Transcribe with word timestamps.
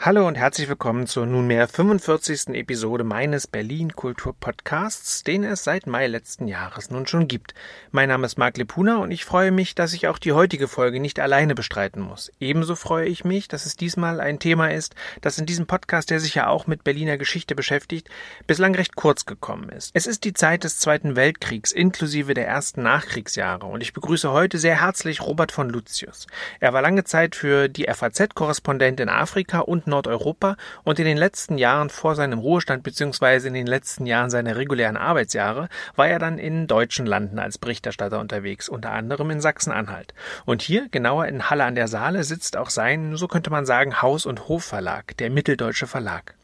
Hallo 0.00 0.28
und 0.28 0.36
herzlich 0.36 0.68
willkommen 0.68 1.08
zur 1.08 1.26
nunmehr 1.26 1.66
45. 1.66 2.54
Episode 2.54 3.02
meines 3.02 3.48
Berlin 3.48 3.96
Kultur 3.96 4.32
Podcasts, 4.38 5.24
den 5.24 5.42
es 5.42 5.64
seit 5.64 5.88
Mai 5.88 6.06
letzten 6.06 6.46
Jahres 6.46 6.92
nun 6.92 7.08
schon 7.08 7.26
gibt. 7.26 7.52
Mein 7.90 8.08
Name 8.08 8.24
ist 8.24 8.38
Marc 8.38 8.58
Lepuna 8.58 8.98
und 8.98 9.10
ich 9.10 9.24
freue 9.24 9.50
mich, 9.50 9.74
dass 9.74 9.92
ich 9.92 10.06
auch 10.06 10.18
die 10.18 10.30
heutige 10.30 10.68
Folge 10.68 11.00
nicht 11.00 11.18
alleine 11.18 11.56
bestreiten 11.56 12.00
muss. 12.00 12.30
Ebenso 12.38 12.76
freue 12.76 13.06
ich 13.06 13.24
mich, 13.24 13.48
dass 13.48 13.66
es 13.66 13.74
diesmal 13.74 14.20
ein 14.20 14.38
Thema 14.38 14.70
ist, 14.70 14.94
das 15.20 15.36
in 15.36 15.46
diesem 15.46 15.66
Podcast, 15.66 16.10
der 16.10 16.20
sich 16.20 16.36
ja 16.36 16.46
auch 16.46 16.68
mit 16.68 16.84
Berliner 16.84 17.18
Geschichte 17.18 17.56
beschäftigt, 17.56 18.08
bislang 18.46 18.76
recht 18.76 18.94
kurz 18.94 19.26
gekommen 19.26 19.68
ist. 19.68 19.90
Es 19.94 20.06
ist 20.06 20.22
die 20.22 20.32
Zeit 20.32 20.62
des 20.62 20.78
Zweiten 20.78 21.16
Weltkriegs 21.16 21.72
inklusive 21.72 22.34
der 22.34 22.46
ersten 22.46 22.84
Nachkriegsjahre 22.84 23.66
und 23.66 23.80
ich 23.80 23.94
begrüße 23.94 24.30
heute 24.30 24.58
sehr 24.58 24.80
herzlich 24.80 25.22
Robert 25.22 25.50
von 25.50 25.68
Lucius. 25.68 26.28
Er 26.60 26.72
war 26.72 26.82
lange 26.82 27.02
Zeit 27.02 27.34
für 27.34 27.68
die 27.68 27.92
FAZ-Korrespondent 27.92 29.00
in 29.00 29.08
Afrika 29.08 29.58
und 29.58 29.87
Nordeuropa 29.88 30.56
und 30.84 30.98
in 30.98 31.04
den 31.04 31.16
letzten 31.16 31.58
Jahren 31.58 31.90
vor 31.90 32.14
seinem 32.14 32.38
Ruhestand 32.38 32.82
bzw. 32.82 33.48
in 33.48 33.54
den 33.54 33.66
letzten 33.66 34.06
Jahren 34.06 34.30
seiner 34.30 34.56
regulären 34.56 34.96
Arbeitsjahre 34.96 35.68
war 35.96 36.08
er 36.08 36.18
dann 36.18 36.38
in 36.38 36.66
deutschen 36.66 37.06
Landen 37.06 37.38
als 37.38 37.58
Berichterstatter 37.58 38.20
unterwegs, 38.20 38.68
unter 38.68 38.92
anderem 38.92 39.30
in 39.30 39.40
Sachsen-Anhalt. 39.40 40.14
Und 40.44 40.62
hier, 40.62 40.88
genauer 40.90 41.26
in 41.26 41.50
Halle 41.50 41.64
an 41.64 41.74
der 41.74 41.88
Saale, 41.88 42.24
sitzt 42.24 42.56
auch 42.56 42.70
sein, 42.70 43.16
so 43.16 43.28
könnte 43.28 43.50
man 43.50 43.66
sagen, 43.66 44.02
Haus- 44.02 44.26
und 44.26 44.48
Hofverlag, 44.48 45.16
der 45.16 45.30
Mitteldeutsche 45.30 45.86
Verlag. 45.86 46.34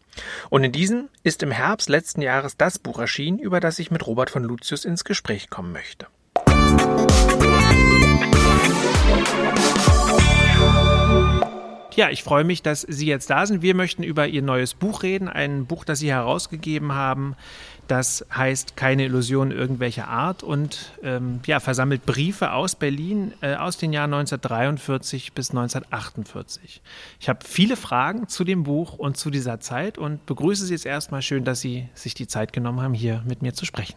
Und 0.50 0.64
in 0.64 0.72
diesem 0.72 1.08
ist 1.22 1.42
im 1.42 1.50
Herbst 1.50 1.88
letzten 1.88 2.22
Jahres 2.22 2.56
das 2.56 2.78
Buch 2.78 2.98
erschienen, 2.98 3.38
über 3.38 3.60
das 3.60 3.78
ich 3.78 3.90
mit 3.90 4.06
Robert 4.06 4.30
von 4.30 4.44
Lucius 4.44 4.84
ins 4.84 5.04
Gespräch 5.04 5.50
kommen 5.50 5.72
möchte. 5.72 6.06
Ja, 11.96 12.10
ich 12.10 12.24
freue 12.24 12.42
mich, 12.42 12.60
dass 12.60 12.80
Sie 12.80 13.06
jetzt 13.06 13.30
da 13.30 13.46
sind. 13.46 13.62
Wir 13.62 13.76
möchten 13.76 14.02
über 14.02 14.26
Ihr 14.26 14.42
neues 14.42 14.74
Buch 14.74 15.04
reden, 15.04 15.28
ein 15.28 15.66
Buch, 15.66 15.84
das 15.84 16.00
Sie 16.00 16.10
herausgegeben 16.10 16.92
haben. 16.92 17.36
Das 17.86 18.24
heißt 18.34 18.76
keine 18.76 19.04
Illusion 19.04 19.52
irgendwelcher 19.52 20.08
Art 20.08 20.42
und 20.42 20.92
ähm, 21.02 21.40
ja, 21.46 21.60
versammelt 21.60 22.06
Briefe 22.06 22.52
aus 22.52 22.76
Berlin 22.76 23.34
äh, 23.42 23.56
aus 23.56 23.76
den 23.76 23.92
Jahren 23.92 24.14
1943 24.14 25.34
bis 25.34 25.50
1948. 25.50 26.80
Ich 27.20 27.28
habe 27.28 27.40
viele 27.46 27.76
Fragen 27.76 28.26
zu 28.26 28.42
dem 28.44 28.62
Buch 28.62 28.94
und 28.94 29.18
zu 29.18 29.30
dieser 29.30 29.60
Zeit 29.60 29.98
und 29.98 30.24
begrüße 30.24 30.64
Sie 30.64 30.72
jetzt 30.72 30.86
erstmal 30.86 31.20
schön, 31.20 31.44
dass 31.44 31.60
Sie 31.60 31.88
sich 31.92 32.14
die 32.14 32.26
Zeit 32.26 32.54
genommen 32.54 32.80
haben, 32.80 32.94
hier 32.94 33.22
mit 33.28 33.42
mir 33.42 33.52
zu 33.52 33.66
sprechen. 33.66 33.94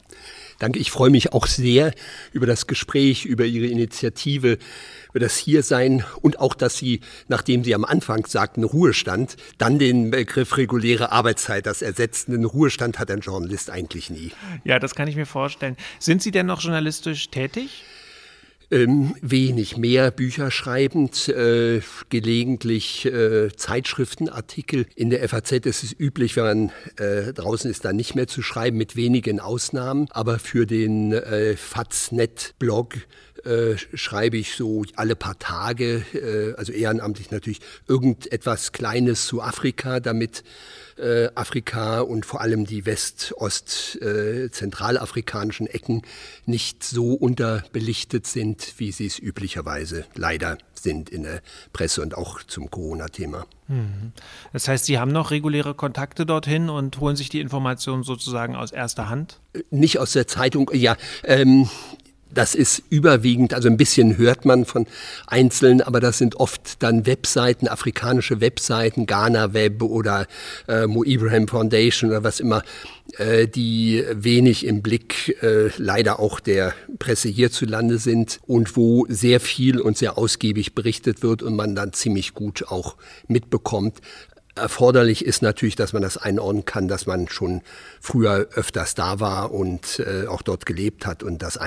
Danke, 0.59 0.79
ich 0.79 0.91
freue 0.91 1.09
mich 1.09 1.33
auch 1.33 1.47
sehr 1.47 1.93
über 2.33 2.45
das 2.45 2.67
Gespräch, 2.67 3.25
über 3.25 3.45
Ihre 3.45 3.67
Initiative, 3.67 4.57
über 5.09 5.19
das 5.19 5.37
Hiersein 5.37 6.03
und 6.21 6.39
auch, 6.39 6.55
dass 6.55 6.77
Sie, 6.77 7.01
nachdem 7.27 7.63
Sie 7.63 7.73
am 7.73 7.85
Anfang 7.85 8.25
sagten 8.25 8.63
Ruhestand, 8.63 9.37
dann 9.57 9.79
den 9.79 10.11
Begriff 10.11 10.57
reguläre 10.57 11.11
Arbeitszeit, 11.11 11.65
das 11.65 11.81
ersetzen. 11.81 12.31
Den 12.31 12.45
Ruhestand 12.45 12.99
hat 12.99 13.11
ein 13.11 13.21
Journalist 13.21 13.69
eigentlich 13.69 14.09
nie. 14.09 14.31
Ja, 14.63 14.79
das 14.79 14.95
kann 14.95 15.07
ich 15.07 15.15
mir 15.15 15.25
vorstellen. 15.25 15.77
Sind 15.99 16.21
Sie 16.21 16.31
denn 16.31 16.45
noch 16.45 16.61
journalistisch 16.61 17.29
tätig? 17.29 17.83
Ähm, 18.69 19.15
wenig 19.21 19.77
mehr 19.77 20.11
Bücher 20.11 20.51
schreibend, 20.51 21.29
äh, 21.29 21.79
gelegentlich 22.09 23.05
äh, 23.05 23.47
Zeitschriftenartikel. 23.55 24.87
In 24.93 25.09
der 25.09 25.27
FAZ 25.29 25.53
ist 25.65 25.83
es 25.83 25.97
üblich, 25.97 26.35
wenn 26.35 26.43
man 26.43 26.71
äh, 26.97 27.31
draußen 27.31 27.71
ist, 27.71 27.85
dann 27.85 27.95
nicht 27.95 28.15
mehr 28.15 28.27
zu 28.27 28.41
schreiben, 28.41 28.75
mit 28.75 28.97
wenigen 28.97 29.39
Ausnahmen. 29.39 30.07
Aber 30.11 30.37
für 30.37 30.65
den 30.65 31.13
äh, 31.13 31.55
Faznet-Blog 31.55 32.95
äh, 33.47 33.77
schreibe 33.93 34.37
ich 34.37 34.55
so 34.55 34.83
alle 34.95 35.15
paar 35.15 35.39
Tage, 35.39 36.03
äh, 36.13 36.53
also 36.57 36.71
ehrenamtlich 36.71 37.31
natürlich, 37.31 37.59
irgendetwas 37.87 38.71
Kleines 38.71 39.25
zu 39.25 39.41
Afrika, 39.41 39.99
damit 39.99 40.43
äh, 40.97 41.29
Afrika 41.35 42.01
und 42.01 42.25
vor 42.25 42.41
allem 42.41 42.65
die 42.65 42.85
West-, 42.85 43.33
Ost-, 43.37 44.01
äh, 44.01 44.49
zentralafrikanischen 44.51 45.67
Ecken 45.67 46.01
nicht 46.45 46.83
so 46.83 47.13
unterbelichtet 47.13 48.27
sind, 48.27 48.73
wie 48.77 48.91
sie 48.91 49.05
es 49.05 49.19
üblicherweise 49.19 50.05
leider 50.15 50.57
sind 50.73 51.09
in 51.09 51.23
der 51.23 51.41
Presse 51.73 52.01
und 52.01 52.15
auch 52.15 52.43
zum 52.43 52.69
Corona-Thema. 52.69 53.45
Mhm. 53.67 54.11
Das 54.53 54.67
heißt, 54.67 54.85
Sie 54.85 54.99
haben 54.99 55.11
noch 55.11 55.31
reguläre 55.31 55.73
Kontakte 55.73 56.25
dorthin 56.25 56.69
und 56.69 56.99
holen 56.99 57.15
sich 57.15 57.29
die 57.29 57.41
Informationen 57.41 58.03
sozusagen 58.03 58.55
aus 58.55 58.71
erster 58.71 59.09
Hand? 59.09 59.39
Äh, 59.53 59.63
nicht 59.69 59.99
aus 59.99 60.13
der 60.13 60.27
Zeitung, 60.27 60.69
ja. 60.73 60.97
Ähm, 61.23 61.69
das 62.33 62.55
ist 62.55 62.83
überwiegend, 62.89 63.53
also 63.53 63.67
ein 63.67 63.77
bisschen 63.77 64.17
hört 64.17 64.45
man 64.45 64.65
von 64.65 64.85
Einzelnen, 65.27 65.81
aber 65.81 65.99
das 65.99 66.17
sind 66.17 66.35
oft 66.35 66.81
dann 66.83 67.05
Webseiten, 67.05 67.67
afrikanische 67.67 68.41
Webseiten, 68.41 69.05
Ghana 69.05 69.53
Web 69.53 69.81
oder 69.81 70.27
äh, 70.67 70.87
Mo 70.87 71.03
Ibrahim 71.03 71.47
Foundation 71.47 72.09
oder 72.09 72.23
was 72.23 72.39
immer, 72.39 72.63
äh, 73.17 73.47
die 73.47 74.03
wenig 74.11 74.65
im 74.65 74.81
Blick 74.81 75.41
äh, 75.41 75.69
leider 75.77 76.19
auch 76.19 76.39
der 76.39 76.73
Presse 76.99 77.29
hierzulande 77.29 77.97
sind 77.97 78.39
und 78.45 78.75
wo 78.75 79.05
sehr 79.09 79.39
viel 79.39 79.79
und 79.79 79.97
sehr 79.97 80.17
ausgiebig 80.17 80.75
berichtet 80.75 81.23
wird 81.23 81.43
und 81.43 81.55
man 81.55 81.75
dann 81.75 81.93
ziemlich 81.93 82.33
gut 82.33 82.67
auch 82.67 82.95
mitbekommt, 83.27 84.01
Erforderlich 84.57 85.23
ist 85.23 85.43
natürlich, 85.43 85.75
dass 85.75 85.93
man 85.93 86.01
das 86.01 86.17
einordnen 86.17 86.65
kann, 86.65 86.87
dass 86.87 87.05
man 87.05 87.27
schon 87.29 87.61
früher 88.01 88.47
öfters 88.55 88.95
da 88.95 89.19
war 89.19 89.51
und 89.51 89.99
äh, 89.99 90.25
auch 90.27 90.41
dort 90.41 90.65
gelebt 90.65 91.05
hat 91.05 91.21
und 91.21 91.43
das 91.43 91.57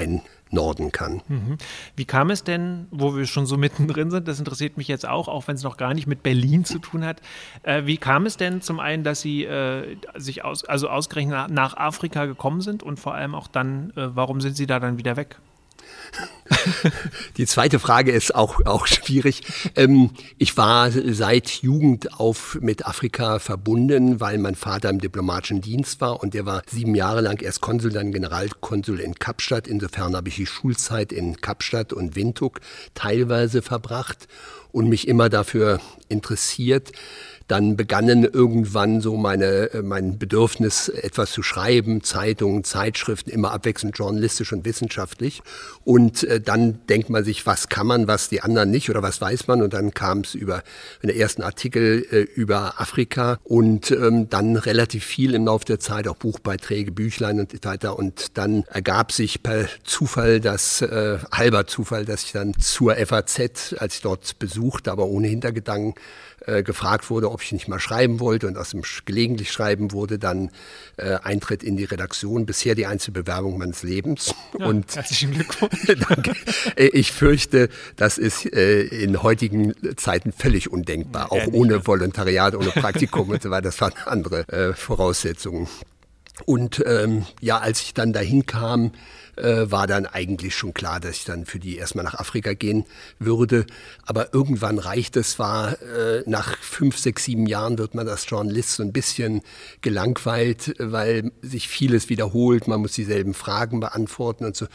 einordnen 0.53 0.93
kann. 0.93 1.22
Mhm. 1.28 1.59
Wie 1.97 2.05
kam 2.05 2.31
es 2.31 2.44
denn, 2.44 2.87
wo 2.91 3.16
wir 3.16 3.27
schon 3.27 3.47
so 3.47 3.56
mittendrin 3.56 4.11
sind, 4.11 4.28
das 4.28 4.38
interessiert 4.38 4.77
mich 4.77 4.88
jetzt 4.88 5.06
auch, 5.09 5.28
auch 5.28 5.49
wenn 5.49 5.56
es 5.56 5.62
noch 5.62 5.77
gar 5.77 5.94
nicht 5.94 6.06
mit 6.06 6.22
Berlin 6.22 6.65
zu 6.65 6.78
tun 6.78 7.05
hat, 7.05 7.21
äh, 7.62 7.87
wie 7.87 7.97
kam 7.97 8.27
es 8.27 8.37
denn 8.37 8.61
zum 8.61 8.81
einen, 8.81 9.05
dass 9.05 9.21
Sie 9.21 9.44
äh, 9.44 9.97
sich 10.16 10.44
aus, 10.44 10.65
also 10.65 10.88
ausgerechnet 10.88 11.50
nach 11.50 11.77
Afrika 11.77 12.27
gekommen 12.27 12.61
sind 12.61 12.83
und 12.83 12.99
vor 12.99 13.15
allem 13.15 13.34
auch 13.34 13.49
dann, 13.49 13.91
äh, 13.91 14.15
warum 14.15 14.41
sind 14.41 14.56
Sie 14.56 14.66
da 14.66 14.81
dann 14.81 14.99
wieder 14.99 15.16
weg? 15.16 15.38
Die 17.37 17.47
zweite 17.47 17.78
Frage 17.78 18.12
ist 18.12 18.34
auch, 18.34 18.65
auch 18.66 18.87
schwierig. 18.87 19.43
Ähm, 19.77 20.11
ich 20.38 20.56
war 20.56 20.91
seit 20.91 21.49
Jugend 21.62 22.19
auf 22.19 22.59
mit 22.61 22.87
Afrika 22.87 23.38
verbunden, 23.38 24.21
weil 24.21 24.38
mein 24.38 24.55
Vater 24.55 24.91
im 24.91 25.00
diplomatischen 25.00 25.61
Dienst 25.61 26.00
war 26.00 26.21
und 26.22 26.34
der 26.34 26.47
war 26.47 26.62
sieben 26.66 26.94
Jahre 26.94 27.21
lang 27.21 27.41
erst 27.41 27.61
Konsul, 27.61 27.93
dann 27.93 28.12
Generalkonsul 28.12 29.00
in 29.00 29.15
Kapstadt. 29.15 29.69
Insofern 29.69 30.16
habe 30.16 30.28
ich 30.28 30.37
die 30.37 30.47
Schulzeit 30.47 31.12
in 31.12 31.41
Kapstadt 31.41 31.93
und 31.93 32.16
Windhoek 32.16 32.61
teilweise 32.94 33.62
verbracht 33.62 34.28
und 34.72 34.88
mich 34.88 35.09
immer 35.09 35.28
dafür 35.28 35.81
interessiert. 36.09 36.93
Dann 37.50 37.77
begannen 37.77 38.22
irgendwann 38.22 39.00
so 39.00 39.16
meine, 39.16 39.72
äh, 39.72 39.83
mein 39.83 40.19
Bedürfnis, 40.19 40.88
etwas 40.88 41.33
zu 41.33 41.43
schreiben, 41.43 42.00
Zeitungen, 42.05 42.62
Zeitschriften, 42.62 43.28
immer 43.28 43.50
abwechselnd 43.50 43.99
journalistisch 43.99 44.53
und 44.53 44.65
wissenschaftlich. 44.65 45.43
Und 45.83 46.22
äh, 46.22 46.41
dann 46.41 46.78
denkt 46.87 47.11
man 47.11 47.25
sich, 47.25 47.47
was 47.47 47.69
kann 47.69 47.88
man, 47.88 48.06
was 48.06 48.28
die 48.28 48.41
anderen 48.41 48.71
nicht 48.71 48.88
oder 48.88 49.03
was 49.03 49.21
weiß 49.21 49.49
man. 49.49 49.62
Und 49.62 49.75
dann 49.75 49.93
kam 49.93 50.21
es 50.21 50.37
über 50.37 50.62
den 51.03 51.11
ersten 51.11 51.43
Artikel 51.43 52.06
äh, 52.12 52.21
über 52.21 52.81
Afrika 52.81 53.41
und 53.43 53.91
ähm, 53.91 54.31
dann 54.31 54.55
relativ 54.55 55.05
viel 55.05 55.34
im 55.34 55.47
Laufe 55.47 55.65
der 55.65 55.81
Zeit, 55.81 56.06
auch 56.06 56.19
Buchbeiträge, 56.19 56.93
Büchlein 56.93 57.41
und 57.41 57.50
so 57.50 57.59
weiter. 57.69 57.99
Und 57.99 58.38
dann 58.38 58.62
ergab 58.69 59.11
sich 59.11 59.43
per 59.43 59.67
Zufall, 59.82 60.38
das 60.38 60.82
halber 60.82 61.67
Zufall, 61.67 62.05
dass 62.05 62.22
ich 62.22 62.32
dann 62.32 62.55
zur 62.55 62.94
FAZ, 62.94 63.75
als 63.78 63.97
ich 63.97 64.03
dort 64.03 64.38
besuchte, 64.38 64.93
aber 64.93 65.06
ohne 65.06 65.27
Hintergedanken, 65.27 65.94
äh, 66.47 66.62
gefragt 66.62 67.11
wurde, 67.11 67.31
ob 67.31 67.43
ich 67.43 67.53
nicht 67.53 67.69
mal 67.69 67.81
schreiben 67.81 68.20
wollte 68.20 68.47
und 68.47 68.56
aus 68.56 68.70
dem 68.70 68.82
gelegentlich 69.05 69.53
Schreiben 69.53 69.93
wurde 69.93 70.19
dann 70.19 70.50
äh, 70.97 71.17
Eintritt 71.23 71.62
in 71.62 71.76
die 71.76 71.85
Redaktion. 71.85 72.47
Bisher 72.47 72.75
die 72.75 72.87
einzige 72.87 73.12
Bewerbung 73.12 73.59
meines 73.59 73.82
Lebens. 73.82 74.35
Ja, 74.59 74.67
und 74.67 74.94
herzlichen 74.94 75.32
Glückwunsch. 75.32 75.87
danke. 76.09 76.32
Äh, 76.76 76.87
ich 76.88 77.12
fürchte, 77.12 77.69
das 77.97 78.19
ist 78.19 78.47
äh, 78.53 78.82
in 78.82 79.23
heutigen 79.23 79.75
Zeiten 79.97 80.32
völlig 80.32 80.70
undenkbar, 80.70 81.32
auch 81.32 81.47
ohne 81.53 81.75
mehr. 81.75 81.87
Volontariat, 81.87 82.55
ohne 82.55 82.70
Praktikum 82.75 83.29
und 83.29 83.43
so 83.43 83.50
weiter. 83.50 83.62
Das 83.62 83.81
waren 83.81 83.94
andere 84.06 84.49
äh, 84.49 84.73
Voraussetzungen. 84.73 85.69
Und 86.47 86.82
ähm, 86.87 87.26
ja, 87.41 87.59
als 87.59 87.82
ich 87.82 87.94
dann 87.94 88.12
dahin 88.12 88.47
kam, 88.47 88.93
äh, 89.37 89.71
war 89.71 89.87
dann 89.87 90.06
eigentlich 90.06 90.55
schon 90.55 90.75
klar, 90.75 91.00
dass 91.00 91.17
ich 91.17 91.25
dann 91.25 91.47
für 91.47 91.59
die 91.59 91.77
erstmal 91.77 92.05
nach 92.05 92.15
Afrika 92.15 92.55
gehen 92.55 92.85
würde. 93.19 93.67
Aber 94.05 94.35
irgendwann 94.35 94.79
reicht 94.79 95.17
es, 95.17 95.38
war 95.38 95.81
äh, 95.82 96.23
nach 96.27 96.56
fünf, 96.59 96.99
sechs, 96.99 97.25
sieben 97.25 97.47
Jahren 97.47 97.79
wird 97.79 97.94
man 97.94 98.09
als 98.09 98.29
Journalist 98.29 98.73
so 98.73 98.82
ein 98.82 98.93
bisschen 98.93 99.43
gelangweilt, 99.81 100.75
weil 100.79 101.32
sich 101.43 101.69
vieles 101.69 102.09
wiederholt, 102.09 102.69
man 102.69 102.81
muss 102.81 102.93
dieselben 102.93 103.35
Fragen 103.35 103.81
beantworten 103.81 104.44
und 104.44 104.56
so. 104.56 104.67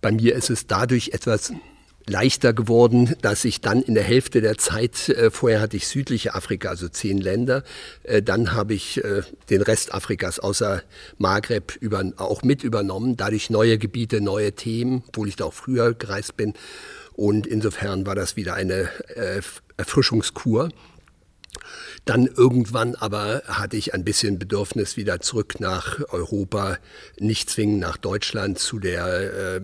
Bei 0.00 0.10
mir 0.10 0.34
ist 0.34 0.50
es 0.50 0.66
dadurch 0.66 1.10
etwas 1.12 1.52
leichter 2.06 2.52
geworden, 2.52 3.14
dass 3.22 3.44
ich 3.44 3.60
dann 3.60 3.82
in 3.82 3.94
der 3.94 4.02
Hälfte 4.02 4.40
der 4.40 4.58
Zeit, 4.58 5.08
äh, 5.08 5.30
vorher 5.30 5.60
hatte 5.60 5.76
ich 5.76 5.86
südliche 5.86 6.34
Afrika, 6.34 6.68
also 6.68 6.88
zehn 6.88 7.18
Länder, 7.18 7.62
äh, 8.02 8.22
dann 8.22 8.52
habe 8.52 8.74
ich 8.74 9.02
äh, 9.02 9.22
den 9.50 9.62
Rest 9.62 9.94
Afrikas 9.94 10.38
außer 10.38 10.82
Maghreb 11.18 11.76
über, 11.80 12.04
auch 12.16 12.42
mit 12.42 12.64
übernommen, 12.64 13.16
dadurch 13.16 13.50
neue 13.50 13.78
Gebiete, 13.78 14.20
neue 14.20 14.52
Themen, 14.52 15.04
obwohl 15.08 15.28
ich 15.28 15.36
da 15.36 15.44
auch 15.44 15.54
früher 15.54 15.94
gereist 15.94 16.36
bin. 16.36 16.54
Und 17.14 17.46
insofern 17.46 18.06
war 18.06 18.14
das 18.14 18.36
wieder 18.36 18.54
eine 18.54 18.88
äh, 19.14 19.42
Erfrischungskur. 19.76 20.70
Dann 22.04 22.26
irgendwann 22.26 22.94
aber 22.94 23.42
hatte 23.46 23.76
ich 23.76 23.94
ein 23.94 24.02
bisschen 24.02 24.38
Bedürfnis 24.38 24.96
wieder 24.96 25.20
zurück 25.20 25.60
nach 25.60 26.00
Europa, 26.08 26.78
nicht 27.20 27.50
zwingend 27.50 27.80
nach 27.80 27.96
Deutschland 27.96 28.58
zu 28.58 28.78
der 28.78 29.60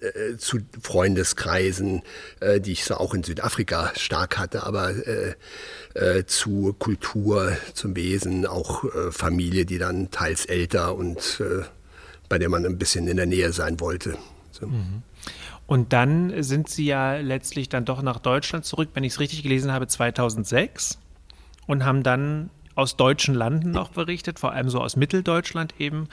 äh, 0.00 0.36
zu 0.36 0.58
Freundeskreisen, 0.82 2.02
äh, 2.40 2.60
die 2.60 2.72
ich 2.72 2.84
so 2.84 2.96
auch 2.96 3.14
in 3.14 3.22
Südafrika 3.22 3.92
stark 3.96 4.38
hatte, 4.38 4.64
aber 4.64 4.90
äh, 4.90 5.34
äh, 5.94 6.26
zu 6.26 6.74
Kultur, 6.78 7.56
zum 7.74 7.96
Wesen, 7.96 8.46
auch 8.46 8.84
Familie, 9.10 9.64
die 9.64 9.78
dann 9.78 10.10
teils 10.10 10.46
älter 10.46 10.94
und 10.94 11.42
bei 12.28 12.38
der 12.38 12.48
man 12.48 12.66
ein 12.66 12.78
bisschen 12.78 13.08
in 13.08 13.16
der 13.16 13.26
Nähe 13.26 13.52
sein 13.52 13.80
wollte. 13.80 14.18
So. 14.50 14.66
Mhm. 14.66 15.02
Und 15.66 15.92
dann 15.92 16.42
sind 16.42 16.68
Sie 16.68 16.86
ja 16.86 17.16
letztlich 17.16 17.68
dann 17.68 17.84
doch 17.84 18.02
nach 18.02 18.20
Deutschland 18.20 18.64
zurück, 18.64 18.90
wenn 18.94 19.04
ich 19.04 19.14
es 19.14 19.20
richtig 19.20 19.42
gelesen 19.42 19.72
habe, 19.72 19.86
2006 19.86 20.98
und 21.66 21.84
haben 21.84 22.02
dann 22.02 22.50
aus 22.74 22.96
deutschen 22.96 23.34
Landen 23.34 23.70
noch 23.72 23.90
berichtet, 23.90 24.38
vor 24.38 24.52
allem 24.52 24.68
so 24.68 24.80
aus 24.80 24.96
Mitteldeutschland 24.96 25.74
eben. 25.78 26.08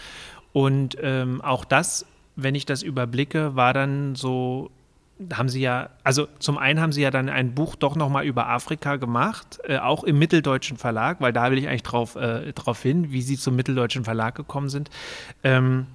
Und 0.54 0.98
ähm, 1.02 1.42
auch 1.42 1.66
das 1.66 2.06
wenn 2.36 2.56
ich 2.56 2.66
das 2.66 2.84
überblicke, 2.84 3.56
war 3.56 3.74
dann 3.74 4.16
so, 4.16 4.72
haben 5.34 5.50
Sie 5.50 5.62
ja, 5.62 5.90
also 6.04 6.28
zum 6.40 6.58
einen 6.58 6.80
haben 6.80 6.92
Sie 6.92 7.02
ja 7.02 7.12
dann 7.12 7.30
ein 7.30 7.54
Buch 7.54 7.76
doch 7.76 7.96
nochmal 7.96 8.26
über 8.26 8.50
Afrika 8.50 8.96
gemacht, 8.96 9.60
äh, 9.64 9.78
auch 9.78 10.04
im 10.04 10.20
Mitteldeutschen 10.20 10.78
Verlag, 10.78 11.22
weil 11.22 11.34
da 11.34 11.52
will 11.52 11.58
ich 11.58 11.68
eigentlich 11.68 11.84
drauf, 11.84 12.16
äh, 12.16 12.54
drauf 12.54 12.82
hin, 12.82 13.12
wie 13.12 13.22
Sie 13.22 13.38
zum 13.38 13.56
Mitteldeutschen 13.56 14.04
Verlag 14.04 14.36
gekommen 14.36 14.70
sind. 14.70 14.90
Ähm, 15.44 15.88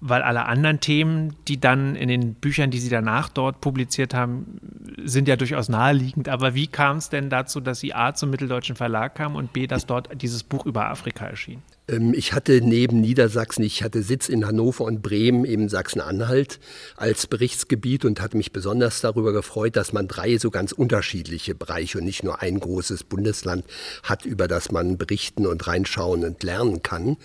weil 0.00 0.22
alle 0.22 0.46
anderen 0.46 0.78
Themen, 0.78 1.34
die 1.48 1.58
dann 1.58 1.96
in 1.96 2.08
den 2.08 2.34
Büchern, 2.34 2.70
die 2.70 2.78
Sie 2.78 2.88
danach 2.88 3.28
dort 3.28 3.60
publiziert 3.60 4.14
haben, 4.14 4.60
sind 5.02 5.26
ja 5.26 5.36
durchaus 5.36 5.68
naheliegend. 5.68 6.28
Aber 6.28 6.54
wie 6.54 6.68
kam 6.68 6.98
es 6.98 7.08
denn 7.08 7.30
dazu, 7.30 7.60
dass 7.60 7.80
Sie 7.80 7.94
A 7.94 8.14
zum 8.14 8.30
Mitteldeutschen 8.30 8.76
Verlag 8.76 9.16
kamen 9.16 9.34
und 9.34 9.52
B, 9.52 9.66
dass 9.66 9.86
dort 9.86 10.22
dieses 10.22 10.44
Buch 10.44 10.66
über 10.66 10.88
Afrika 10.88 11.26
erschien? 11.26 11.62
Ähm, 11.88 12.14
ich 12.14 12.32
hatte 12.32 12.60
neben 12.62 13.00
Niedersachsen, 13.00 13.62
ich 13.64 13.82
hatte 13.82 14.02
Sitz 14.02 14.28
in 14.28 14.46
Hannover 14.46 14.84
und 14.84 15.02
Bremen, 15.02 15.44
eben 15.44 15.68
Sachsen-Anhalt 15.68 16.60
als 16.96 17.26
Berichtsgebiet 17.26 18.04
und 18.04 18.20
hatte 18.20 18.36
mich 18.36 18.52
besonders 18.52 19.00
darüber 19.00 19.32
gefreut, 19.32 19.76
dass 19.76 19.92
man 19.92 20.08
drei 20.08 20.38
so 20.38 20.50
ganz 20.50 20.72
unterschiedliche 20.72 21.54
Bereiche 21.54 21.98
und 21.98 22.04
nicht 22.04 22.22
nur 22.22 22.40
ein 22.42 22.60
großes 22.60 23.04
Bundesland 23.04 23.64
hat, 24.02 24.24
über 24.24 24.48
das 24.48 24.70
man 24.70 24.98
berichten 24.98 25.46
und 25.46 25.66
reinschauen 25.66 26.24
und 26.24 26.42
lernen 26.42 26.82
kann. 26.82 27.16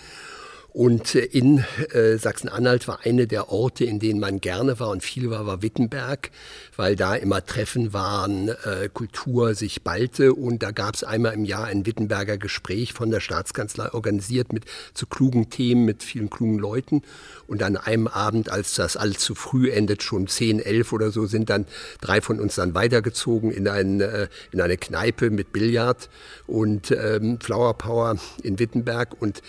Und 0.74 1.14
in 1.14 1.64
äh, 1.92 2.18
Sachsen-Anhalt 2.18 2.88
war 2.88 3.02
eine 3.04 3.28
der 3.28 3.50
Orte, 3.50 3.86
in 3.86 4.00
denen 4.00 4.20
man 4.20 4.42
gerne 4.42 4.80
war 4.80 4.90
und 4.90 5.04
viel 5.04 5.30
war, 5.30 5.46
war 5.46 5.62
Wittenberg, 5.62 6.32
weil 6.76 6.96
da 6.96 7.14
immer 7.14 7.46
Treffen 7.46 7.94
waren, 7.94 8.50
äh, 8.50 8.90
Kultur 8.92 9.54
sich 9.54 9.84
ballte. 9.84 10.34
Und 10.34 10.64
da 10.64 10.72
gab 10.72 10.96
es 10.96 11.04
einmal 11.04 11.36
im 11.36 11.46
Jahr 11.46 11.66
ein 11.66 11.86
Wittenberger 11.86 12.40
Gespräch 12.40 12.92
von 12.94 13.12
der 13.12 13.20
Staatskanzlei 13.20 13.94
organisiert 13.94 14.52
mit 14.52 14.66
zu 14.96 15.06
klugen 15.06 15.52
Themen, 15.52 15.86
mit 15.86 16.02
vielen 16.02 16.32
klugen 16.32 16.58
Leuten. 16.58 17.04
Und 17.46 17.62
an 17.62 17.78
einem 17.78 18.08
Abend, 18.08 18.50
als 18.50 18.74
das 18.74 18.98
allzu 18.98 19.36
früh 19.36 19.70
endet, 19.70 20.02
schon 20.02 20.28
zehn, 20.28 20.60
elf 20.60 20.92
oder 20.92 21.12
so, 21.12 21.28
sind 21.28 21.52
dann 21.52 21.68
drei 22.02 22.20
von 22.20 22.40
uns 22.40 22.56
dann 22.56 22.74
weitergezogen 22.74 23.52
in, 23.52 23.68
ein, 23.68 24.02
äh, 24.02 24.28
in 24.52 24.60
eine 24.60 24.78
Kneipe 24.78 25.30
mit 25.30 25.54
Billard 25.54 26.10
und 26.48 26.90
ähm, 26.90 27.40
Flower 27.40 27.78
Power 27.78 28.18
in 28.42 28.58
Wittenberg. 28.58 29.22
Und 29.22 29.44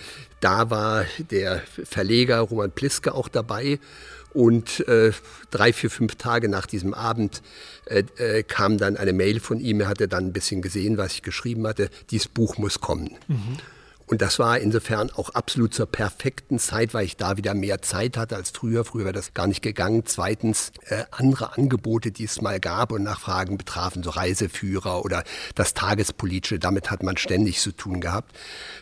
da 0.44 0.68
war 0.68 1.06
der 1.30 1.62
Verleger 1.84 2.40
Roman 2.40 2.70
Pliske 2.70 3.14
auch 3.14 3.28
dabei. 3.28 3.78
Und 4.34 4.86
äh, 4.88 5.12
drei, 5.50 5.72
vier, 5.72 5.90
fünf 5.90 6.16
Tage 6.16 6.50
nach 6.50 6.66
diesem 6.66 6.92
Abend 6.92 7.40
äh, 7.86 8.02
äh, 8.18 8.42
kam 8.42 8.76
dann 8.76 8.98
eine 8.98 9.14
Mail 9.14 9.40
von 9.40 9.58
ihm. 9.58 9.80
Er 9.80 9.88
hatte 9.88 10.06
dann 10.06 10.26
ein 10.26 10.32
bisschen 10.34 10.60
gesehen, 10.60 10.98
was 10.98 11.14
ich 11.14 11.22
geschrieben 11.22 11.66
hatte. 11.66 11.88
Dieses 12.10 12.28
Buch 12.28 12.58
muss 12.58 12.80
kommen. 12.80 13.16
Mhm. 13.26 13.56
Und 14.06 14.20
das 14.20 14.38
war 14.38 14.58
insofern 14.58 15.10
auch 15.10 15.30
absolut 15.30 15.72
zur 15.72 15.86
perfekten 15.86 16.58
Zeit, 16.58 16.92
weil 16.92 17.06
ich 17.06 17.16
da 17.16 17.38
wieder 17.38 17.54
mehr 17.54 17.80
Zeit 17.80 18.16
hatte 18.16 18.36
als 18.36 18.50
früher. 18.50 18.84
Früher 18.84 19.04
wäre 19.04 19.14
das 19.14 19.32
gar 19.32 19.46
nicht 19.46 19.62
gegangen. 19.62 20.04
Zweitens 20.04 20.72
äh, 20.88 21.04
andere 21.10 21.56
Angebote, 21.56 22.12
die 22.12 22.24
es 22.24 22.42
mal 22.42 22.60
gab 22.60 22.92
und 22.92 23.02
Nachfragen 23.02 23.56
betrafen, 23.56 24.02
so 24.02 24.10
Reiseführer 24.10 25.04
oder 25.04 25.24
das 25.54 25.72
Tagespolitische. 25.72 26.58
Damit 26.58 26.90
hat 26.90 27.02
man 27.02 27.16
ständig 27.16 27.60
zu 27.60 27.72
tun 27.72 28.00
gehabt. 28.00 28.36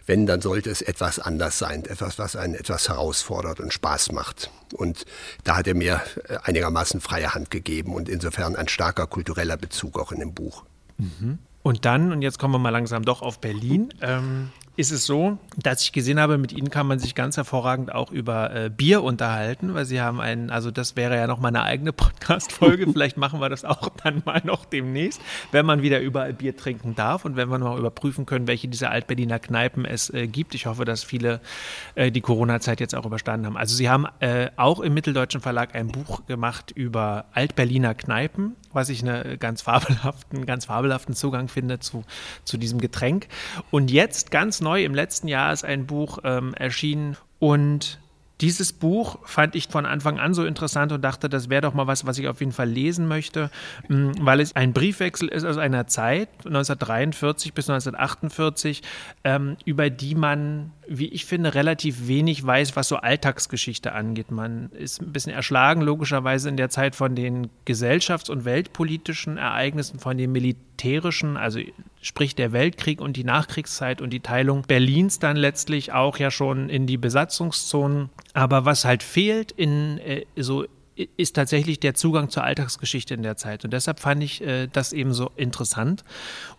Wenn, 0.06 0.26
dann 0.26 0.40
sollte 0.40 0.70
es 0.70 0.82
etwas 0.82 1.20
anders 1.20 1.58
sein. 1.58 1.84
Etwas, 1.84 2.18
was 2.18 2.34
einen 2.34 2.54
etwas 2.54 2.88
herausfordert 2.88 3.60
und 3.60 3.72
Spaß 3.72 4.10
macht. 4.10 4.50
Und 4.72 5.04
da 5.44 5.56
hat 5.56 5.68
er 5.68 5.74
mir 5.74 6.00
äh, 6.28 6.38
einigermaßen 6.42 7.00
freie 7.00 7.32
Hand 7.32 7.50
gegeben 7.52 7.94
und 7.94 8.08
insofern 8.08 8.56
ein 8.56 8.66
starker 8.66 9.06
kultureller 9.06 9.56
Bezug 9.56 10.00
auch 10.00 10.10
in 10.10 10.18
dem 10.18 10.34
Buch. 10.34 10.64
Mhm. 10.98 11.38
Und 11.62 11.84
dann, 11.84 12.10
und 12.10 12.22
jetzt 12.22 12.40
kommen 12.40 12.54
wir 12.54 12.58
mal 12.58 12.70
langsam 12.70 13.04
doch 13.04 13.22
auf 13.22 13.40
Berlin. 13.40 13.94
Ähm 14.00 14.50
ist 14.74 14.90
es 14.90 15.04
so, 15.04 15.38
dass 15.58 15.82
ich 15.82 15.92
gesehen 15.92 16.18
habe, 16.18 16.38
mit 16.38 16.52
Ihnen 16.52 16.70
kann 16.70 16.86
man 16.86 16.98
sich 16.98 17.14
ganz 17.14 17.36
hervorragend 17.36 17.94
auch 17.94 18.10
über 18.10 18.54
äh, 18.54 18.70
Bier 18.70 19.02
unterhalten, 19.02 19.74
weil 19.74 19.84
Sie 19.84 20.00
haben 20.00 20.18
einen, 20.18 20.48
also 20.48 20.70
das 20.70 20.96
wäre 20.96 21.14
ja 21.16 21.26
noch 21.26 21.38
mal 21.40 21.48
eine 21.48 21.62
eigene 21.62 21.92
Podcast-Folge. 21.92 22.86
Vielleicht 22.92 23.18
machen 23.18 23.40
wir 23.40 23.50
das 23.50 23.66
auch 23.66 23.90
dann 24.02 24.22
mal 24.24 24.40
noch 24.44 24.64
demnächst, 24.64 25.20
wenn 25.50 25.66
man 25.66 25.82
wieder 25.82 26.00
überall 26.00 26.32
Bier 26.32 26.56
trinken 26.56 26.94
darf 26.94 27.26
und 27.26 27.36
wenn 27.36 27.50
wir 27.50 27.58
noch 27.58 27.78
überprüfen 27.78 28.24
können, 28.24 28.46
welche 28.46 28.66
dieser 28.68 28.90
Altberliner 28.90 29.38
Kneipen 29.38 29.84
es 29.84 30.08
äh, 30.08 30.26
gibt. 30.26 30.54
Ich 30.54 30.64
hoffe, 30.64 30.86
dass 30.86 31.04
viele 31.04 31.40
äh, 31.94 32.10
die 32.10 32.22
Corona-Zeit 32.22 32.80
jetzt 32.80 32.94
auch 32.94 33.04
überstanden 33.04 33.46
haben. 33.46 33.58
Also 33.58 33.76
Sie 33.76 33.90
haben 33.90 34.06
äh, 34.20 34.48
auch 34.56 34.80
im 34.80 34.94
Mitteldeutschen 34.94 35.42
Verlag 35.42 35.74
ein 35.74 35.88
Buch 35.88 36.24
gemacht 36.26 36.70
über 36.70 37.26
Altberliner 37.34 37.94
Kneipen, 37.94 38.56
was 38.74 38.88
ich 38.88 39.02
eine 39.02 39.38
ganz 39.38 39.62
fabelhaften, 39.62 40.46
ganz 40.46 40.66
fabelhaften 40.66 41.14
Zugang 41.14 41.48
finde 41.48 41.80
zu, 41.80 42.04
zu 42.44 42.56
diesem 42.56 42.80
Getränk. 42.80 43.28
Und 43.70 43.90
jetzt 43.90 44.30
ganz 44.30 44.60
neu 44.60 44.84
im 44.84 44.94
letzten 44.94 45.28
Jahr 45.28 45.52
ist 45.52 45.64
ein 45.64 45.86
Buch 45.86 46.18
ähm, 46.24 46.54
erschienen 46.54 47.16
und 47.38 47.98
dieses 48.42 48.72
Buch 48.72 49.20
fand 49.24 49.54
ich 49.54 49.68
von 49.68 49.86
Anfang 49.86 50.18
an 50.18 50.34
so 50.34 50.44
interessant 50.44 50.90
und 50.90 51.00
dachte, 51.02 51.28
das 51.28 51.48
wäre 51.48 51.62
doch 51.62 51.74
mal 51.74 51.86
was, 51.86 52.06
was 52.06 52.18
ich 52.18 52.26
auf 52.26 52.40
jeden 52.40 52.50
Fall 52.50 52.68
lesen 52.68 53.06
möchte, 53.06 53.50
mm, 53.88 54.10
weil 54.20 54.40
es 54.40 54.56
ein 54.56 54.72
Briefwechsel 54.72 55.28
ist 55.28 55.44
aus 55.44 55.58
einer 55.58 55.86
Zeit, 55.86 56.28
1943 56.38 57.54
bis 57.54 57.70
1948, 57.70 58.82
ähm, 59.22 59.56
über 59.64 59.90
die 59.90 60.16
man, 60.16 60.72
wie 60.98 61.08
ich 61.08 61.24
finde, 61.24 61.54
relativ 61.54 62.06
wenig 62.06 62.44
weiß, 62.44 62.76
was 62.76 62.88
so 62.88 62.96
Alltagsgeschichte 62.96 63.92
angeht. 63.92 64.30
Man 64.30 64.70
ist 64.72 65.00
ein 65.00 65.12
bisschen 65.12 65.32
erschlagen, 65.32 65.80
logischerweise 65.80 66.48
in 66.48 66.56
der 66.56 66.70
Zeit 66.70 66.94
von 66.94 67.14
den 67.14 67.48
gesellschafts- 67.66 68.30
und 68.30 68.44
weltpolitischen 68.44 69.38
Ereignissen, 69.38 69.98
von 69.98 70.18
den 70.18 70.32
militärischen, 70.32 71.36
also 71.36 71.60
sprich 72.00 72.34
der 72.34 72.52
Weltkrieg 72.52 73.00
und 73.00 73.16
die 73.16 73.24
Nachkriegszeit 73.24 74.00
und 74.00 74.10
die 74.10 74.20
Teilung 74.20 74.62
Berlins 74.62 75.18
dann 75.18 75.36
letztlich 75.36 75.92
auch 75.92 76.18
ja 76.18 76.30
schon 76.30 76.68
in 76.68 76.86
die 76.86 76.98
Besatzungszonen. 76.98 78.10
Aber 78.34 78.64
was 78.64 78.84
halt 78.84 79.02
fehlt 79.02 79.52
in 79.52 79.98
äh, 79.98 80.24
so 80.36 80.66
ist 81.16 81.36
tatsächlich 81.36 81.80
der 81.80 81.94
Zugang 81.94 82.28
zur 82.28 82.44
Alltagsgeschichte 82.44 83.14
in 83.14 83.22
der 83.22 83.36
Zeit. 83.36 83.64
Und 83.64 83.72
deshalb 83.72 83.98
fand 83.98 84.22
ich 84.22 84.42
äh, 84.42 84.68
das 84.70 84.92
eben 84.92 85.14
so 85.14 85.30
interessant. 85.36 86.04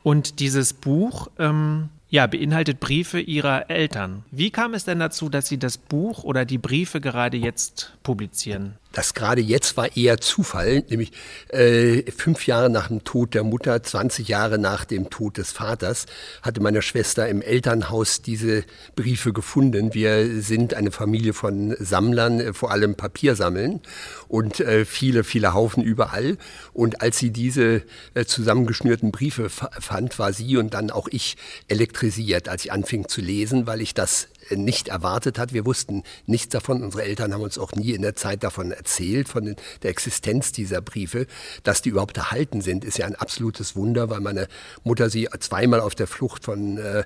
Und 0.02 0.40
dieses 0.40 0.74
Buch 0.74 1.28
ähm, 1.38 1.90
ja, 2.14 2.28
beinhaltet 2.28 2.80
Briefe 2.80 3.20
ihrer 3.20 3.72
Eltern. 3.72 4.24
Wie 4.30 4.52
kam 4.52 4.76
es 4.76 4.86
denn 4.86 5.00
dazu, 5.00 5.30
dass 5.30 5.48
Sie 5.48 5.58
das 5.58 5.80
Buch 5.80 6.24
oder 6.24 6.46
die 6.46 6.60
Briefe 6.60 7.02
gerade 7.02 7.38
jetzt 7.38 7.98
publizieren? 8.04 8.76
Das 8.94 9.16
gerade 9.16 9.42
jetzt 9.42 9.76
war 9.76 9.98
eher 9.98 10.20
Zufall, 10.22 10.84
nämlich 10.88 11.12
äh, 11.50 12.04
fünf 12.12 12.46
Jahre 12.46 12.70
nach 12.70 12.90
dem 12.90 13.04
Tod 13.04 13.34
der 13.34 13.44
Mutter, 13.44 13.82
20 13.82 14.28
Jahre 14.28 14.60
nach 14.60 14.86
dem 14.86 15.10
Tod 15.10 15.38
des 15.38 15.52
Vaters, 15.52 16.06
hatte 16.44 16.62
meine 16.62 16.84
Schwester 16.84 17.28
im 17.28 17.42
Elternhaus 17.42 18.22
diese 18.22 18.64
Briefe 18.96 19.34
gefunden. 19.34 19.96
Wir 19.96 20.42
sind 20.42 20.76
eine 20.76 20.92
Familie 20.92 21.34
von 21.34 21.76
Sammlern, 21.80 22.40
äh, 22.40 22.54
vor 22.54 22.70
allem 22.70 22.94
Papiersammeln 22.94 23.82
und 24.28 24.60
äh, 24.60 24.86
viele, 24.86 25.24
viele 25.24 25.56
Haufen 25.56 25.84
überall. 25.84 26.38
Und 26.72 27.02
als 27.02 27.18
sie 27.18 27.32
diese 27.32 27.82
äh, 28.14 28.26
zusammengeschnürten 28.26 29.12
Briefe 29.12 29.50
fand, 29.50 30.20
war 30.20 30.34
sie 30.34 30.56
und 30.58 30.76
dann 30.76 30.92
auch 30.92 31.08
ich 31.10 31.36
elektrisiert, 31.68 32.48
als 32.48 32.66
ich 32.66 32.72
anfing 32.72 33.08
zu 33.08 33.22
lesen, 33.22 33.66
weil 33.66 33.82
ich 33.82 33.96
das 33.96 34.28
nicht 34.52 34.90
erwartet 34.90 35.40
hat. 35.40 35.54
Wir 35.54 35.66
wussten 35.66 36.04
nichts 36.26 36.50
davon. 36.50 36.84
Unsere 36.84 37.04
Eltern 37.04 37.34
haben 37.34 37.42
uns 37.42 37.58
auch 37.58 37.72
nie 37.74 37.92
in 37.92 38.02
der 38.02 38.16
Zeit 38.16 38.44
davon 38.44 38.72
erzählt, 38.72 39.30
von 39.30 39.56
der 39.84 39.90
Existenz 39.90 40.52
dieser 40.52 40.82
Briefe. 40.82 41.28
Dass 41.64 41.82
die 41.82 41.90
überhaupt 41.90 42.18
erhalten 42.18 42.62
sind, 42.62 42.86
ist 42.86 42.98
ja 42.98 43.06
ein 43.06 43.16
absolutes 43.16 43.76
Wunder, 43.76 44.10
weil 44.10 44.20
meine 44.20 44.48
Mutter 44.84 45.10
sie 45.10 45.28
zweimal 45.40 45.80
auf 45.80 45.96
der 45.96 46.08
Flucht 46.08 46.46
von 46.46 46.78
äh, 46.78 47.04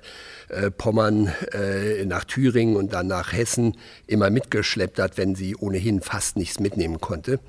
äh, 0.48 0.70
Pommern 0.70 1.32
äh, 1.52 2.04
nach 2.04 2.24
Thüringen 2.24 2.76
und 2.76 2.92
dann 2.92 3.06
nach 3.06 3.32
Hessen 3.32 3.76
immer 4.06 4.30
mitgeschleppt 4.30 4.98
hat, 4.98 5.16
wenn 5.16 5.34
sie 5.34 5.56
ohnehin 5.56 6.00
fast 6.00 6.36
nichts 6.36 6.60
mitnehmen 6.60 7.00
konnte. 7.00 7.40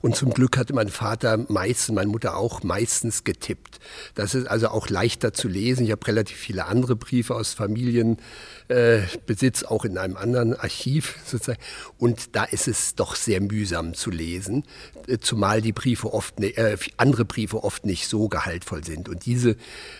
Und 0.00 0.16
zum 0.16 0.32
Glück 0.32 0.56
hatte 0.56 0.74
mein 0.74 0.88
Vater 0.88 1.44
meistens, 1.48 1.94
meine 1.94 2.10
Mutter 2.10 2.36
auch 2.36 2.62
meistens 2.62 3.24
getippt. 3.24 3.80
Das 4.14 4.34
ist 4.34 4.46
also 4.46 4.68
auch 4.68 4.88
leichter 4.88 5.32
zu 5.32 5.48
lesen. 5.48 5.84
Ich 5.84 5.92
habe 5.92 6.06
relativ 6.06 6.36
viele 6.36 6.66
andere 6.66 6.96
Briefe 6.96 7.34
aus 7.34 7.54
Familienbesitz, 7.54 9.62
äh, 9.62 9.66
auch 9.66 9.84
in 9.84 9.98
einem 9.98 10.16
anderen 10.16 10.54
Archiv 10.54 11.18
sozusagen. 11.24 11.60
Und 11.98 12.36
da 12.36 12.44
ist 12.44 12.68
es 12.68 12.94
doch 12.94 13.14
sehr 13.14 13.40
mühsam 13.40 13.94
zu 13.94 14.10
lesen, 14.10 14.64
äh, 15.06 15.18
zumal 15.18 15.62
die 15.62 15.72
Briefe 15.72 16.12
oft, 16.12 16.40
ne, 16.40 16.56
äh, 16.56 16.76
andere 16.96 17.24
Briefe 17.24 17.62
oft 17.62 17.86
nicht 17.86 18.08
so 18.08 18.28
gehaltvoll 18.28 18.84
sind. 18.84 19.08
Und 19.08 19.26
diese 19.26 19.56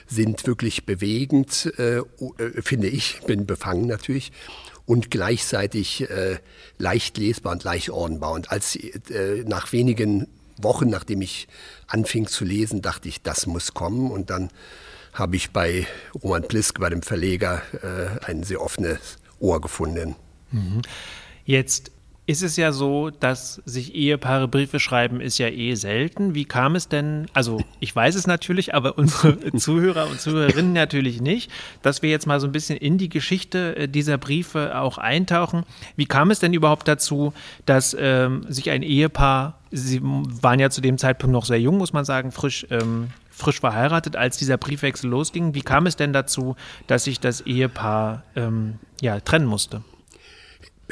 sind 0.07 0.47
wirklich 0.47 0.87
bewegend, 0.87 1.73
äh, 1.79 1.99
äh 1.99 2.63
finde 2.63 2.89
ich, 2.89 3.21
bin 3.27 3.47
befangen 3.47 3.87
natürlich 3.87 4.33
und 4.87 5.11
gleichzeitig 5.11 6.09
äh, 6.11 6.39
leicht 6.79 7.19
lesbar 7.19 7.53
und 7.53 7.65
leicht 7.65 7.91
ordnbar. 7.91 8.33
Und 8.33 8.51
als 8.51 8.77
äh, 8.77 9.45
nach 9.47 9.73
wenigen 9.73 10.27
Wochen, 10.59 10.89
nachdem 10.89 11.23
ich 11.23 11.49
anfing 11.87 12.27
zu 12.27 12.45
lesen, 12.45 12.83
dachte 12.83 13.09
ich, 13.09 13.23
das 13.23 13.47
muss 13.47 13.75
kommen. 13.75 14.11
Und 14.11 14.31
dann 14.31 14.51
habe 15.13 15.37
ich 15.37 15.51
bei 15.51 15.87
Roman 16.23 16.43
Plisk, 16.43 16.81
bei 16.81 16.89
dem 16.89 17.03
Verleger, 17.03 17.63
äh, 17.83 18.25
ein 18.25 18.43
sehr 18.43 18.61
offenes 18.61 19.19
Ohr 19.39 19.61
gefunden. 19.61 20.17
Mhm. 20.51 20.83
Jetzt 21.45 21.91
ist 22.25 22.43
es 22.43 22.57
ja 22.57 22.71
so, 22.71 23.11
dass 23.11 23.61
sich 23.65 23.97
Ehepaare 23.97 24.47
Briefe 24.47 24.79
schreiben, 24.79 25.21
ist 25.21 25.39
ja 25.39 25.49
eh 25.49 25.75
selten. 25.75 26.37
Wie 26.37 26.45
kam 26.45 26.77
es 26.77 26.89
denn, 26.89 27.27
also 27.33 27.61
ich 27.81 27.95
weiß 27.95 28.15
es 28.15 28.29
natürlich, 28.29 28.75
aber 28.75 28.97
unsere 28.99 29.53
Zuhörer 29.53 30.09
und 30.09 30.21
Zuhörerinnen 30.21 30.73
natürlich 30.73 31.21
nicht, 31.21 31.51
dass 31.83 32.03
wir 32.03 32.11
jetzt 32.11 32.27
mal 32.27 32.39
so 32.39 32.47
ein 32.47 32.53
bisschen 32.53 32.79
in 32.79 32.97
die 32.97 33.09
Geschichte 33.09 33.77
äh, 33.77 33.89
dieser 33.89 34.19
Briefe 34.19 34.79
auch 34.79 34.99
eintauchen. 34.99 35.65
Wie 35.97 36.07
kam 36.07 36.31
es 36.31 36.39
denn 36.39 36.55
überhaupt 36.55 36.87
dazu, 36.87 37.33
dass 37.67 37.97
ähm, 37.99 38.47
sich 38.49 38.71
ein 38.71 38.83
Ehepaar, 38.83 39.59
sie 39.73 40.01
waren 40.03 40.61
ja 40.61 40.71
zu 40.71 40.81
dem 40.81 40.99
Zeitpunkt 40.99 41.33
noch 41.33 41.45
sehr 41.45 41.61
jung, 41.61 41.77
muss 41.77 41.93
man 41.93 42.05
sagen, 42.05 42.31
frisch, 42.31 42.67
ähm, 42.71 43.09
frisch 43.31 43.59
verheiratet, 43.59 44.15
als 44.15 44.37
dieser 44.37 44.59
Briefwechsel 44.59 45.11
losging. 45.11 45.55
Wie 45.55 45.63
kam 45.63 45.87
es 45.87 45.97
denn 45.97 46.13
dazu, 46.13 46.55
dass 46.87 47.05
sich 47.05 47.19
das 47.19 47.41
Ehepaar 47.41 48.23
ähm, 48.37 48.79
ja, 49.01 49.19
trennen 49.19 49.47
musste? 49.47 49.83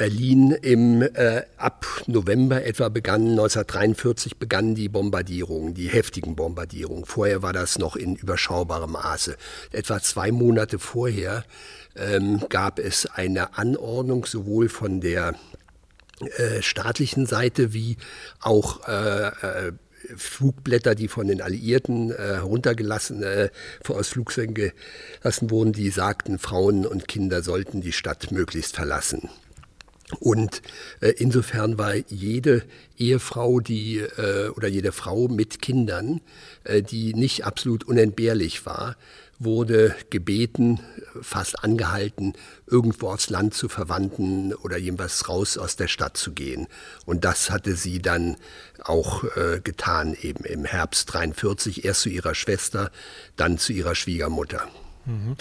Berlin 0.01 0.49
im 0.49 1.03
äh, 1.03 1.43
ab 1.57 1.85
November 2.07 2.65
etwa 2.65 2.89
begann 2.89 3.21
1943 3.21 4.37
begannen 4.37 4.73
die 4.73 4.89
Bombardierungen, 4.89 5.75
die 5.75 5.89
heftigen 5.89 6.35
Bombardierungen. 6.35 7.05
Vorher 7.05 7.43
war 7.43 7.53
das 7.53 7.77
noch 7.77 7.95
in 7.95 8.15
überschaubarem 8.15 8.93
Maße. 8.93 9.37
Etwa 9.71 10.01
zwei 10.01 10.31
Monate 10.31 10.79
vorher 10.79 11.45
ähm, 11.95 12.41
gab 12.49 12.79
es 12.79 13.05
eine 13.05 13.59
Anordnung 13.59 14.25
sowohl 14.25 14.69
von 14.69 15.01
der 15.01 15.35
äh, 16.37 16.63
staatlichen 16.63 17.27
Seite 17.27 17.71
wie 17.71 17.97
auch 18.39 18.87
äh, 18.87 19.27
äh, 19.27 19.71
Flugblätter, 20.17 20.95
die 20.95 21.09
von 21.09 21.27
den 21.27 21.43
Alliierten 21.43 22.09
äh, 22.09 22.15
heruntergelassen, 22.15 23.21
äh, 23.21 23.49
aus 23.87 24.07
Flugzeugen 24.07 24.55
gelassen 24.55 25.51
wurden, 25.51 25.73
die 25.73 25.91
sagten, 25.91 26.39
Frauen 26.39 26.87
und 26.87 27.07
Kinder 27.07 27.43
sollten 27.43 27.81
die 27.81 27.91
Stadt 27.91 28.31
möglichst 28.31 28.75
verlassen. 28.75 29.29
Und 30.19 30.61
äh, 30.99 31.13
insofern 31.17 31.77
war 31.77 31.95
jede 31.95 32.63
Ehefrau, 32.97 33.59
die 33.59 33.97
äh, 33.97 34.49
oder 34.49 34.67
jede 34.67 34.91
Frau 34.91 35.27
mit 35.27 35.61
Kindern, 35.61 36.21
äh, 36.63 36.81
die 36.81 37.13
nicht 37.13 37.45
absolut 37.45 37.83
unentbehrlich 37.83 38.65
war, 38.65 38.95
wurde 39.43 39.95
gebeten, 40.11 40.79
fast 41.21 41.63
angehalten, 41.63 42.33
irgendwo 42.67 43.09
aufs 43.09 43.29
Land 43.29 43.55
zu 43.55 43.69
verwandten 43.69 44.53
oder 44.53 44.77
jedenfalls 44.77 45.27
raus 45.27 45.57
aus 45.57 45.75
der 45.75 45.87
Stadt 45.87 46.15
zu 46.15 46.33
gehen. 46.33 46.67
Und 47.05 47.25
das 47.25 47.49
hatte 47.49 47.75
sie 47.75 48.01
dann 48.01 48.37
auch 48.83 49.23
äh, 49.35 49.59
getan, 49.63 50.15
eben 50.21 50.43
im 50.45 50.65
Herbst 50.65 51.11
43, 51.11 51.85
erst 51.85 52.01
zu 52.01 52.09
ihrer 52.09 52.35
Schwester, 52.35 52.91
dann 53.35 53.57
zu 53.57 53.73
ihrer 53.73 53.95
Schwiegermutter. 53.95 54.67
Mhm. 55.05 55.35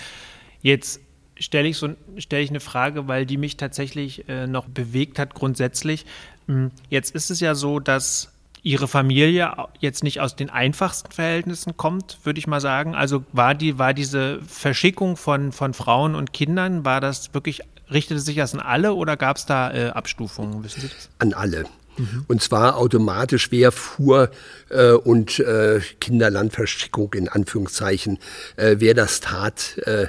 Jetzt 0.63 1.01
stelle 1.41 1.69
ich, 1.69 1.79
so, 1.79 1.91
stell 2.19 2.43
ich 2.45 2.51
eine 2.51 2.61
Frage, 2.61 3.09
weil 3.09 3.27
die 3.27 3.37
mich 3.37 3.57
tatsächlich 3.57 4.29
äh, 4.29 4.47
noch 4.47 4.67
bewegt 4.67 5.19
hat 5.19 5.35
grundsätzlich. 5.35 6.07
Hm, 6.47 6.71
jetzt 6.89 7.15
ist 7.15 7.31
es 7.31 7.41
ja 7.41 7.55
so, 7.55 7.81
dass 7.81 8.33
Ihre 8.63 8.89
Familie 8.89 9.53
jetzt 9.79 10.05
nicht 10.05 10.21
aus 10.21 10.37
den 10.37 10.51
einfachsten 10.51 11.11
Verhältnissen 11.11 11.79
kommt, 11.79 12.19
würde 12.25 12.39
ich 12.39 12.47
mal 12.47 12.61
sagen. 12.61 12.95
Also 12.95 13.25
war 13.33 13.55
die, 13.55 13.79
war 13.79 13.95
diese 13.95 14.41
Verschickung 14.47 15.17
von, 15.17 15.53
von 15.53 15.73
Frauen 15.73 16.15
und 16.15 16.35
Kindern, 16.35 16.85
war 16.85 17.01
das 17.01 17.33
wirklich, 17.33 17.63
richtete 17.91 18.21
sich 18.21 18.37
das 18.37 18.53
an 18.53 18.61
alle 18.61 18.93
oder 18.93 19.17
gab 19.17 19.39
es 19.39 19.47
da 19.47 19.73
äh, 19.73 19.89
Abstufungen? 19.89 20.63
Wissen 20.63 20.83
Sie 20.83 20.89
das? 20.89 21.09
An 21.19 21.33
alle. 21.33 21.65
Mhm. 21.97 22.25
Und 22.29 22.43
zwar 22.43 22.77
automatisch, 22.77 23.51
wer 23.51 23.73
fuhr 23.73 24.31
äh, 24.69 24.93
und 24.93 25.39
äh, 25.39 25.81
Kinderlandverschickung 26.01 27.15
in 27.15 27.29
Anführungszeichen, 27.29 28.19
äh, 28.57 28.77
wer 28.79 28.93
das 28.93 29.21
tat, 29.21 29.79
äh, 29.87 30.09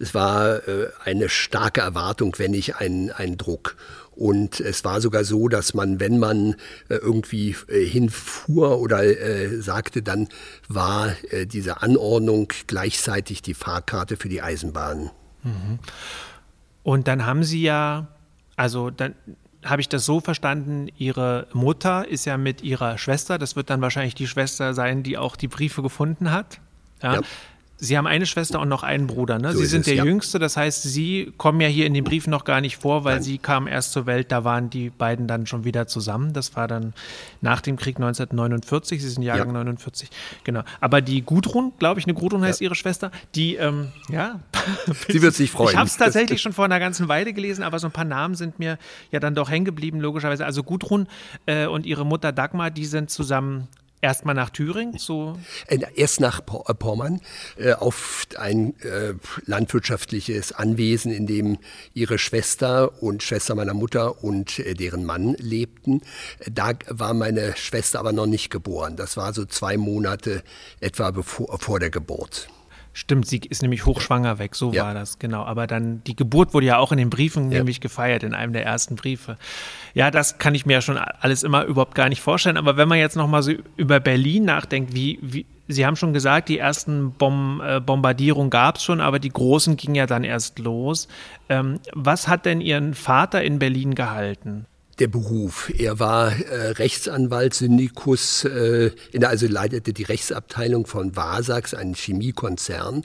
es 0.00 0.14
war 0.14 0.66
äh, 0.66 0.88
eine 1.04 1.28
starke 1.28 1.82
Erwartung, 1.82 2.34
wenn 2.38 2.52
nicht 2.52 2.76
ein, 2.76 3.12
ein 3.12 3.36
Druck. 3.36 3.76
Und 4.16 4.60
es 4.60 4.84
war 4.84 5.00
sogar 5.00 5.24
so, 5.24 5.48
dass 5.48 5.72
man, 5.72 6.00
wenn 6.00 6.18
man 6.18 6.54
äh, 6.88 6.96
irgendwie 6.96 7.54
äh, 7.68 7.84
hinfuhr 7.84 8.78
oder 8.80 9.04
äh, 9.04 9.60
sagte, 9.60 10.02
dann 10.02 10.28
war 10.68 11.14
diese 11.46 11.82
Anordnung 11.82 12.52
gleichzeitig 12.66 13.42
die 13.42 13.54
Fahrkarte 13.54 14.16
für 14.16 14.28
die 14.28 14.42
Eisenbahn. 14.42 15.10
Mhm. 15.42 15.78
Und 16.82 17.08
dann 17.08 17.26
haben 17.26 17.44
Sie 17.44 17.62
ja, 17.62 18.08
also 18.56 18.90
dann 18.90 19.14
habe 19.64 19.80
ich 19.82 19.88
das 19.88 20.06
so 20.06 20.20
verstanden, 20.20 20.88
Ihre 20.96 21.46
Mutter 21.52 22.08
ist 22.08 22.24
ja 22.24 22.36
mit 22.36 22.62
ihrer 22.62 22.98
Schwester, 22.98 23.38
das 23.38 23.56
wird 23.56 23.68
dann 23.68 23.80
wahrscheinlich 23.80 24.14
die 24.14 24.26
Schwester 24.26 24.74
sein, 24.74 25.02
die 25.02 25.18
auch 25.18 25.36
die 25.36 25.48
Briefe 25.48 25.82
gefunden 25.82 26.30
hat. 26.30 26.60
Ja. 27.02 27.14
ja. 27.16 27.20
Sie 27.80 27.96
haben 27.96 28.06
eine 28.06 28.26
Schwester 28.26 28.60
und 28.60 28.68
noch 28.68 28.82
einen 28.82 29.06
Bruder, 29.06 29.38
ne? 29.38 29.52
So 29.52 29.58
Sie 29.58 29.66
sind 29.66 29.80
es, 29.80 29.86
der 29.86 29.94
ja. 29.96 30.04
Jüngste, 30.04 30.38
das 30.38 30.56
heißt, 30.56 30.82
Sie 30.82 31.32
kommen 31.38 31.60
ja 31.62 31.68
hier 31.68 31.86
in 31.86 31.94
den 31.94 32.04
Briefen 32.04 32.30
noch 32.30 32.44
gar 32.44 32.60
nicht 32.60 32.76
vor, 32.76 33.04
weil 33.04 33.14
Nein. 33.14 33.22
Sie 33.22 33.38
kamen 33.38 33.66
erst 33.66 33.92
zur 33.92 34.04
Welt, 34.04 34.30
da 34.30 34.44
waren 34.44 34.68
die 34.68 34.90
beiden 34.90 35.26
dann 35.26 35.46
schon 35.46 35.64
wieder 35.64 35.86
zusammen. 35.86 36.34
Das 36.34 36.54
war 36.56 36.68
dann 36.68 36.92
nach 37.40 37.62
dem 37.62 37.76
Krieg 37.76 37.96
1949, 37.96 39.00
Sie 39.00 39.08
sind 39.08 39.22
Jahrgang 39.22 39.48
ja. 39.48 39.54
49, 39.54 40.10
genau. 40.44 40.62
Aber 40.80 41.00
die 41.00 41.22
Gudrun, 41.22 41.72
glaube 41.78 42.00
ich, 42.00 42.06
eine 42.06 42.14
Gudrun 42.14 42.42
heißt 42.42 42.60
ja. 42.60 42.66
Ihre 42.66 42.74
Schwester, 42.74 43.10
die, 43.34 43.56
ähm, 43.56 43.88
ja. 44.10 44.40
Sie 45.08 45.22
wird 45.22 45.34
sich 45.34 45.50
freuen. 45.50 45.70
Ich 45.70 45.76
habe 45.76 45.88
es 45.88 45.96
tatsächlich 45.96 46.42
schon 46.42 46.52
vor 46.52 46.66
einer 46.66 46.80
ganzen 46.80 47.08
Weile 47.08 47.32
gelesen, 47.32 47.62
aber 47.62 47.78
so 47.78 47.88
ein 47.88 47.92
paar 47.92 48.04
Namen 48.04 48.34
sind 48.34 48.58
mir 48.58 48.78
ja 49.10 49.20
dann 49.20 49.34
doch 49.34 49.48
hängen 49.50 49.64
geblieben, 49.64 50.00
logischerweise. 50.00 50.44
Also 50.44 50.62
Gudrun 50.62 51.08
äh, 51.46 51.66
und 51.66 51.86
ihre 51.86 52.04
Mutter 52.04 52.32
Dagmar, 52.32 52.70
die 52.70 52.84
sind 52.84 53.08
zusammen 53.10 53.68
Erstmal 54.02 54.34
nach 54.34 54.50
Thüringen? 54.50 54.96
So? 54.98 55.38
Äh, 55.66 55.80
erst 55.94 56.20
nach 56.20 56.40
äh, 56.40 56.74
Pommern 56.74 57.20
äh, 57.56 57.74
auf 57.74 58.26
ein 58.38 58.78
äh, 58.80 59.14
landwirtschaftliches 59.44 60.52
Anwesen, 60.52 61.12
in 61.12 61.26
dem 61.26 61.58
ihre 61.92 62.18
Schwester 62.18 63.02
und 63.02 63.22
Schwester 63.22 63.54
meiner 63.54 63.74
Mutter 63.74 64.24
und 64.24 64.58
äh, 64.58 64.74
deren 64.74 65.04
Mann 65.04 65.34
lebten. 65.34 66.00
Da 66.50 66.72
war 66.88 67.12
meine 67.12 67.56
Schwester 67.56 67.98
aber 67.98 68.12
noch 68.12 68.26
nicht 68.26 68.50
geboren. 68.50 68.96
Das 68.96 69.18
war 69.18 69.34
so 69.34 69.44
zwei 69.44 69.76
Monate 69.76 70.42
etwa 70.80 71.10
bevor, 71.10 71.58
vor 71.58 71.78
der 71.78 71.90
Geburt. 71.90 72.48
Stimmt, 72.92 73.26
sie 73.26 73.38
ist 73.38 73.62
nämlich 73.62 73.86
hochschwanger 73.86 74.40
weg, 74.40 74.56
so 74.56 74.72
ja. 74.72 74.84
war 74.84 74.94
das, 74.94 75.20
genau. 75.20 75.44
Aber 75.44 75.68
dann, 75.68 76.02
die 76.04 76.16
Geburt 76.16 76.54
wurde 76.54 76.66
ja 76.66 76.78
auch 76.78 76.90
in 76.90 76.98
den 76.98 77.08
Briefen 77.08 77.52
ja. 77.52 77.58
nämlich 77.58 77.80
gefeiert, 77.80 78.24
in 78.24 78.34
einem 78.34 78.52
der 78.52 78.64
ersten 78.64 78.96
Briefe. 78.96 79.36
Ja, 79.94 80.10
das 80.10 80.38
kann 80.38 80.56
ich 80.56 80.66
mir 80.66 80.74
ja 80.74 80.80
schon 80.80 80.98
alles 80.98 81.44
immer 81.44 81.64
überhaupt 81.64 81.94
gar 81.94 82.08
nicht 82.08 82.20
vorstellen. 82.20 82.56
Aber 82.56 82.76
wenn 82.76 82.88
man 82.88 82.98
jetzt 82.98 83.16
nochmal 83.16 83.42
so 83.42 83.52
über 83.76 84.00
Berlin 84.00 84.44
nachdenkt, 84.44 84.92
wie, 84.92 85.20
wie, 85.22 85.46
Sie 85.68 85.86
haben 85.86 85.94
schon 85.94 86.12
gesagt, 86.12 86.48
die 86.48 86.58
ersten 86.58 87.12
Bom 87.12 87.62
äh, 87.64 87.78
Bombardierungen 87.78 88.50
gab 88.50 88.76
es 88.76 88.82
schon, 88.82 89.00
aber 89.00 89.20
die 89.20 89.28
großen 89.28 89.76
gingen 89.76 89.94
ja 89.94 90.06
dann 90.06 90.24
erst 90.24 90.58
los. 90.58 91.06
Ähm, 91.48 91.78
was 91.92 92.26
hat 92.26 92.44
denn 92.44 92.60
Ihren 92.60 92.94
Vater 92.94 93.42
in 93.42 93.60
Berlin 93.60 93.94
gehalten? 93.94 94.66
Der 95.00 95.08
Beruf. 95.08 95.72
Er 95.76 95.98
war 95.98 96.32
äh, 96.32 96.68
Rechtsanwalt, 96.72 97.54
Syndikus, 97.54 98.44
äh, 98.44 98.92
also 99.22 99.46
leitete 99.46 99.92
die 99.92 100.02
Rechtsabteilung 100.02 100.86
von 100.86 101.16
Vasax, 101.16 101.74
einem 101.74 101.94
Chemiekonzern. 101.94 103.04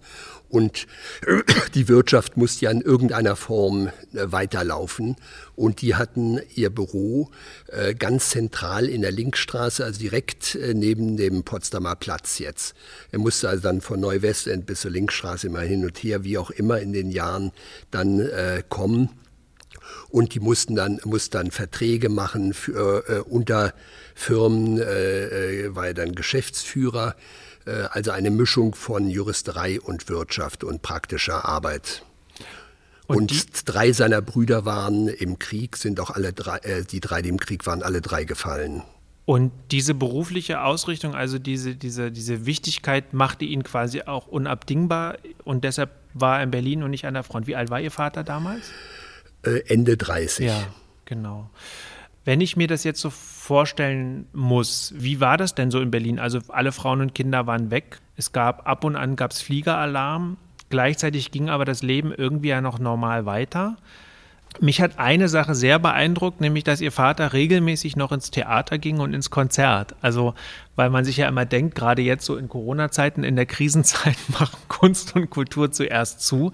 Und 0.49 0.87
äh, 1.25 1.41
die 1.73 1.87
Wirtschaft 1.87 2.37
musste 2.37 2.65
ja 2.65 2.71
in 2.71 2.81
irgendeiner 2.81 3.35
Form 3.35 3.87
äh, 3.87 3.91
weiterlaufen. 4.13 5.15
Und 5.55 5.81
die 5.81 5.95
hatten 5.95 6.39
ihr 6.53 6.69
Büro 6.69 7.31
äh, 7.67 7.95
ganz 7.95 8.29
zentral 8.29 8.87
in 8.87 9.01
der 9.01 9.11
Linkstraße, 9.11 9.83
also 9.83 9.99
direkt 9.99 10.57
neben 10.73 11.17
dem 11.17 11.43
Potsdamer 11.43 11.95
Platz 11.95 12.39
jetzt. 12.39 12.75
Er 13.11 13.19
musste 13.19 13.49
also 13.49 13.63
dann 13.63 13.81
von 13.81 13.99
Neuwestend 13.99 14.65
bis 14.65 14.81
zur 14.81 14.91
Linkstraße 14.91 15.47
immer 15.47 15.61
hin 15.61 15.85
und 15.85 15.97
her, 15.99 16.23
wie 16.23 16.37
auch 16.37 16.51
immer 16.51 16.79
in 16.79 16.91
den 16.91 17.09
Jahren 17.09 17.51
dann 17.91 18.29
kommen 18.69 19.09
und 20.15 20.33
die 20.33 20.39
mussten 20.39 20.75
dann, 20.75 21.01
mussten 21.03 21.33
dann 21.33 21.51
Verträge 21.51 22.07
machen 22.07 22.53
für, 22.53 23.03
äh, 23.09 23.19
unter 23.29 23.73
Firmen, 24.13 24.79
äh, 24.79 25.65
äh, 25.65 25.75
war 25.75 25.87
er 25.87 25.93
dann 25.93 26.15
Geschäftsführer, 26.15 27.17
äh, 27.65 27.71
also 27.91 28.11
eine 28.11 28.31
Mischung 28.31 28.75
von 28.75 29.09
Juristerei 29.09 29.81
und 29.81 30.07
Wirtschaft 30.07 30.63
und 30.63 30.81
praktischer 30.81 31.43
Arbeit. 31.43 32.05
Und, 33.07 33.29
und 33.33 33.61
drei 33.65 33.91
seiner 33.91 34.21
Brüder 34.21 34.63
waren 34.63 35.09
im 35.09 35.37
Krieg, 35.37 35.75
sind 35.75 35.99
auch 35.99 36.11
alle 36.11 36.31
drei, 36.31 36.59
äh, 36.59 36.85
die 36.85 37.01
drei, 37.01 37.21
die 37.21 37.27
im 37.27 37.37
Krieg 37.37 37.65
waren, 37.65 37.83
alle 37.83 37.99
drei 37.99 38.23
gefallen. 38.23 38.83
Und 39.25 39.51
diese 39.71 39.93
berufliche 39.93 40.61
Ausrichtung, 40.61 41.13
also 41.13 41.39
diese, 41.39 41.75
diese, 41.75 42.09
diese 42.09 42.45
Wichtigkeit, 42.45 43.13
machte 43.13 43.43
ihn 43.43 43.63
quasi 43.63 44.03
auch 44.03 44.27
unabdingbar 44.27 45.17
und 45.43 45.65
deshalb 45.65 45.89
war 46.13 46.37
er 46.37 46.43
in 46.43 46.51
Berlin 46.51 46.83
und 46.83 46.91
nicht 46.91 47.05
an 47.05 47.15
der 47.15 47.23
Front. 47.23 47.47
Wie 47.47 47.57
alt 47.57 47.69
war 47.69 47.81
Ihr 47.81 47.91
Vater 47.91 48.23
damals? 48.23 48.71
Äh, 49.45 49.63
Ende 49.67 49.97
30. 49.97 50.45
Ja, 50.47 50.67
genau. 51.05 51.49
Wenn 52.23 52.41
ich 52.41 52.57
mir 52.57 52.67
das 52.67 52.83
jetzt 52.83 52.99
so 52.99 53.11
vorstellen 53.11 54.27
muss, 54.33 54.93
wie 54.97 55.19
war 55.19 55.37
das 55.37 55.53
denn 55.53 55.69
so 55.69 55.79
in 55.79 55.91
Berlin? 55.91 56.19
Also 56.19 56.39
alle 56.47 56.71
Frauen 56.71 57.01
und 57.01 57.13
Kinder 57.13 57.45
waren 57.45 57.69
weg. 57.69 57.99
Es 58.17 58.31
gab 58.31 58.67
ab 58.67 58.83
und 58.83 58.95
an 58.95 59.15
gab's 59.15 59.41
Fliegeralarm. 59.41 60.37
Gleichzeitig 60.69 61.29
ging 61.29 61.49
aber 61.49 61.65
das 61.65 61.83
Leben 61.83 62.11
irgendwie 62.11 62.49
ja 62.49 62.61
noch 62.61 62.79
normal 62.79 63.27
weiter. 63.27 63.77
Mich 64.61 64.81
hat 64.81 64.97
eine 64.97 65.27
Sache 65.27 65.55
sehr 65.55 65.79
beeindruckt, 65.79 66.41
nämlich 66.41 66.63
dass 66.63 66.81
ihr 66.81 66.91
Vater 66.91 67.33
regelmäßig 67.33 67.95
noch 67.95 68.11
ins 68.11 68.31
Theater 68.31 68.77
ging 68.77 68.99
und 68.99 69.13
ins 69.13 69.29
Konzert. 69.29 69.95
Also, 70.01 70.33
weil 70.75 70.89
man 70.89 71.05
sich 71.05 71.17
ja 71.17 71.27
immer 71.27 71.45
denkt, 71.45 71.75
gerade 71.75 72.01
jetzt 72.01 72.25
so 72.25 72.37
in 72.37 72.49
Corona-Zeiten, 72.49 73.23
in 73.23 73.35
der 73.35 73.45
Krisenzeit 73.45 74.17
machen 74.27 74.57
Kunst 74.67 75.15
und 75.15 75.29
Kultur 75.29 75.71
zuerst 75.71 76.21
zu. 76.21 76.51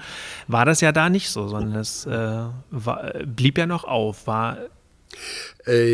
War 0.47 0.65
das 0.65 0.81
ja 0.81 0.91
da 0.91 1.09
nicht 1.09 1.29
so, 1.29 1.47
sondern 1.47 1.79
es 1.79 2.05
äh, 2.05 2.43
war, 2.71 3.13
blieb 3.25 3.57
ja 3.57 3.65
noch 3.65 3.83
auf. 3.83 4.27
War 4.27 4.57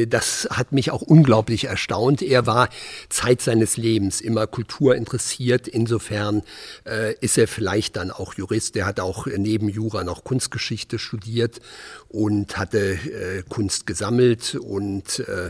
das 0.07 0.47
hat 0.49 0.71
mich 0.71 0.91
auch 0.91 1.01
unglaublich 1.01 1.65
erstaunt. 1.65 2.21
Er 2.21 2.45
war 2.45 2.69
Zeit 3.09 3.41
seines 3.41 3.75
Lebens 3.75 4.21
immer 4.21 4.47
Kultur 4.47 4.95
interessiert. 4.95 5.67
Insofern 5.67 6.43
äh, 6.85 7.15
ist 7.19 7.37
er 7.37 7.47
vielleicht 7.47 7.97
dann 7.97 8.11
auch 8.11 8.35
Jurist. 8.35 8.75
Er 8.77 8.85
hat 8.85 8.99
auch 8.99 9.27
neben 9.27 9.69
Jura 9.69 10.03
noch 10.03 10.23
Kunstgeschichte 10.23 10.99
studiert 10.99 11.59
und 12.07 12.57
hatte 12.57 12.79
äh, 12.79 13.43
Kunst 13.49 13.85
gesammelt 13.87 14.55
und 14.55 15.19
äh, 15.19 15.49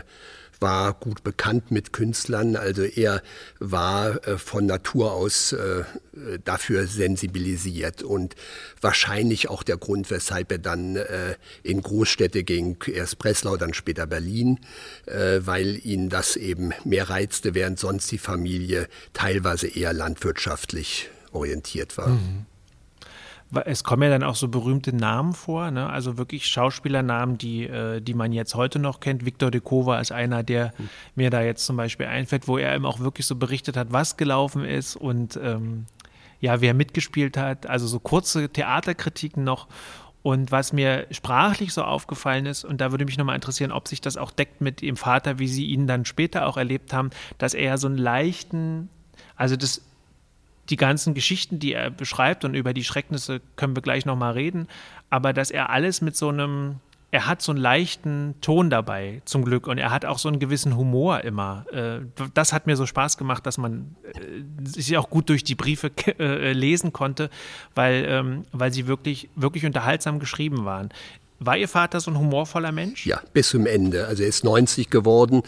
war 0.60 0.94
gut 0.94 1.22
bekannt 1.22 1.70
mit 1.70 1.92
Künstlern, 1.92 2.56
also 2.56 2.82
er 2.82 3.22
war 3.58 4.26
äh, 4.26 4.38
von 4.38 4.66
Natur 4.66 5.12
aus 5.12 5.52
äh, 5.52 5.84
dafür 6.44 6.86
sensibilisiert 6.86 8.02
und 8.02 8.34
wahrscheinlich 8.80 9.48
auch 9.48 9.62
der 9.62 9.76
Grund, 9.76 10.10
weshalb 10.10 10.52
er 10.52 10.58
dann 10.58 10.96
äh, 10.96 11.36
in 11.62 11.80
Großstädte 11.80 12.44
ging, 12.44 12.76
erst 12.86 13.18
Breslau, 13.18 13.56
dann 13.56 13.74
später 13.74 14.06
Berlin, 14.06 14.60
äh, 15.06 15.40
weil 15.44 15.80
ihn 15.84 16.08
das 16.08 16.36
eben 16.36 16.72
mehr 16.84 17.08
reizte, 17.08 17.54
während 17.54 17.78
sonst 17.78 18.10
die 18.10 18.18
Familie 18.18 18.88
teilweise 19.12 19.68
eher 19.68 19.92
landwirtschaftlich 19.92 21.10
orientiert 21.32 21.96
war. 21.96 22.08
Mhm 22.08 22.46
es 23.64 23.82
kommen 23.82 24.02
ja 24.02 24.10
dann 24.10 24.22
auch 24.22 24.34
so 24.34 24.48
berühmte 24.48 24.94
Namen 24.94 25.32
vor, 25.32 25.70
ne? 25.70 25.88
also 25.88 26.18
wirklich 26.18 26.46
Schauspielernamen, 26.46 27.38
die, 27.38 27.64
äh, 27.64 28.00
die 28.00 28.14
man 28.14 28.32
jetzt 28.32 28.54
heute 28.54 28.78
noch 28.78 29.00
kennt. 29.00 29.24
Victor 29.24 29.50
de 29.50 29.60
Kova 29.60 30.00
ist 30.00 30.12
einer, 30.12 30.42
der 30.42 30.74
mhm. 30.76 30.88
mir 31.14 31.30
da 31.30 31.40
jetzt 31.40 31.64
zum 31.64 31.76
Beispiel 31.76 32.06
einfällt, 32.06 32.46
wo 32.46 32.58
er 32.58 32.74
eben 32.74 32.84
auch 32.84 33.00
wirklich 33.00 33.26
so 33.26 33.36
berichtet 33.36 33.76
hat, 33.76 33.88
was 33.90 34.16
gelaufen 34.16 34.64
ist 34.64 34.96
und 34.96 35.38
ähm, 35.42 35.86
ja, 36.40 36.60
wer 36.60 36.74
mitgespielt 36.74 37.36
hat. 37.36 37.66
Also 37.66 37.86
so 37.86 37.98
kurze 38.00 38.48
Theaterkritiken 38.48 39.44
noch. 39.44 39.66
Und 40.22 40.50
was 40.50 40.72
mir 40.72 41.06
sprachlich 41.10 41.72
so 41.72 41.82
aufgefallen 41.82 42.44
ist, 42.44 42.64
und 42.64 42.80
da 42.80 42.90
würde 42.90 43.04
mich 43.04 43.16
nochmal 43.16 43.36
interessieren, 43.36 43.72
ob 43.72 43.88
sich 43.88 44.00
das 44.00 44.16
auch 44.16 44.30
deckt 44.30 44.60
mit 44.60 44.82
dem 44.82 44.96
Vater, 44.96 45.38
wie 45.38 45.48
Sie 45.48 45.66
ihn 45.66 45.86
dann 45.86 46.04
später 46.04 46.46
auch 46.46 46.56
erlebt 46.56 46.92
haben, 46.92 47.10
dass 47.38 47.54
er 47.54 47.78
so 47.78 47.86
einen 47.86 47.96
leichten, 47.96 48.90
also 49.36 49.56
das 49.56 49.87
die 50.70 50.76
ganzen 50.76 51.14
Geschichten, 51.14 51.58
die 51.58 51.72
er 51.72 51.90
beschreibt 51.90 52.44
und 52.44 52.54
über 52.54 52.72
die 52.72 52.84
Schrecknisse 52.84 53.40
können 53.56 53.74
wir 53.74 53.82
gleich 53.82 54.06
nochmal 54.06 54.32
reden, 54.32 54.68
aber 55.10 55.32
dass 55.32 55.50
er 55.50 55.70
alles 55.70 56.00
mit 56.00 56.16
so 56.16 56.28
einem, 56.28 56.76
er 57.10 57.26
hat 57.26 57.40
so 57.40 57.52
einen 57.52 57.60
leichten 57.60 58.34
Ton 58.40 58.68
dabei, 58.68 59.22
zum 59.24 59.44
Glück, 59.44 59.66
und 59.66 59.78
er 59.78 59.90
hat 59.90 60.04
auch 60.04 60.18
so 60.18 60.28
einen 60.28 60.38
gewissen 60.38 60.76
Humor 60.76 61.22
immer. 61.22 61.64
Äh, 61.72 62.00
das 62.34 62.52
hat 62.52 62.66
mir 62.66 62.76
so 62.76 62.84
Spaß 62.84 63.16
gemacht, 63.16 63.46
dass 63.46 63.56
man 63.56 63.96
äh, 64.04 64.68
sich 64.68 64.96
auch 64.98 65.08
gut 65.08 65.28
durch 65.30 65.42
die 65.44 65.54
Briefe 65.54 65.90
äh, 66.18 66.52
lesen 66.52 66.92
konnte, 66.92 67.30
weil, 67.74 68.04
ähm, 68.08 68.44
weil 68.52 68.72
sie 68.72 68.86
wirklich, 68.86 69.30
wirklich 69.36 69.64
unterhaltsam 69.64 70.18
geschrieben 70.18 70.64
waren. 70.64 70.90
War 71.40 71.56
Ihr 71.56 71.68
Vater 71.68 72.00
so 72.00 72.10
ein 72.10 72.18
humorvoller 72.18 72.72
Mensch? 72.72 73.06
Ja, 73.06 73.20
bis 73.32 73.50
zum 73.50 73.64
Ende. 73.64 74.06
Also 74.06 74.24
er 74.24 74.28
ist 74.28 74.42
90 74.42 74.90
geworden 74.90 75.42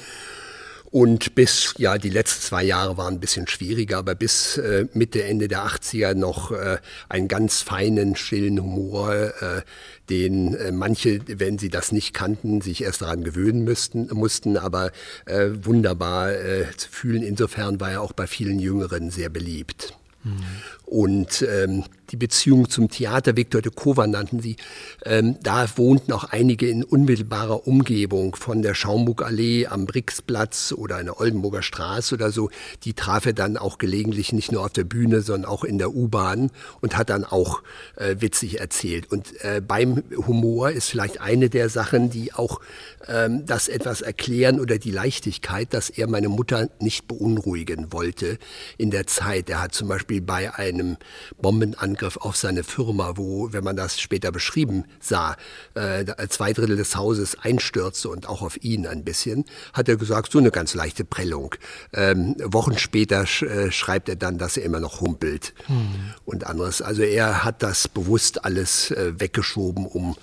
und 0.91 1.37
bis, 1.37 1.75
ja, 1.79 1.99
die 1.99 2.11
letzten 2.11 2.43
zwei 2.43 2.65
Jahre 2.65 2.97
waren 2.97 3.15
ein 3.15 3.21
bisschen 3.21 3.47
schwieriger, 3.47 3.99
aber 3.99 4.17
bis 4.17 4.57
äh, 4.59 4.87
Mitte, 4.93 5.23
Ende 5.23 5.47
der 5.47 5.65
80er 5.65 6.15
noch 6.15 6.51
äh, 6.51 6.79
einen 7.09 7.29
ganz 7.29 7.63
feinen, 7.63 8.17
stillen 8.17 8.61
Humor, 8.61 9.15
äh, 9.15 9.63
den 10.09 10.55
äh, 10.55 10.73
manche, 10.73 11.21
wenn 11.27 11.59
sie 11.59 11.69
das 11.69 11.93
nicht 11.93 12.13
kannten, 12.13 12.61
sich 12.61 12.83
erst 12.83 13.03
daran 13.03 13.23
gewöhnen 13.23 13.63
müssten, 13.63 14.09
mussten, 14.13 14.57
aber 14.57 14.91
äh, 15.27 15.51
wunderbar 15.63 16.33
äh, 16.33 16.67
zu 16.77 16.91
fühlen. 16.91 17.23
Insofern 17.23 17.79
war 17.79 17.93
er 17.93 18.03
auch 18.03 18.13
bei 18.13 18.27
vielen 18.27 18.59
Jüngeren 18.59 19.11
sehr 19.11 19.29
beliebt. 19.29 19.95
Mhm. 20.25 20.43
Und 20.91 21.43
ähm, 21.43 21.85
die 22.11 22.17
Beziehung 22.17 22.69
zum 22.69 22.91
Theater, 22.91 23.37
Viktor 23.37 23.63
de 23.63 23.71
Kova 23.73 24.09
nannten 24.09 24.41
sie, 24.41 24.57
ähm, 25.05 25.37
da 25.41 25.69
wohnten 25.77 26.13
auch 26.13 26.25
einige 26.25 26.69
in 26.69 26.83
unmittelbarer 26.83 27.69
Umgebung 27.69 28.35
von 28.35 28.63
der 28.63 28.75
Schaumburgallee 28.75 29.69
am 29.69 29.87
Brixplatz 29.87 30.75
oder 30.77 30.99
in 30.99 31.07
der 31.07 31.21
Oldenburger 31.21 31.63
Straße 31.63 32.17
oder 32.17 32.33
so. 32.33 32.51
Die 32.83 32.95
traf 32.95 33.27
er 33.27 33.35
dann 33.35 33.57
auch 33.57 33.79
gelegentlich 33.79 34.33
nicht 34.33 34.51
nur 34.51 34.65
auf 34.65 34.73
der 34.73 34.83
Bühne, 34.83 35.21
sondern 35.21 35.49
auch 35.49 35.63
in 35.63 35.79
der 35.79 35.95
U-Bahn 35.95 36.51
und 36.81 36.97
hat 36.97 37.09
dann 37.11 37.25
auch 37.25 37.63
äh, 37.95 38.17
witzig 38.19 38.59
erzählt. 38.59 39.13
Und 39.13 39.41
äh, 39.45 39.63
beim 39.65 40.03
Humor 40.27 40.71
ist 40.71 40.89
vielleicht 40.89 41.21
eine 41.21 41.51
der 41.51 41.69
Sachen, 41.69 42.11
die 42.11 42.33
auch 42.33 42.61
ähm, 43.07 43.47
das 43.47 43.69
etwas 43.69 44.01
erklären 44.01 44.59
oder 44.59 44.79
die 44.79 44.91
Leichtigkeit, 44.91 45.73
dass 45.73 45.89
er 45.89 46.09
meine 46.09 46.29
Mutter 46.29 46.69
nicht 46.81 47.07
beunruhigen 47.07 47.93
wollte 47.93 48.39
in 48.77 48.91
der 48.91 49.07
Zeit. 49.07 49.49
Er 49.49 49.63
hat 49.63 49.73
zum 49.73 49.87
Beispiel 49.87 50.21
bei 50.21 50.53
einem 50.53 50.80
einem 50.81 50.97
Bombenangriff 51.41 52.17
auf 52.17 52.37
seine 52.37 52.65
Firma, 52.65 53.13
wo, 53.17 53.53
wenn 53.53 53.65
man 53.65 53.77
das 53.77 54.01
später 54.01 54.33
beschrieben 54.33 54.85
sah, 55.01 55.37
äh, 55.75 56.05
zwei 56.29 56.53
Drittel 56.53 56.77
des 56.77 56.97
Hauses 56.97 57.39
einstürzte 57.41 58.09
und 58.09 58.29
auch 58.29 58.43
auf 58.43 58.63
ihn 58.63 58.87
ein 58.87 59.05
bisschen, 59.05 59.45
hat 59.73 59.89
er 59.89 59.97
gesagt, 59.97 60.33
so 60.33 60.39
eine 60.39 60.51
ganz 60.51 60.75
leichte 60.75 61.05
Prellung. 61.05 61.55
Ähm, 61.93 62.37
Wochen 62.45 62.79
später 62.79 63.27
sch 63.27 63.43
äh, 63.43 63.71
schreibt 63.71 64.09
er 64.09 64.17
dann, 64.17 64.39
dass 64.39 64.57
er 64.57 64.65
immer 64.65 64.81
noch 64.81 65.01
humpelt 65.01 65.55
mhm. 65.69 66.15
und 66.25 66.47
anderes. 66.47 66.83
Also 66.83 67.03
er 67.03 67.45
hat 67.45 67.63
das 67.63 67.89
bewusst 67.89 68.45
alles 68.45 68.91
äh, 68.91 69.13
weggeschoben, 69.19 69.87
um 69.87 70.17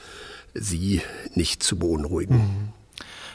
sie 0.53 1.01
nicht 1.35 1.63
zu 1.63 1.77
beunruhigen. 1.77 2.37
Mhm. 2.37 2.76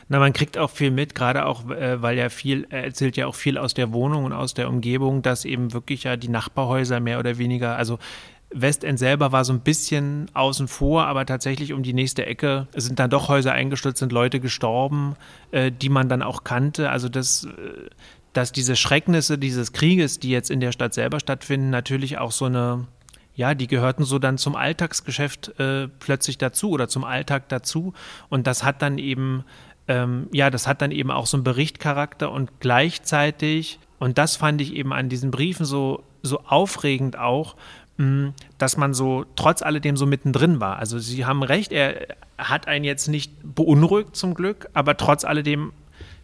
Na, 0.09 0.19
man 0.19 0.33
kriegt 0.33 0.59
auch 0.59 0.71
viel 0.71 0.91
mit, 0.91 1.15
gerade 1.15 1.47
auch, 1.47 1.69
äh, 1.71 2.03
weil 2.03 2.19
ja 2.19 2.29
viel, 2.29 2.67
er 2.71 2.85
erzählt 2.85 3.17
ja 3.17 3.27
auch 3.27 3.35
viel 3.35 3.59
aus 3.59 3.75
der 3.75 3.93
Wohnung 3.93 4.25
und 4.25 4.33
aus 4.33 4.55
der 4.55 4.69
Umgebung, 4.69 5.23
dass 5.23 5.45
eben 5.45 5.73
wirklich 5.73 6.05
ja 6.05 6.17
die 6.17 6.29
Nachbarhäuser 6.29 7.01
mehr 7.01 7.19
oder 7.19 7.39
weniger, 7.39 7.77
also 7.77 7.99
Westend 8.55 8.99
selber 8.99 9.33
war 9.33 9.45
so 9.45 9.53
ein 9.53 9.61
bisschen 9.61 10.31
außen 10.35 10.69
vor, 10.69 11.07
aber 11.07 11.25
tatsächlich 11.27 11.73
um 11.73 11.83
die 11.83 11.95
nächste 11.95 12.27
Ecke 12.27 12.67
sind 12.75 12.99
dann 12.99 13.11
doch 13.11 13.29
Häuser 13.29 13.53
eingestürzt, 13.53 13.99
sind 13.99 14.13
Leute 14.13 14.41
gestorben, 14.41 15.17
äh, 15.53 15.73
die 15.73 15.89
man 15.89 16.09
dann 16.09 16.23
auch 16.23 16.45
kannte. 16.45 16.91
Also 16.91 17.09
das, 17.09 17.45
äh, 17.45 17.49
dass 18.33 18.53
diese 18.53 18.77
Schrecknisse 18.77 19.39
dieses 19.39 19.73
Krieges, 19.73 20.19
die 20.19 20.31
jetzt 20.31 20.51
in 20.51 20.61
der 20.61 20.73
Stadt 20.73 20.95
selber 20.95 21.21
stattfinden, 21.21 21.71
natürlich 21.71 22.19
auch 22.19 22.33
so 22.33 22.45
eine, 22.45 22.87
ja, 23.35 23.55
die 23.55 23.67
gehörten 23.67 24.05
so 24.05 24.19
dann 24.19 24.37
zum 24.37 24.55
Alltagsgeschäft 24.55 25.59
äh, 25.59 25.89
plötzlich 25.89 26.37
dazu 26.37 26.71
oder 26.71 26.89
zum 26.89 27.05
Alltag 27.05 27.49
dazu. 27.49 27.95
Und 28.29 28.47
das 28.47 28.65
hat 28.65 28.83
dann 28.83 28.99
eben 28.99 29.45
ähm, 29.89 30.29
ja, 30.33 30.51
das 30.51 30.67
hat 30.67 30.83
dann 30.83 30.91
eben 30.91 31.11
auch 31.11 31.27
so 31.27 31.37
einen 31.37 31.45
Berichtcharakter 31.45 32.31
und 32.31 32.61
gleichzeitig, 32.61 33.79
und 33.99 34.19
das 34.19 34.37
fand 34.37 34.61
ich 34.61 34.75
eben 34.75 34.93
an 34.93 35.09
diesen 35.09 35.31
Briefen 35.31 35.67
so, 35.67 36.05
so 36.23 36.41
aufregend 36.47 37.19
auch, 37.19 37.57
mm, 37.97 38.29
dass 38.59 38.77
man 38.77 38.95
so 38.95 39.25
trotz 39.37 39.63
alledem 39.63 39.97
so 39.97 40.07
mittendrin 40.07 40.61
war. 40.61 40.79
Also 40.79 40.99
Sie 40.99 41.25
haben 41.25 41.43
recht, 41.43 41.73
er 41.73 42.07
hat 42.39 42.69
einen 42.69 42.85
jetzt 42.85 43.09
nicht 43.09 43.33
beunruhigt 43.43 44.17
zum 44.17 44.35
Glück, 44.35 44.69
aber 44.73 44.97
trotz 44.97 45.25
alledem 45.25 45.73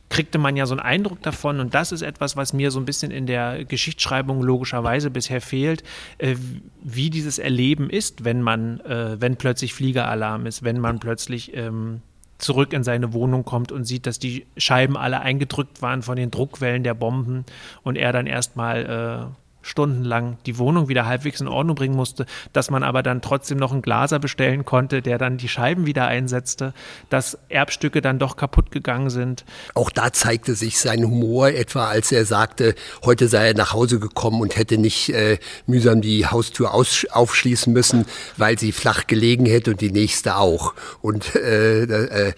kriegte 0.09 0.39
man 0.39 0.57
ja 0.57 0.67
so 0.67 0.75
einen 0.75 0.81
Eindruck 0.81 1.23
davon 1.23 1.61
und 1.61 1.75
das 1.75 1.93
ist 1.93 2.03
etwas, 2.03 2.37
was 2.37 2.53
mir 2.53 2.71
so 2.71 2.81
ein 2.81 2.87
bisschen 2.87 3.11
in 3.11 3.27
der 3.27 3.65
Geschichtsschreibung 3.65 4.43
logischerweise 4.43 5.11
bisher 5.11 5.41
fehlt, 5.41 5.83
äh, 6.19 6.37
wie 6.83 7.11
dieses 7.11 7.39
Erleben 7.39 7.91
ist, 7.91 8.25
wenn 8.25 8.41
man, 8.41 8.81
äh, 8.81 9.21
wenn 9.21 9.37
plötzlich 9.37 9.75
Fliegeralarm 9.75 10.47
ist, 10.47 10.63
wenn 10.63 10.81
man 10.81 10.99
plötzlich 10.99 11.55
ähm, 11.55 12.01
zurück 12.39 12.73
in 12.73 12.85
seine 12.85 13.13
Wohnung 13.13 13.45
kommt 13.45 13.73
und 13.73 13.85
sieht, 13.85 14.07
dass 14.07 14.19
die 14.19 14.47
Scheiben 14.57 14.97
alle 14.97 15.21
eingedrückt 15.21 15.83
waren 15.83 16.03
von 16.03 16.17
den 16.17 16.31
Druckwellen 16.31 16.85
der 16.85 16.95
Bomben 16.95 17.45
und 17.83 17.97
er 17.97 18.13
dann 18.13 18.27
erstmal 18.27 19.31
äh, 19.31 19.48
stundenlang 19.69 20.39
die 20.47 20.59
Wohnung 20.59 20.89
wieder 20.89 21.07
halbwegs 21.07 21.41
in 21.41 21.49
Ordnung 21.49 21.77
bringen 21.77 21.95
musste, 21.95 22.27
dass 22.53 22.71
man 22.71 22.83
aber 22.83 23.03
dann 23.03 23.21
trotzdem 23.21 23.59
noch 23.59 23.73
einen 23.73 23.83
Glaser 23.83 24.19
bestellen 24.19 24.65
konnte, 24.65 25.03
der 25.03 25.19
dann 25.19 25.37
die 25.37 25.49
Scheiben 25.49 25.87
wieder 25.87 26.07
einsetzte, 26.07 26.73
dass 27.11 27.39
Erbstücke 27.49 28.01
dann 28.01 28.19
doch 28.19 28.37
kaputt 28.37 28.71
gegangen 28.71 29.11
sind. 29.11 29.45
Auch 29.75 29.91
da 29.91 30.13
zeigte 30.13 30.55
sich 30.55 30.79
sein 30.79 31.05
Humor, 31.05 31.49
etwa 31.51 31.89
als 31.89 32.11
er 32.13 32.25
sagte, 32.25 32.75
heute 33.05 33.29
sei 33.29 33.49
er 33.49 33.55
nach 33.55 33.73
Hause 33.73 34.01
gekommen 34.01 34.41
und 34.41 34.57
hätte 34.57 34.79
nicht 34.79 35.11
äh, 35.11 35.39
mühsam 35.67 36.01
die 36.01 36.27
Haustür 36.27 36.75
aufschließen 36.75 37.73
müssen, 37.73 38.07
weil 38.37 38.59
sie 38.59 38.73
flach 38.73 39.07
gelegen 39.07 39.47
hätte 39.47 39.73
und 39.73 39.81
die 39.81 39.93
nächste 39.93 40.37
auch. 40.37 40.75
Und 41.03 41.35
äh, 41.37 41.83
äh, 41.83 42.33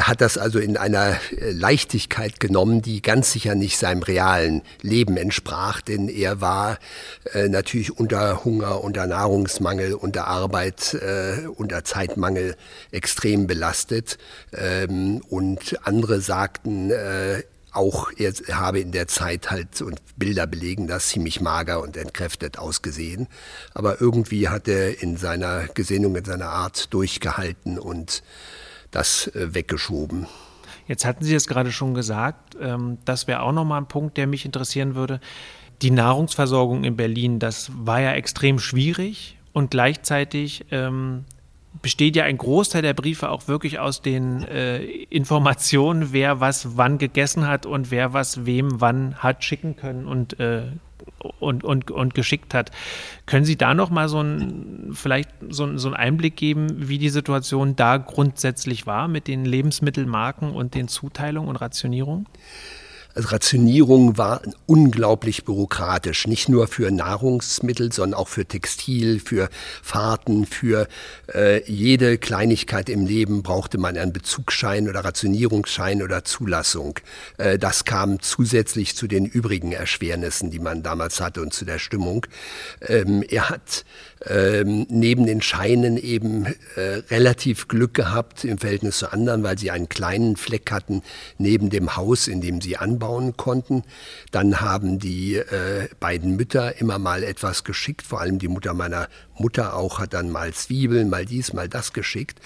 hat 0.00 0.20
das 0.20 0.38
also 0.38 0.58
in 0.58 0.76
einer 0.76 1.18
äh, 1.36 1.50
Leichtigkeit 1.50 2.40
genommen, 2.40 2.82
die 2.82 3.02
ganz 3.02 3.32
sicher 3.32 3.54
nicht 3.54 3.78
seinem 3.78 4.02
realen 4.02 4.62
Leben 4.80 5.16
entsprach, 5.16 5.80
denn 5.80 6.08
er 6.08 6.40
war 6.40 6.78
äh, 7.32 7.48
natürlich 7.48 7.96
unter 7.98 8.44
Hunger, 8.44 8.82
unter 8.82 9.06
Nahrungsmangel, 9.06 9.94
unter 9.94 10.26
Arbeit, 10.26 10.94
äh, 10.94 11.46
unter 11.46 11.84
Zeitmangel 11.84 12.56
extrem 12.92 13.46
belastet. 13.46 14.18
Ähm, 14.52 15.20
und 15.28 15.76
andere 15.86 16.20
sagten, 16.20 16.90
äh, 16.90 17.42
auch 17.72 18.10
er 18.16 18.32
habe 18.52 18.78
in 18.78 18.92
der 18.92 19.08
Zeit 19.08 19.50
halt 19.50 19.82
und 19.82 20.00
Bilder 20.16 20.46
belegen 20.46 20.86
das 20.86 21.08
ziemlich 21.08 21.40
mager 21.40 21.82
und 21.82 21.96
entkräftet 21.96 22.58
ausgesehen. 22.58 23.26
Aber 23.74 24.00
irgendwie 24.00 24.48
hat 24.48 24.68
er 24.68 25.02
in 25.02 25.16
seiner 25.16 25.66
Gesinnung, 25.74 26.14
in 26.16 26.24
seiner 26.24 26.50
Art 26.50 26.94
durchgehalten 26.94 27.78
und 27.78 28.22
das 28.94 29.28
äh, 29.28 29.54
weggeschoben. 29.54 30.26
Jetzt 30.86 31.04
hatten 31.04 31.24
Sie 31.24 31.34
es 31.34 31.46
gerade 31.46 31.72
schon 31.72 31.94
gesagt, 31.94 32.56
ähm, 32.60 32.98
das 33.04 33.26
wäre 33.26 33.42
auch 33.42 33.52
nochmal 33.52 33.80
ein 33.80 33.88
Punkt, 33.88 34.16
der 34.16 34.26
mich 34.26 34.44
interessieren 34.44 34.94
würde. 34.94 35.20
Die 35.82 35.90
Nahrungsversorgung 35.90 36.84
in 36.84 36.96
Berlin, 36.96 37.38
das 37.38 37.70
war 37.74 38.00
ja 38.00 38.12
extrem 38.12 38.58
schwierig 38.58 39.36
und 39.52 39.70
gleichzeitig 39.70 40.66
ähm, 40.70 41.24
besteht 41.82 42.16
ja 42.16 42.24
ein 42.24 42.38
Großteil 42.38 42.82
der 42.82 42.94
Briefe 42.94 43.30
auch 43.30 43.48
wirklich 43.48 43.78
aus 43.78 44.00
den 44.00 44.44
äh, 44.44 44.82
Informationen, 44.84 46.12
wer 46.12 46.40
was 46.40 46.76
wann 46.76 46.98
gegessen 46.98 47.46
hat 47.46 47.66
und 47.66 47.90
wer 47.90 48.12
was 48.12 48.46
wem 48.46 48.80
wann 48.80 49.16
hat 49.16 49.42
schicken 49.42 49.76
können 49.76 50.06
und, 50.06 50.38
äh, 50.38 50.66
und, 51.40 51.64
und, 51.64 51.90
und 51.90 52.14
geschickt 52.14 52.54
hat. 52.54 52.70
Können 53.26 53.44
Sie 53.44 53.56
da 53.56 53.74
noch 53.74 53.90
mal 53.90 54.08
so 54.08 54.20
ein, 54.20 54.90
vielleicht 54.92 55.30
so, 55.48 55.76
so 55.76 55.88
einen 55.88 55.96
Einblick 55.96 56.36
geben, 56.36 56.88
wie 56.88 56.98
die 56.98 57.08
Situation 57.08 57.76
da 57.76 57.96
grundsätzlich 57.96 58.86
war 58.86 59.08
mit 59.08 59.28
den 59.28 59.44
Lebensmittelmarken 59.44 60.52
und 60.52 60.74
den 60.74 60.88
Zuteilungen 60.88 61.48
und 61.48 61.56
Rationierungen? 61.56 62.26
Also 63.14 63.28
Rationierung 63.28 64.18
war 64.18 64.42
unglaublich 64.66 65.44
bürokratisch, 65.44 66.26
nicht 66.26 66.48
nur 66.48 66.66
für 66.66 66.90
Nahrungsmittel, 66.90 67.92
sondern 67.92 68.18
auch 68.18 68.28
für 68.28 68.44
Textil, 68.44 69.20
für 69.20 69.48
Fahrten, 69.82 70.46
für 70.46 70.88
äh, 71.32 71.62
jede 71.70 72.18
Kleinigkeit 72.18 72.88
im 72.88 73.06
Leben 73.06 73.42
brauchte 73.42 73.78
man 73.78 73.96
einen 73.96 74.12
Bezugsschein 74.12 74.88
oder 74.88 75.04
Rationierungsschein 75.04 76.02
oder 76.02 76.24
Zulassung. 76.24 76.98
Äh, 77.38 77.58
das 77.58 77.84
kam 77.84 78.20
zusätzlich 78.20 78.96
zu 78.96 79.06
den 79.06 79.26
übrigen 79.26 79.70
Erschwernissen, 79.70 80.50
die 80.50 80.58
man 80.58 80.82
damals 80.82 81.20
hatte 81.20 81.40
und 81.40 81.52
zu 81.52 81.64
der 81.64 81.78
Stimmung. 81.78 82.26
Ähm, 82.80 83.22
er 83.28 83.48
hat 83.48 83.84
ähm, 84.26 84.86
neben 84.88 85.26
den 85.26 85.42
Scheinen 85.42 85.96
eben 85.96 86.46
äh, 86.76 87.02
relativ 87.10 87.68
Glück 87.68 87.94
gehabt 87.94 88.44
im 88.44 88.58
Verhältnis 88.58 88.98
zu 88.98 89.12
anderen, 89.12 89.42
weil 89.42 89.58
sie 89.58 89.70
einen 89.70 89.88
kleinen 89.88 90.36
Fleck 90.36 90.70
hatten 90.70 91.02
neben 91.38 91.70
dem 91.70 91.96
Haus, 91.96 92.28
in 92.28 92.40
dem 92.40 92.60
sie 92.60 92.76
anbauen 92.76 93.36
konnten. 93.36 93.82
Dann 94.30 94.60
haben 94.60 94.98
die 94.98 95.36
äh, 95.36 95.88
beiden 96.00 96.36
Mütter 96.36 96.80
immer 96.80 96.98
mal 96.98 97.22
etwas 97.22 97.64
geschickt, 97.64 98.02
vor 98.02 98.20
allem 98.20 98.38
die 98.38 98.48
Mutter 98.48 98.74
meiner 98.74 99.08
Mutter 99.38 99.76
auch 99.76 99.98
hat 99.98 100.14
dann 100.14 100.30
mal 100.30 100.52
Zwiebeln, 100.52 101.10
mal 101.10 101.26
dies, 101.26 101.52
mal 101.52 101.68
das 101.68 101.92
geschickt. 101.92 102.40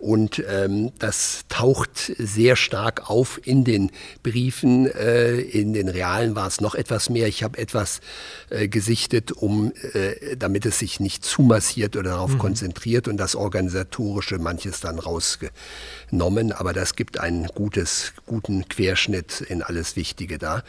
Und 0.00 0.42
ähm, 0.48 0.92
das 0.98 1.44
taucht 1.50 2.12
sehr 2.16 2.56
stark 2.56 3.10
auf 3.10 3.38
in 3.44 3.64
den 3.64 3.90
Briefen. 4.22 4.90
Äh, 4.90 5.40
in 5.40 5.74
den 5.74 5.90
realen 5.90 6.34
war 6.34 6.46
es 6.46 6.62
noch 6.62 6.74
etwas 6.74 7.10
mehr. 7.10 7.28
Ich 7.28 7.42
habe 7.42 7.58
etwas 7.58 8.00
äh, 8.48 8.66
gesichtet, 8.66 9.30
um, 9.30 9.72
äh, 9.92 10.36
damit 10.38 10.64
es 10.64 10.78
sich 10.78 11.00
nicht 11.00 11.22
zu 11.22 11.42
massiert 11.42 11.96
oder 11.96 12.12
darauf 12.12 12.32
mhm. 12.32 12.38
konzentriert 12.38 13.08
und 13.08 13.18
das 13.18 13.36
Organisatorische 13.36 14.38
manches 14.38 14.80
dann 14.80 14.98
rausgenommen. 14.98 16.52
Aber 16.52 16.72
das 16.72 16.96
gibt 16.96 17.20
einen 17.20 17.48
gutes, 17.48 18.14
guten 18.24 18.66
Querschnitt 18.68 19.42
in 19.42 19.62
alles 19.62 19.96
Wichtige 19.96 20.38
da. 20.38 20.64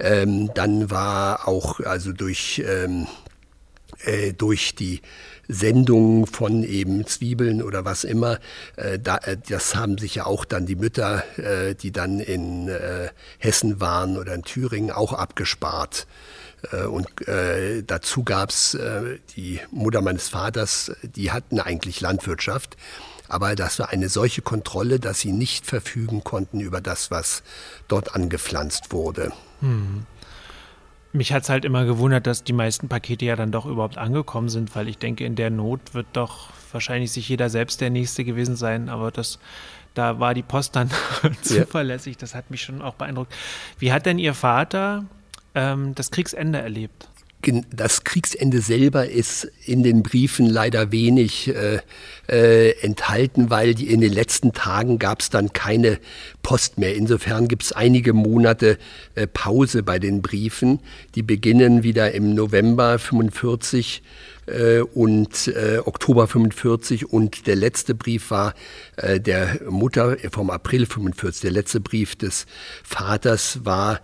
Ähm, 0.00 0.50
dann 0.54 0.90
war 0.90 1.46
auch 1.46 1.78
also 1.80 2.12
durch 2.12 2.62
ähm, 2.66 3.06
äh, 4.04 4.32
durch 4.32 4.74
die 4.74 5.00
Sendung 5.48 6.26
von 6.26 6.62
eben 6.62 7.06
Zwiebeln 7.06 7.62
oder 7.62 7.84
was 7.84 8.04
immer. 8.04 8.38
Äh, 8.76 8.98
da, 8.98 9.18
äh, 9.18 9.36
das 9.48 9.74
haben 9.74 9.98
sich 9.98 10.16
ja 10.16 10.26
auch 10.26 10.44
dann 10.44 10.66
die 10.66 10.76
Mütter, 10.76 11.24
äh, 11.38 11.74
die 11.74 11.92
dann 11.92 12.20
in 12.20 12.68
äh, 12.68 13.08
Hessen 13.38 13.80
waren 13.80 14.16
oder 14.16 14.34
in 14.34 14.42
Thüringen, 14.42 14.90
auch 14.90 15.12
abgespart. 15.12 16.06
Äh, 16.70 16.84
und 16.84 17.26
äh, 17.28 17.82
dazu 17.82 18.22
gab's 18.24 18.74
äh, 18.74 19.18
die 19.36 19.60
Mutter 19.70 20.00
meines 20.00 20.28
Vaters, 20.28 20.92
die 21.02 21.30
hatten 21.30 21.60
eigentlich 21.60 22.00
Landwirtschaft. 22.00 22.76
Aber 23.28 23.54
das 23.54 23.78
war 23.78 23.88
eine 23.88 24.10
solche 24.10 24.42
Kontrolle, 24.42 25.00
dass 25.00 25.20
sie 25.20 25.32
nicht 25.32 25.66
verfügen 25.66 26.22
konnten 26.22 26.60
über 26.60 26.82
das, 26.82 27.10
was 27.10 27.42
dort 27.88 28.14
angepflanzt 28.14 28.92
wurde. 28.92 29.32
Hm. 29.60 30.04
Mich 31.12 31.32
hat 31.32 31.42
es 31.42 31.48
halt 31.50 31.64
immer 31.64 31.84
gewundert, 31.84 32.26
dass 32.26 32.42
die 32.42 32.54
meisten 32.54 32.88
Pakete 32.88 33.26
ja 33.26 33.36
dann 33.36 33.52
doch 33.52 33.66
überhaupt 33.66 33.98
angekommen 33.98 34.48
sind, 34.48 34.74
weil 34.74 34.88
ich 34.88 34.98
denke, 34.98 35.24
in 35.24 35.34
der 35.34 35.50
Not 35.50 35.92
wird 35.92 36.06
doch 36.14 36.48
wahrscheinlich 36.72 37.12
sich 37.12 37.28
jeder 37.28 37.50
selbst 37.50 37.80
der 37.82 37.90
Nächste 37.90 38.24
gewesen 38.24 38.56
sein, 38.56 38.88
aber 38.88 39.10
das, 39.10 39.38
da 39.92 40.20
war 40.20 40.32
die 40.32 40.42
Post 40.42 40.74
dann 40.74 40.90
zuverlässig, 41.42 42.16
das 42.16 42.34
hat 42.34 42.50
mich 42.50 42.62
schon 42.62 42.80
auch 42.80 42.94
beeindruckt. 42.94 43.32
Wie 43.78 43.92
hat 43.92 44.06
denn 44.06 44.18
Ihr 44.18 44.32
Vater 44.32 45.04
ähm, 45.54 45.94
das 45.94 46.10
Kriegsende 46.10 46.60
erlebt? 46.60 47.08
das 47.70 48.04
Kriegsende 48.04 48.60
selber 48.60 49.08
ist 49.08 49.50
in 49.64 49.82
den 49.82 50.02
Briefen 50.02 50.46
leider 50.46 50.92
wenig 50.92 51.48
äh, 51.48 51.80
äh, 52.28 52.70
enthalten, 52.82 53.50
weil 53.50 53.74
die, 53.74 53.92
in 53.92 54.00
den 54.00 54.12
letzten 54.12 54.52
Tagen 54.52 54.98
gab 54.98 55.20
es 55.20 55.30
dann 55.30 55.52
keine 55.52 55.98
Post 56.42 56.78
mehr. 56.78 56.94
Insofern 56.94 57.48
gibt 57.48 57.62
es 57.62 57.72
einige 57.72 58.12
Monate 58.12 58.78
äh, 59.14 59.26
Pause 59.26 59.82
bei 59.82 59.98
den 59.98 60.22
Briefen. 60.22 60.80
Die 61.14 61.22
beginnen 61.22 61.82
wieder 61.82 62.12
im 62.12 62.34
November 62.34 62.98
45 62.98 64.02
äh, 64.46 64.80
und 64.80 65.48
äh, 65.48 65.78
Oktober 65.78 66.26
45 66.26 67.12
und 67.12 67.46
der 67.46 67.54
letzte 67.54 67.94
Brief 67.94 68.32
war 68.32 68.54
äh, 68.96 69.20
der 69.20 69.60
Mutter 69.68 70.16
vom 70.32 70.50
April 70.50 70.86
45. 70.86 71.42
Der 71.42 71.52
letzte 71.52 71.80
Brief 71.80 72.16
des 72.16 72.46
Vaters 72.82 73.60
war 73.64 74.00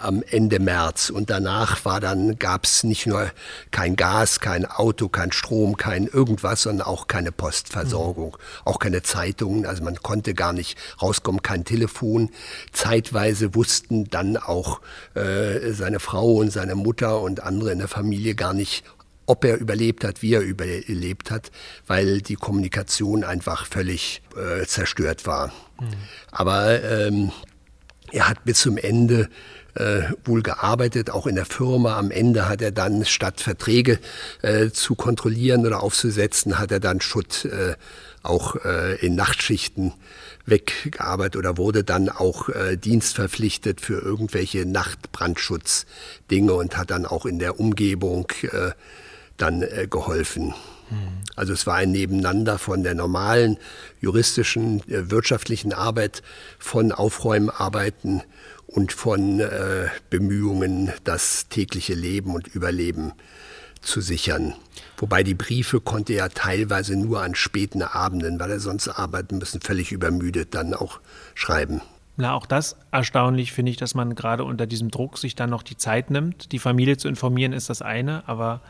am 0.00 0.22
Ende 0.22 0.58
März 0.58 1.10
und 1.10 1.28
danach 1.28 1.84
war 1.84 2.00
dann 2.00 2.38
gab's 2.38 2.82
nicht 2.82 3.06
nur 3.06 3.30
kein 3.72 3.94
Gas, 3.94 4.40
kein 4.40 4.64
Auto, 4.64 5.10
kein 5.10 5.32
Strom, 5.32 5.76
kein 5.76 6.06
irgendwas, 6.06 6.62
sondern 6.62 6.86
auch 6.86 7.08
keine 7.08 7.30
Postversorgung, 7.30 8.30
mhm. 8.30 8.62
auch 8.64 8.78
keine 8.78 9.02
Zeitungen. 9.02 9.66
Also 9.66 9.84
man 9.84 9.96
konnte 9.96 10.32
gar 10.32 10.54
nicht 10.54 10.78
rauskommen, 11.02 11.33
kein 11.42 11.64
Telefon. 11.64 12.30
Zeitweise 12.72 13.54
wussten 13.54 14.04
dann 14.10 14.36
auch 14.36 14.80
äh, 15.14 15.72
seine 15.72 16.00
Frau 16.00 16.34
und 16.34 16.50
seine 16.50 16.74
Mutter 16.74 17.20
und 17.20 17.40
andere 17.40 17.72
in 17.72 17.78
der 17.78 17.88
Familie 17.88 18.34
gar 18.34 18.54
nicht, 18.54 18.84
ob 19.26 19.44
er 19.44 19.56
überlebt 19.56 20.04
hat, 20.04 20.22
wie 20.22 20.34
er 20.34 20.42
überlebt 20.42 21.30
hat, 21.30 21.50
weil 21.86 22.20
die 22.20 22.34
Kommunikation 22.34 23.24
einfach 23.24 23.66
völlig 23.66 24.22
äh, 24.36 24.64
zerstört 24.66 25.26
war. 25.26 25.48
Mhm. 25.80 25.86
Aber 26.30 26.82
ähm, 26.82 27.32
er 28.12 28.28
hat 28.28 28.44
bis 28.44 28.60
zum 28.60 28.76
Ende 28.76 29.28
äh, 29.74 30.02
wohl 30.24 30.42
gearbeitet, 30.42 31.10
auch 31.10 31.26
in 31.26 31.34
der 31.34 31.46
Firma. 31.46 31.96
Am 31.98 32.10
Ende 32.10 32.48
hat 32.48 32.62
er 32.62 32.72
dann, 32.72 33.04
statt 33.04 33.40
Verträge 33.40 33.98
äh, 34.42 34.70
zu 34.70 34.94
kontrollieren 34.94 35.66
oder 35.66 35.82
aufzusetzen, 35.82 36.58
hat 36.58 36.70
er 36.72 36.80
dann 36.80 37.00
Schutt 37.00 37.44
äh, 37.44 37.74
auch 38.22 38.56
äh, 38.64 38.96
in 39.04 39.14
Nachtschichten 39.14 39.92
weggearbeitet 40.46 41.36
oder 41.36 41.56
wurde 41.56 41.84
dann 41.84 42.08
auch 42.08 42.48
äh, 42.48 42.76
dienstverpflichtet 42.76 43.80
für 43.80 44.00
irgendwelche 44.00 44.66
Nachtbrandschutzdinge 44.66 46.52
und 46.52 46.76
hat 46.76 46.90
dann 46.90 47.06
auch 47.06 47.26
in 47.26 47.38
der 47.38 47.58
Umgebung 47.60 48.30
äh, 48.42 48.70
dann 49.36 49.64
geholfen. 49.90 50.54
Also 51.34 51.52
es 51.52 51.66
war 51.66 51.74
ein 51.76 51.90
Nebeneinander 51.90 52.56
von 52.58 52.84
der 52.84 52.94
normalen 52.94 53.56
juristischen, 54.00 54.80
wirtschaftlichen 54.86 55.72
Arbeit, 55.72 56.22
von 56.60 56.92
Aufräumarbeiten 56.92 58.22
und 58.66 58.92
von 58.92 59.40
äh, 59.40 59.88
Bemühungen, 60.10 60.92
das 61.04 61.48
tägliche 61.48 61.94
Leben 61.94 62.34
und 62.34 62.48
Überleben 62.48 63.12
zu 63.80 64.00
sichern. 64.00 64.54
Wobei 64.96 65.22
die 65.22 65.34
Briefe 65.34 65.80
konnte 65.80 66.14
er 66.14 66.30
teilweise 66.30 66.96
nur 66.96 67.22
an 67.22 67.34
späten 67.34 67.82
Abenden, 67.82 68.40
weil 68.40 68.50
er 68.50 68.60
sonst 68.60 68.88
arbeiten 68.88 69.38
müssen, 69.38 69.60
völlig 69.60 69.92
übermüdet 69.92 70.54
dann 70.54 70.74
auch 70.74 71.00
schreiben. 71.34 71.80
Na, 72.16 72.32
auch 72.32 72.46
das 72.46 72.76
erstaunlich 72.92 73.52
finde 73.52 73.70
ich, 73.70 73.76
dass 73.76 73.94
man 73.94 74.14
gerade 74.14 74.44
unter 74.44 74.66
diesem 74.66 74.90
Druck 74.90 75.18
sich 75.18 75.34
dann 75.34 75.50
noch 75.50 75.64
die 75.64 75.76
Zeit 75.76 76.10
nimmt. 76.10 76.52
Die 76.52 76.60
Familie 76.60 76.96
zu 76.96 77.08
informieren 77.08 77.52
ist 77.52 77.70
das 77.70 77.82
eine, 77.82 78.22
aber 78.28 78.60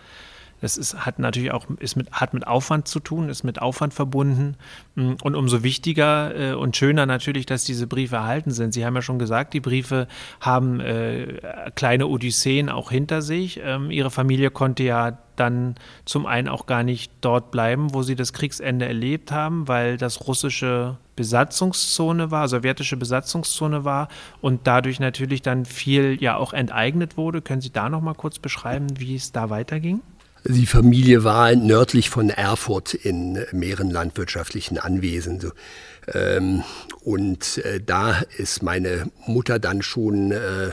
das 0.60 0.76
ist, 0.76 1.06
hat 1.06 1.18
natürlich 1.18 1.52
auch 1.52 1.66
ist 1.78 1.96
mit, 1.96 2.10
hat 2.10 2.34
mit 2.34 2.46
Aufwand 2.46 2.88
zu 2.88 3.00
tun, 3.00 3.28
ist 3.28 3.44
mit 3.44 3.60
Aufwand 3.60 3.94
verbunden. 3.94 4.56
Mm, 4.94 5.12
und 5.22 5.34
umso 5.34 5.62
wichtiger 5.62 6.34
äh, 6.34 6.54
und 6.54 6.76
schöner 6.76 7.06
natürlich, 7.06 7.46
dass 7.46 7.64
diese 7.64 7.86
Briefe 7.86 8.16
erhalten 8.16 8.50
sind. 8.50 8.72
Sie 8.72 8.84
haben 8.84 8.94
ja 8.94 9.02
schon 9.02 9.18
gesagt, 9.18 9.54
die 9.54 9.60
Briefe 9.60 10.08
haben 10.40 10.80
äh, 10.80 11.40
kleine 11.74 12.06
Odysseen 12.06 12.68
auch 12.68 12.90
hinter 12.90 13.22
sich. 13.22 13.60
Ähm, 13.62 13.90
ihre 13.90 14.10
Familie 14.10 14.50
konnte 14.50 14.84
ja 14.84 15.18
dann 15.36 15.74
zum 16.04 16.26
einen 16.26 16.48
auch 16.48 16.66
gar 16.66 16.82
nicht 16.82 17.12
dort 17.20 17.50
bleiben, 17.50 17.92
wo 17.92 18.02
sie 18.02 18.14
das 18.14 18.32
Kriegsende 18.32 18.86
erlebt 18.86 19.32
haben, 19.32 19.68
weil 19.68 19.96
das 19.96 20.26
russische 20.26 20.98
Besatzungszone 21.16 22.30
war, 22.30 22.48
sowjetische 22.48 22.96
Besatzungszone 22.96 23.84
war 23.84 24.08
und 24.40 24.66
dadurch 24.66 25.00
natürlich 25.00 25.42
dann 25.42 25.64
viel 25.64 26.16
ja 26.20 26.36
auch 26.36 26.52
enteignet 26.52 27.16
wurde. 27.16 27.42
Können 27.42 27.60
Sie 27.60 27.72
da 27.72 27.88
noch 27.88 28.00
mal 28.00 28.14
kurz 28.14 28.38
beschreiben, 28.38 28.86
wie 28.98 29.14
es 29.14 29.32
da 29.32 29.50
weiterging? 29.50 30.00
Die 30.46 30.66
Familie 30.66 31.24
war 31.24 31.56
nördlich 31.56 32.10
von 32.10 32.28
Erfurt 32.28 32.92
in 32.92 33.46
mehreren 33.52 33.90
landwirtschaftlichen 33.90 34.76
Anwesen. 34.76 35.40
So. 35.40 35.52
Ähm, 36.12 36.62
und 37.02 37.58
äh, 37.64 37.80
da 37.80 38.20
ist 38.36 38.62
meine 38.62 39.10
Mutter 39.26 39.58
dann 39.58 39.80
schon 39.80 40.32
äh, 40.32 40.66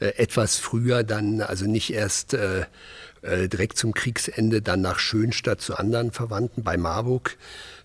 äh 0.00 0.12
etwas 0.18 0.58
früher 0.58 1.02
dann, 1.02 1.40
also 1.40 1.64
nicht 1.64 1.94
erst 1.94 2.34
äh, 2.34 2.66
äh, 3.22 3.48
direkt 3.48 3.78
zum 3.78 3.94
Kriegsende, 3.94 4.60
dann 4.60 4.82
nach 4.82 4.98
Schönstadt 4.98 5.62
zu 5.62 5.76
anderen 5.76 6.12
Verwandten 6.12 6.62
bei 6.62 6.76
Marburg 6.76 7.38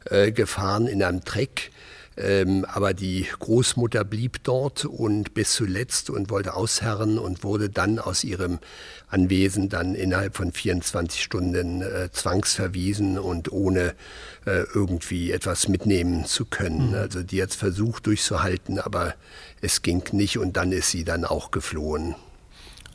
äh, 0.09 0.33
gefahren 0.33 0.85
in 0.85 1.01
einem 1.01 1.23
Treck. 1.23 1.70
Ähm, 2.17 2.65
aber 2.65 2.93
die 2.93 3.25
Großmutter 3.39 4.03
blieb 4.03 4.43
dort 4.43 4.83
und 4.83 5.33
bis 5.33 5.53
zuletzt 5.53 6.09
und 6.09 6.29
wollte 6.29 6.55
ausherren 6.55 7.17
und 7.17 7.43
wurde 7.43 7.69
dann 7.69 7.99
aus 7.99 8.25
ihrem 8.25 8.59
Anwesen 9.07 9.69
dann 9.69 9.95
innerhalb 9.95 10.35
von 10.35 10.51
24 10.51 11.23
Stunden 11.23 11.81
äh, 11.81 12.09
zwangsverwiesen 12.11 13.17
und 13.17 13.51
ohne 13.51 13.93
äh, 14.45 14.63
irgendwie 14.73 15.31
etwas 15.31 15.69
mitnehmen 15.69 16.25
zu 16.25 16.45
können. 16.45 16.89
Mhm. 16.89 16.95
Also 16.95 17.23
die 17.23 17.41
hat 17.41 17.53
versucht 17.53 18.07
durchzuhalten, 18.07 18.79
aber 18.79 19.13
es 19.61 19.81
ging 19.81 20.03
nicht 20.11 20.37
und 20.37 20.57
dann 20.57 20.73
ist 20.73 20.91
sie 20.91 21.05
dann 21.05 21.23
auch 21.23 21.51
geflohen. 21.51 22.15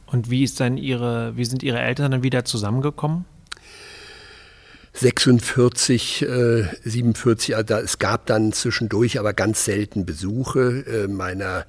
Und 0.07 0.31
wie 0.31 0.45
ist 0.45 0.61
dann 0.61 0.77
ihre, 0.77 1.37
wie 1.37 1.45
sind 1.45 1.63
ihre 1.63 1.81
Eltern 1.81 2.13
dann 2.13 2.23
wieder 2.23 2.45
zusammengekommen? 2.45 3.25
46, 4.99 6.23
äh, 6.23 6.65
47, 6.85 7.55
also 7.55 7.75
es 7.75 7.99
gab 7.99 8.27
dann 8.27 8.53
zwischendurch 8.53 9.19
aber 9.19 9.35
ganz 9.35 9.65
selten 9.65 10.07
Besuche 10.07 10.85
äh, 10.87 11.07
meiner 11.07 11.67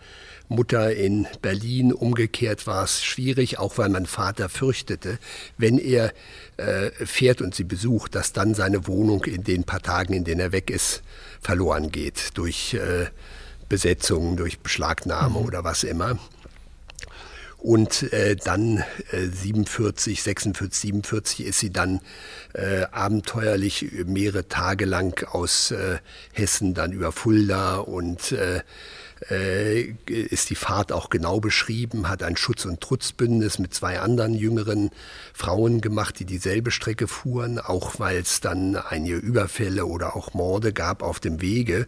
Mutter 0.48 0.94
in 0.96 1.28
Berlin. 1.42 1.92
Umgekehrt 1.92 2.68
war 2.68 2.86
es 2.86 3.04
schwierig, 3.04 3.60
auch 3.60 3.78
weil 3.78 3.90
mein 3.90 4.06
Vater 4.06 4.48
fürchtete, 4.48 5.20
wenn 5.58 5.78
er 5.78 6.14
äh, 6.56 6.90
fährt 7.06 7.42
und 7.42 7.54
sie 7.54 7.66
besucht, 7.66 8.16
dass 8.16 8.32
dann 8.32 8.56
seine 8.56 8.88
Wohnung 8.88 9.26
in 9.26 9.44
den 9.44 9.66
paar 9.66 9.82
Tagen, 9.82 10.14
in 10.14 10.24
denen 10.24 10.40
er 10.40 10.52
weg 10.54 10.70
ist, 10.70 11.04
verloren 11.42 11.92
geht 11.92 12.38
durch 12.38 12.76
äh, 12.76 13.08
Besetzungen, 13.68 14.38
durch 14.38 14.60
Beschlagnahme 14.60 15.40
mhm. 15.40 15.46
oder 15.46 15.64
was 15.66 15.84
immer. 15.84 16.18
Und 17.58 18.14
äh, 18.14 18.36
dann 18.36 18.84
äh, 19.12 19.26
47, 19.26 20.22
46, 20.22 20.80
47 20.80 21.46
ist 21.46 21.60
sie 21.60 21.72
dann 21.72 22.02
äh, 22.54 22.84
abenteuerlich 22.92 23.88
mehrere 24.06 24.48
Tage 24.48 24.86
lang 24.86 25.26
aus 25.28 25.72
äh, 25.72 25.98
Hessen 26.34 26.76
dann 26.76 26.92
über 26.92 27.12
Fulda 27.12 27.78
und 27.78 28.32
äh, 28.32 28.62
äh, 29.32 29.96
ist 30.08 30.50
die 30.50 30.56
Fahrt 30.56 30.92
auch 30.92 31.10
genau 31.10 31.40
beschrieben, 31.40 32.08
hat 32.08 32.22
ein 32.24 32.38
Schutz- 32.38 32.66
und 32.66 32.82
Trutzbündnis 32.82 33.58
mit 33.60 33.74
zwei 33.74 34.00
anderen 34.00 34.36
jüngeren 34.36 34.92
Frauen 35.34 35.82
gemacht, 35.82 36.20
die 36.20 36.26
dieselbe 36.26 36.72
Strecke 36.72 37.08
fuhren, 37.08 37.60
auch 37.60 38.00
weil 38.00 38.18
es 38.18 38.40
dann 38.42 38.76
einige 38.76 39.16
Überfälle 39.16 39.86
oder 39.86 40.16
auch 40.16 40.34
Morde 40.34 40.74
gab 40.74 41.02
auf 41.02 41.20
dem 41.20 41.42
Wege. 41.42 41.88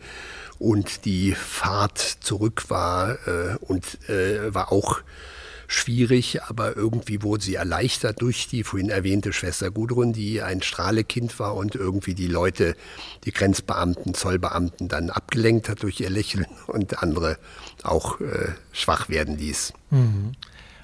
Und 0.58 1.06
die 1.06 1.34
Fahrt 1.34 2.00
zurück 2.00 2.70
war 2.70 3.20
äh, 3.28 3.56
und 3.62 4.10
äh, 4.10 4.54
war 4.54 4.72
auch 4.72 5.02
schwierig, 5.70 6.42
aber 6.42 6.76
irgendwie 6.76 7.22
wurde 7.22 7.44
sie 7.44 7.54
erleichtert 7.54 8.24
durch 8.24 8.48
die 8.48 8.64
vorhin 8.64 8.90
erwähnte 8.90 9.32
Schwester 9.34 9.70
Gudrun, 9.70 10.14
die 10.14 10.42
ein 10.42 10.64
Strahlekind 10.64 11.38
war 11.38 11.56
und 11.56 11.76
irgendwie 11.76 12.16
die 12.16 12.28
Leute, 12.28 12.76
die 13.24 13.32
Grenzbeamten, 13.32 14.16
Zollbeamten 14.16 14.88
dann 14.88 15.12
abgelenkt 15.12 15.70
hat 15.70 15.84
durch 15.84 16.00
ihr 16.00 16.10
Lächeln 16.10 16.48
und 16.68 17.04
andere 17.04 17.38
auch 17.84 18.20
äh, 18.20 18.54
schwach 18.72 19.10
werden 19.10 19.38
ließ. 19.38 19.74
Mhm. 19.92 20.32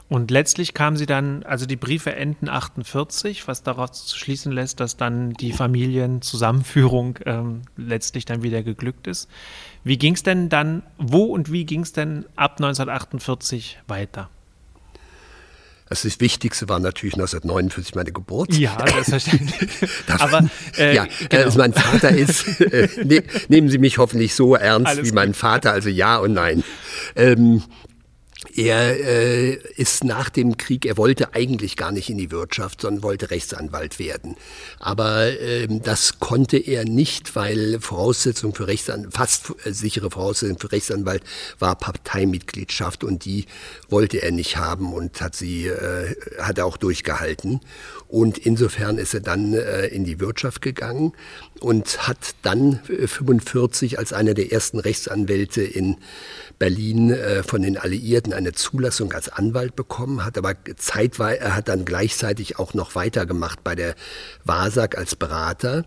Und 0.08 0.30
letztlich 0.30 0.76
kam 0.76 0.98
sie 0.98 1.08
dann, 1.08 1.42
also 1.42 1.66
die 1.66 1.78
Briefe 1.78 2.16
enden 2.16 2.48
48, 2.48 3.48
was 3.48 3.64
daraus 3.64 4.16
schließen 4.16 4.52
lässt, 4.52 4.80
dass 4.80 4.98
dann 4.98 5.34
die 5.34 5.52
Familienzusammenführung 5.52 7.18
ähm, 7.26 7.64
letztlich 7.76 8.26
dann 8.26 8.44
wieder 8.44 8.62
geglückt 8.62 9.08
ist. 9.08 9.28
Wie 9.84 9.98
ging 9.98 10.14
es 10.14 10.22
denn 10.22 10.50
dann, 10.50 10.84
wo 11.00 11.24
und 11.24 11.52
wie 11.52 11.66
ging 11.66 11.82
es 11.82 11.92
denn 11.92 12.26
ab 12.36 12.58
1948 12.58 13.80
weiter? 13.88 14.30
Also 15.88 16.08
das 16.08 16.20
Wichtigste 16.20 16.68
war 16.68 16.80
natürlich 16.80 17.14
1949 17.14 17.94
meine 17.94 18.12
Geburt. 18.12 18.56
Ja, 18.56 18.76
selbstverständlich. 18.88 19.70
Aber 20.08 20.50
äh, 20.78 20.96
ja, 20.96 21.06
genau. 21.30 21.44
also 21.44 21.60
mein 21.60 21.74
Vater 21.74 22.10
ist, 22.10 22.60
äh, 22.60 22.90
ne, 23.04 23.24
nehmen 23.50 23.70
Sie 23.70 23.78
mich 23.78 24.00
hoffentlich 24.00 24.34
so 24.34 24.56
ernst 24.56 24.88
Alles 24.88 25.06
wie 25.06 25.12
mein 25.12 25.36
Vater, 25.36 25.72
also 25.72 25.90
ja 25.90 26.18
und 26.18 26.34
nein. 26.34 26.64
Ähm, 27.16 27.62
er 28.56 28.98
äh, 29.00 29.54
ist 29.76 30.04
nach 30.04 30.30
dem 30.30 30.58
Krieg, 30.58 30.86
er 30.86 30.98
wollte 30.98 31.34
eigentlich 31.34 31.76
gar 31.76 31.92
nicht 31.92 32.10
in 32.10 32.18
die 32.18 32.32
Wirtschaft, 32.32 32.82
sondern 32.82 33.04
wollte 33.04 33.30
Rechtsanwalt 33.30 34.00
werden. 34.00 34.38
Aber 34.80 35.40
ähm, 35.40 35.82
das 35.82 36.20
konnte 36.20 36.58
er 36.58 36.86
nicht, 36.86 37.36
weil 37.36 37.80
Voraussetzung 37.82 38.56
für 38.56 38.68
Rechtsanwalt, 38.68 39.14
fast 39.14 39.54
sichere 39.66 40.10
Voraussetzung 40.10 40.58
für 40.58 40.72
Rechtsanwalt 40.72 41.24
war 41.60 41.76
Parteimitgliedschaft 41.76 43.04
und 43.04 43.26
die 43.26 43.46
wollte 43.90 44.22
er 44.22 44.32
nicht 44.32 44.58
haben 44.58 44.94
und 44.94 45.20
hat 45.20 45.36
sie, 45.36 45.68
äh, 45.68 46.16
hat 46.40 46.58
er 46.58 46.66
auch 46.66 46.78
durchgehalten. 46.78 47.60
Und 48.08 48.38
insofern 48.38 48.98
ist 48.98 49.14
er 49.14 49.20
dann 49.20 49.54
äh, 49.54 49.88
in 49.88 50.06
die 50.06 50.20
Wirtschaft 50.20 50.62
gegangen 50.62 51.14
und 51.60 52.08
hat 52.08 52.36
dann 52.44 52.80
45 52.86 53.94
äh, 53.94 53.98
als 53.98 54.14
einer 54.14 54.34
der 54.34 54.52
ersten 54.52 54.80
Rechtsanwälte 54.80 55.62
in 55.62 55.98
Berlin 56.60 57.12
äh, 57.12 57.44
von 57.44 57.62
den 57.62 57.78
Alliierten 57.78 58.34
eine 58.34 58.54
Zulassung 58.54 59.14
als 59.14 59.30
Anwalt 59.30 59.76
bekommen, 59.76 60.26
hat 60.26 60.38
aber 60.38 60.56
zeitweise, 60.78 61.40
er 61.40 61.56
hat 61.56 61.68
dann 61.68 61.86
gleichzeitig 61.86 62.60
auch 62.60 62.74
noch 62.74 62.96
weitergemacht 62.96 63.64
bei 63.64 63.76
der 63.76 63.96
WASAG 64.44 64.98
als 64.98 65.16
Berater 65.16 65.86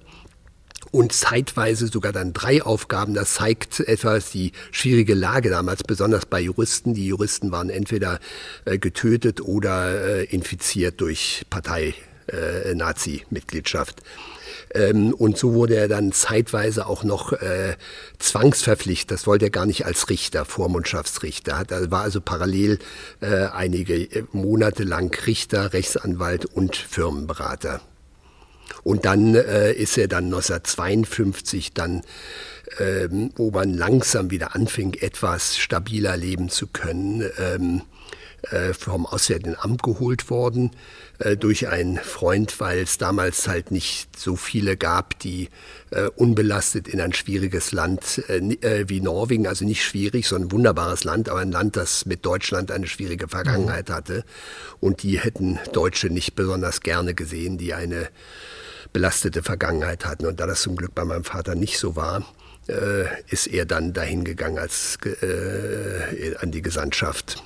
und 0.90 1.12
zeitweise 1.12 1.87
sogar 1.88 2.12
dann 2.12 2.33
drei 2.33 2.62
Aufgaben. 2.62 3.12
Das 3.14 3.35
zeigt 3.35 3.81
etwas 3.81 4.31
die 4.31 4.52
schwierige 4.70 5.14
Lage 5.14 5.50
damals, 5.50 5.83
besonders 5.83 6.24
bei 6.26 6.40
Juristen. 6.40 6.94
Die 6.94 7.07
Juristen 7.07 7.50
waren 7.52 7.70
entweder 7.70 8.20
äh, 8.64 8.78
getötet 8.78 9.40
oder 9.40 10.20
äh, 10.20 10.24
infiziert 10.24 11.00
durch 11.00 11.44
Partei-Nazi-Mitgliedschaft. 11.50 14.02
Ähm, 14.74 15.14
und 15.14 15.38
so 15.38 15.54
wurde 15.54 15.76
er 15.76 15.88
dann 15.88 16.12
zeitweise 16.12 16.87
auch 16.87 17.04
noch 17.04 17.33
äh, 17.33 17.76
zwangsverpflichtet. 18.18 19.11
Das 19.11 19.26
wollte 19.26 19.46
er 19.46 19.50
gar 19.50 19.66
nicht 19.66 19.87
als 19.87 20.09
Richter, 20.09 20.44
Vormundschaftsrichter. 20.44 21.59
Hat, 21.59 21.70
er 21.70 21.90
war 21.90 22.02
also 22.02 22.20
parallel 22.20 22.78
äh, 23.20 23.46
einige 23.46 23.94
äh, 23.94 24.24
Monate 24.33 24.85
lang 24.85 25.14
Richter, 25.26 25.72
Rechtsanwalt 25.72 26.44
und 26.46 26.76
Firmenberater. 26.76 27.81
Und 28.85 29.04
dann 29.04 29.35
äh, 29.35 29.72
ist 29.72 29.98
er 29.98 30.09
dann 30.09 30.26
1952 30.26 31.72
dann, 31.72 32.02
ähm, 32.78 33.33
wo 33.37 33.50
man 33.50 33.74
langsam 33.74 34.31
wieder 34.31 34.54
anfing, 34.54 34.94
etwas 34.94 35.59
stabiler 35.59 36.16
leben 36.16 36.48
zu 36.48 36.66
können, 36.66 37.28
ähm, 37.38 37.78
äh, 37.78 37.97
vom 38.72 39.05
Auswärtigen 39.05 39.57
Amt 39.59 39.83
geholt 39.83 40.31
worden 40.31 40.70
äh, 41.18 41.37
durch 41.37 41.68
einen 41.68 41.96
Freund, 41.96 42.61
weil 42.61 42.79
es 42.81 42.98
damals 42.98 43.48
halt 43.48 43.70
nicht 43.70 44.18
so 44.18 44.37
viele 44.37 44.77
gab, 44.77 45.18
die 45.18 45.48
äh, 45.90 46.09
unbelastet 46.16 46.88
in 46.88 47.01
ein 47.01 47.12
schwieriges 47.12 47.72
Land 47.72 48.22
äh, 48.29 48.38
äh, 48.38 48.88
wie 48.88 49.01
Norwegen, 49.01 49.46
also 49.46 49.64
nicht 49.64 49.85
schwierig, 49.85 50.27
sondern 50.27 50.48
ein 50.48 50.53
wunderbares 50.53 51.05
Land, 51.05 51.29
aber 51.29 51.40
ein 51.40 51.53
Land, 51.53 51.77
das 51.77 52.07
mit 52.07 52.24
Deutschland 52.24 52.70
eine 52.70 52.87
schwierige 52.87 53.29
Vergangenheit 53.29 53.88
mhm. 53.88 53.94
hatte. 53.94 54.24
Und 54.81 55.03
die 55.03 55.18
hätten 55.18 55.59
Deutsche 55.72 56.09
nicht 56.09 56.35
besonders 56.35 56.81
gerne 56.81 57.14
gesehen, 57.14 57.59
die 57.59 57.74
eine 57.74 58.09
belastete 58.92 59.42
Vergangenheit 59.42 60.05
hatten. 60.05 60.27
Und 60.27 60.40
da 60.40 60.46
das 60.46 60.62
zum 60.62 60.77
Glück 60.77 60.94
bei 60.94 61.05
meinem 61.05 61.24
Vater 61.24 61.55
nicht 61.55 61.79
so 61.79 61.96
war, 61.96 62.24
äh, 62.68 63.07
ist 63.29 63.48
er 63.48 63.66
dann 63.66 63.92
dahin 63.92 64.24
gegangen 64.24 64.59
als 64.59 64.98
äh, 65.05 66.37
an 66.37 66.53
die 66.53 66.62
Gesandtschaft. 66.62 67.42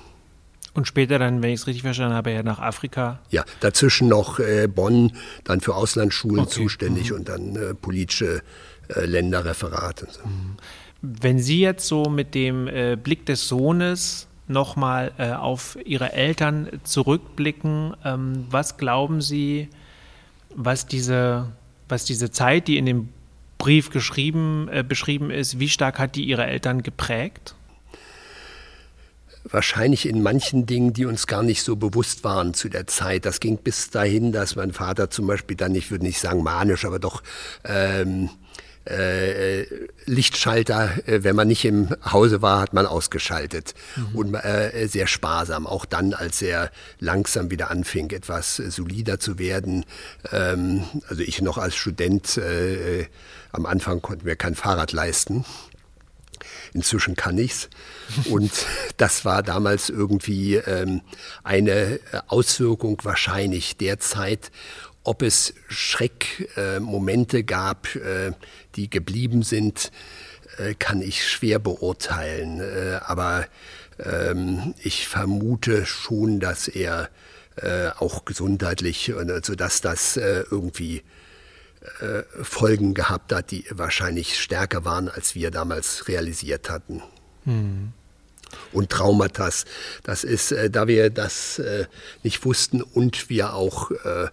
Und 0.74 0.86
später 0.86 1.18
dann, 1.18 1.42
wenn 1.42 1.50
ich 1.50 1.60
es 1.60 1.66
richtig 1.66 1.82
verstanden 1.82 2.14
habe, 2.14 2.32
ja 2.32 2.42
nach 2.42 2.58
Afrika. 2.58 3.20
Ja, 3.30 3.44
dazwischen 3.60 4.08
noch 4.08 4.38
äh, 4.38 4.68
Bonn, 4.68 5.12
dann 5.44 5.60
für 5.60 5.74
Auslandsschulen 5.74 6.44
okay. 6.46 6.62
zuständig 6.62 7.10
mhm. 7.10 7.16
und 7.16 7.28
dann 7.28 7.56
äh, 7.56 7.74
politische 7.74 8.42
äh, 8.88 9.04
Länderreferate. 9.04 10.08
So. 10.10 10.26
Mhm. 10.26 10.56
Wenn 11.02 11.38
Sie 11.38 11.60
jetzt 11.60 11.86
so 11.86 12.04
mit 12.04 12.34
dem 12.34 12.68
äh, 12.68 12.96
Blick 12.96 13.26
des 13.26 13.48
Sohnes 13.48 14.28
nochmal 14.48 15.12
äh, 15.18 15.32
auf 15.32 15.76
Ihre 15.84 16.12
Eltern 16.12 16.68
zurückblicken, 16.84 17.94
ähm, 18.04 18.46
was 18.48 18.76
glauben 18.76 19.20
Sie, 19.20 19.68
was 20.54 20.86
diese, 20.86 21.48
was 21.88 22.04
diese 22.04 22.30
Zeit, 22.30 22.68
die 22.68 22.78
in 22.78 22.86
dem 22.86 23.08
Brief 23.58 23.90
geschrieben, 23.90 24.68
äh, 24.72 24.82
beschrieben 24.82 25.30
ist, 25.30 25.58
wie 25.58 25.68
stark 25.68 25.98
hat 25.98 26.16
die 26.16 26.24
Ihre 26.24 26.46
Eltern 26.46 26.82
geprägt? 26.82 27.54
Wahrscheinlich 29.44 30.06
in 30.06 30.22
manchen 30.22 30.66
Dingen, 30.66 30.92
die 30.92 31.06
uns 31.06 31.26
gar 31.26 31.42
nicht 31.42 31.62
so 31.62 31.76
bewusst 31.76 32.24
waren 32.24 32.54
zu 32.54 32.68
der 32.68 32.86
Zeit. 32.86 33.24
Das 33.24 33.40
ging 33.40 33.58
bis 33.58 33.90
dahin, 33.90 34.32
dass 34.32 34.56
mein 34.56 34.72
Vater 34.72 35.10
zum 35.10 35.26
Beispiel 35.26 35.56
dann, 35.56 35.74
ich 35.74 35.90
würde 35.90 36.04
nicht 36.04 36.20
sagen 36.20 36.42
manisch, 36.42 36.84
aber 36.84 36.98
doch 36.98 37.22
ähm, 37.64 38.30
äh, 38.84 39.64
Lichtschalter, 40.06 41.06
äh, 41.06 41.22
wenn 41.22 41.36
man 41.36 41.48
nicht 41.48 41.64
im 41.64 41.88
Hause 42.04 42.42
war, 42.42 42.60
hat 42.60 42.72
man 42.72 42.86
ausgeschaltet. 42.86 43.74
Mhm. 43.96 44.16
Und 44.16 44.34
äh, 44.34 44.86
sehr 44.88 45.06
sparsam, 45.06 45.66
auch 45.66 45.84
dann, 45.84 46.14
als 46.14 46.42
er 46.42 46.70
langsam 46.98 47.50
wieder 47.50 47.70
anfing, 47.70 48.10
etwas 48.10 48.56
solider 48.56 49.20
zu 49.20 49.38
werden. 49.38 49.84
Ähm, 50.32 50.84
also 51.08 51.22
ich 51.22 51.40
noch 51.42 51.58
als 51.58 51.76
Student, 51.76 52.36
äh, 52.38 53.06
am 53.52 53.66
Anfang 53.66 54.02
konnten 54.02 54.26
wir 54.26 54.36
kein 54.36 54.54
Fahrrad 54.54 54.92
leisten. 54.92 55.44
Inzwischen 56.74 57.16
kann 57.16 57.38
ich's. 57.38 57.68
Und 58.30 58.52
das 58.96 59.24
war 59.24 59.42
damals 59.42 59.88
irgendwie 59.88 60.56
ähm, 60.56 61.02
eine 61.42 62.00
Auswirkung 62.28 62.98
wahrscheinlich 63.02 63.76
der 63.76 63.98
Zeit, 63.98 64.50
ob 65.04 65.22
es 65.22 65.54
Schreckmomente 65.68 67.38
äh, 67.38 67.42
gab, 67.42 67.94
äh, 67.96 68.32
die 68.76 68.88
geblieben 68.88 69.42
sind, 69.42 69.90
äh, 70.58 70.74
kann 70.74 71.02
ich 71.02 71.26
schwer 71.28 71.58
beurteilen. 71.58 72.60
Äh, 72.60 73.00
aber 73.04 73.46
ähm, 73.98 74.74
ich 74.82 75.08
vermute 75.08 75.86
schon, 75.86 76.40
dass 76.40 76.68
er 76.68 77.08
äh, 77.56 77.88
auch 77.98 78.24
gesundheitlich, 78.24 79.12
also 79.14 79.54
dass 79.54 79.80
das 79.80 80.18
äh, 82.00 82.22
Folgen 82.42 82.94
gehabt 82.94 83.32
hat, 83.32 83.50
die 83.50 83.64
wahrscheinlich 83.70 84.38
stärker 84.40 84.84
waren, 84.84 85.08
als 85.08 85.34
wir 85.34 85.50
damals 85.50 86.08
realisiert 86.08 86.70
hatten. 86.70 87.02
Hm 87.44 87.92
und 88.72 88.90
Traumata. 88.90 89.48
Das 90.02 90.24
ist, 90.24 90.52
äh, 90.52 90.70
da 90.70 90.86
wir 90.86 91.10
das 91.10 91.58
äh, 91.58 91.86
nicht 92.22 92.44
wussten 92.44 92.82
und 92.82 93.30
wir 93.30 93.54
auch 93.54 93.90
äh, 93.90 94.28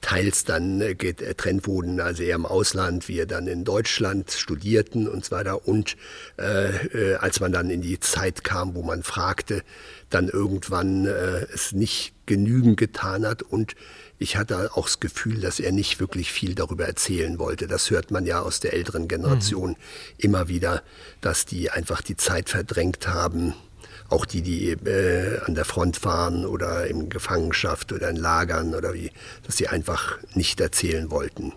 teils 0.00 0.44
dann 0.44 0.80
äh, 0.80 0.94
getrennt 0.94 1.66
wurden, 1.66 2.00
also 2.00 2.22
er 2.22 2.34
im 2.34 2.46
Ausland, 2.46 3.08
wir 3.08 3.26
dann 3.26 3.46
in 3.46 3.64
Deutschland 3.64 4.30
studierten 4.30 5.08
und 5.08 5.24
so 5.24 5.36
weiter. 5.36 5.66
Und 5.66 5.96
äh, 6.36 7.14
als 7.14 7.40
man 7.40 7.52
dann 7.52 7.70
in 7.70 7.82
die 7.82 8.00
Zeit 8.00 8.44
kam, 8.44 8.74
wo 8.74 8.82
man 8.82 9.02
fragte, 9.02 9.62
dann 10.08 10.28
irgendwann 10.28 11.06
äh, 11.06 11.46
es 11.52 11.72
nicht 11.72 12.14
genügend 12.26 12.76
getan 12.76 13.26
hat 13.26 13.42
und 13.42 13.74
ich 14.20 14.36
hatte 14.36 14.76
auch 14.76 14.84
das 14.84 15.00
Gefühl, 15.00 15.40
dass 15.40 15.58
er 15.58 15.72
nicht 15.72 15.98
wirklich 15.98 16.30
viel 16.30 16.54
darüber 16.54 16.84
erzählen 16.84 17.38
wollte. 17.38 17.66
Das 17.66 17.90
hört 17.90 18.10
man 18.10 18.26
ja 18.26 18.42
aus 18.42 18.60
der 18.60 18.74
älteren 18.74 19.08
Generation 19.08 19.70
mhm. 19.70 19.76
immer 20.18 20.48
wieder, 20.48 20.82
dass 21.22 21.46
die 21.46 21.70
einfach 21.70 22.02
die 22.02 22.16
Zeit 22.16 22.50
verdrängt 22.50 23.08
haben 23.08 23.54
auch 24.10 24.24
die, 24.24 24.42
die 24.42 24.70
äh, 24.70 25.40
an 25.46 25.54
der 25.54 25.64
Front 25.64 26.04
waren 26.04 26.44
oder 26.44 26.86
in 26.88 27.08
Gefangenschaft 27.08 27.92
oder 27.92 28.10
in 28.10 28.16
Lagern 28.16 28.74
oder 28.74 28.92
wie, 28.92 29.12
dass 29.46 29.56
sie 29.56 29.68
einfach 29.68 30.18
nicht 30.34 30.60
erzählen 30.60 31.10
wollten. 31.12 31.52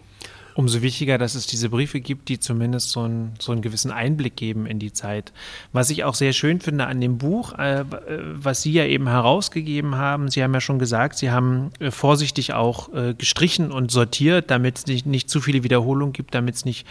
Umso 0.55 0.81
wichtiger, 0.81 1.17
dass 1.17 1.33
es 1.33 1.47
diese 1.47 1.69
Briefe 1.69 1.99
gibt, 1.99 2.29
die 2.29 2.39
zumindest 2.39 2.91
so, 2.91 3.01
ein, 3.07 3.33
so 3.39 3.51
einen 3.51 3.61
gewissen 3.61 3.91
Einblick 3.91 4.35
geben 4.35 4.65
in 4.67 4.77
die 4.77 4.93
Zeit. 4.93 5.33
Was 5.71 5.89
ich 5.89 6.03
auch 6.03 6.13
sehr 6.13 6.33
schön 6.33 6.59
finde 6.61 6.85
an 6.85 7.01
dem 7.01 7.17
Buch, 7.17 7.53
äh 7.53 7.83
was 8.35 8.61
Sie 8.61 8.71
ja 8.71 8.85
eben 8.85 9.07
herausgegeben 9.07 9.95
haben, 9.95 10.29
Sie 10.29 10.43
haben 10.43 10.53
ja 10.53 10.61
schon 10.61 10.79
gesagt, 10.79 11.17
Sie 11.17 11.31
haben 11.31 11.71
äh, 11.79 11.91
vorsichtig 11.91 12.53
auch 12.53 12.93
äh, 12.93 13.13
gestrichen 13.15 13.71
und 13.71 13.91
sortiert, 13.91 14.51
damit 14.51 14.77
es 14.77 14.85
nicht, 14.85 15.05
nicht 15.05 15.29
zu 15.29 15.41
viele 15.41 15.63
Wiederholungen 15.63 16.13
gibt, 16.13 16.35
damit 16.35 16.55
es 16.55 16.65
nicht 16.65 16.85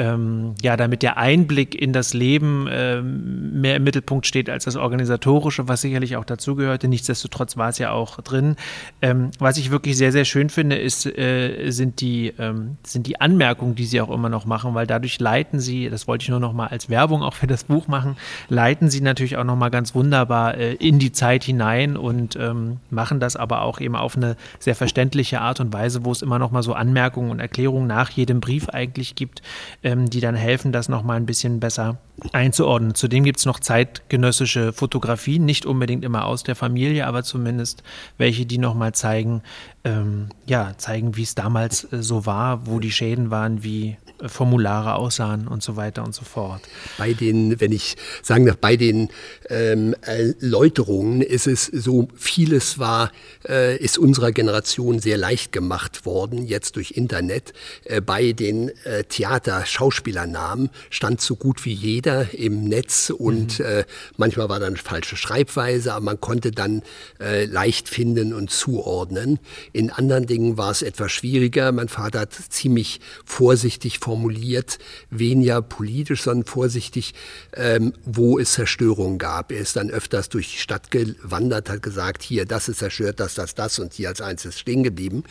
ähm, 0.00 0.54
ja, 0.62 0.78
damit 0.78 1.02
der 1.02 1.18
Einblick 1.18 1.74
in 1.74 1.92
das 1.92 2.14
Leben 2.14 2.66
ähm, 2.70 3.60
mehr 3.60 3.76
im 3.76 3.84
Mittelpunkt 3.84 4.26
steht 4.26 4.48
als 4.48 4.64
das 4.64 4.76
Organisatorische, 4.76 5.68
was 5.68 5.82
sicherlich 5.82 6.16
auch 6.16 6.24
dazugehörte. 6.24 6.88
Nichtsdestotrotz 6.88 7.58
war 7.58 7.68
es 7.68 7.76
ja 7.76 7.92
auch 7.92 8.18
drin. 8.22 8.56
Ähm, 9.02 9.30
was 9.38 9.58
ich 9.58 9.70
wirklich 9.70 9.98
sehr, 9.98 10.10
sehr 10.10 10.24
schön 10.24 10.48
finde, 10.48 10.76
ist, 10.76 11.04
äh, 11.04 11.70
sind, 11.70 12.00
die, 12.00 12.32
ähm, 12.38 12.78
sind 12.82 13.06
die 13.08 13.20
Anmerkungen, 13.20 13.74
die 13.74 13.84
Sie 13.84 14.00
auch 14.00 14.10
immer 14.10 14.30
noch 14.30 14.46
machen, 14.46 14.74
weil 14.74 14.86
dadurch 14.86 15.20
leiten 15.20 15.60
Sie, 15.60 15.90
das 15.90 16.08
wollte 16.08 16.22
ich 16.22 16.30
nur 16.30 16.40
noch 16.40 16.54
mal 16.54 16.68
als 16.68 16.88
Werbung 16.88 17.22
auch 17.22 17.34
für 17.34 17.46
das 17.46 17.64
Buch 17.64 17.86
machen, 17.86 18.16
leiten 18.48 18.88
Sie 18.88 19.02
natürlich 19.02 19.36
auch 19.36 19.44
noch 19.44 19.56
mal 19.56 19.68
ganz 19.68 19.94
wunderbar 19.94 20.56
äh, 20.56 20.74
in 20.76 20.98
die 20.98 21.12
Zeit 21.12 21.44
hinein 21.44 21.98
und 21.98 22.36
ähm, 22.36 22.78
machen 22.88 23.20
das 23.20 23.36
aber 23.36 23.62
auch 23.62 23.78
eben 23.80 23.96
auf 23.96 24.16
eine 24.16 24.36
sehr 24.60 24.74
verständliche 24.74 25.42
Art 25.42 25.60
und 25.60 25.74
Weise, 25.74 26.06
wo 26.06 26.12
es 26.12 26.22
immer 26.22 26.38
noch 26.38 26.52
mal 26.52 26.62
so 26.62 26.72
Anmerkungen 26.72 27.30
und 27.30 27.40
Erklärungen 27.40 27.86
nach 27.86 28.08
jedem 28.08 28.40
Brief 28.40 28.70
eigentlich 28.70 29.14
gibt. 29.14 29.42
Äh, 29.82 29.89
ähm, 29.90 30.08
die 30.08 30.20
dann 30.20 30.34
helfen, 30.34 30.72
das 30.72 30.88
nochmal 30.88 31.16
ein 31.16 31.26
bisschen 31.26 31.60
besser 31.60 31.98
einzuordnen. 32.32 32.94
Zudem 32.94 33.24
gibt 33.24 33.38
es 33.38 33.46
noch 33.46 33.60
zeitgenössische 33.60 34.72
Fotografien, 34.72 35.44
nicht 35.44 35.66
unbedingt 35.66 36.04
immer 36.04 36.26
aus 36.26 36.42
der 36.42 36.56
Familie, 36.56 37.06
aber 37.06 37.22
zumindest 37.22 37.82
welche, 38.18 38.46
die 38.46 38.58
nochmal 38.58 38.92
zeigen, 38.92 39.42
ähm, 39.82 40.28
ja, 40.46 40.74
zeigen, 40.76 41.16
wie 41.16 41.22
es 41.22 41.34
damals 41.34 41.90
äh, 41.92 42.02
so 42.02 42.26
war, 42.26 42.66
wo 42.66 42.80
die 42.80 42.92
Schäden 42.92 43.30
waren, 43.30 43.62
wie 43.62 43.96
äh, 44.20 44.28
Formulare 44.28 44.94
aussahen 44.94 45.48
und 45.48 45.62
so 45.62 45.76
weiter 45.76 46.04
und 46.04 46.14
so 46.14 46.24
fort. 46.24 46.60
Bei 46.98 47.14
den, 47.14 47.60
wenn 47.60 47.72
ich 47.72 47.96
sagen 48.22 48.44
darf, 48.44 48.58
bei 48.58 48.76
den 48.76 49.08
ähm, 49.48 49.94
Erläuterungen 50.02 51.22
ist 51.22 51.46
es 51.46 51.64
so, 51.64 52.08
vieles 52.14 52.78
war, 52.78 53.10
äh, 53.48 53.76
ist 53.78 53.96
unserer 53.96 54.32
Generation 54.32 54.98
sehr 54.98 55.16
leicht 55.16 55.50
gemacht 55.52 56.04
worden, 56.04 56.46
jetzt 56.46 56.76
durch 56.76 56.90
Internet. 56.92 57.54
Äh, 57.84 58.02
bei 58.02 58.32
den 58.32 58.68
äh, 58.84 59.04
Theater-Schauspielernamen 59.04 60.68
stand 60.90 61.22
so 61.22 61.36
gut 61.36 61.64
wie 61.64 61.72
jeder 61.72 62.09
im 62.32 62.64
Netz 62.64 63.10
und 63.10 63.58
mhm. 63.58 63.64
äh, 63.64 63.84
manchmal 64.16 64.48
war 64.48 64.60
dann 64.60 64.76
falsche 64.76 65.16
Schreibweise, 65.16 65.94
aber 65.94 66.04
man 66.04 66.20
konnte 66.20 66.50
dann 66.50 66.82
äh, 67.20 67.44
leicht 67.44 67.88
finden 67.88 68.32
und 68.34 68.50
zuordnen. 68.50 69.38
In 69.72 69.90
anderen 69.90 70.26
Dingen 70.26 70.56
war 70.56 70.70
es 70.70 70.82
etwas 70.82 71.12
schwieriger. 71.12 71.72
Mein 71.72 71.88
Vater 71.88 72.20
hat 72.20 72.32
ziemlich 72.32 73.00
vorsichtig 73.24 73.98
formuliert, 73.98 74.78
weniger 75.10 75.62
politisch, 75.62 76.22
sondern 76.22 76.46
vorsichtig, 76.46 77.14
ähm, 77.54 77.92
wo 78.04 78.38
es 78.38 78.52
Zerstörungen 78.52 79.18
gab. 79.18 79.52
Er 79.52 79.60
ist 79.60 79.76
dann 79.76 79.90
öfters 79.90 80.28
durch 80.28 80.52
die 80.52 80.58
Stadt 80.58 80.90
gewandert, 80.90 81.70
hat 81.70 81.82
gesagt, 81.82 82.22
hier, 82.22 82.44
das 82.44 82.68
ist 82.68 82.80
zerstört, 82.80 83.20
das, 83.20 83.34
das, 83.34 83.54
das 83.54 83.78
und 83.78 83.94
hier 83.94 84.08
als 84.08 84.20
einziges 84.20 84.58
stehen 84.58 84.82
geblieben. 84.82 85.24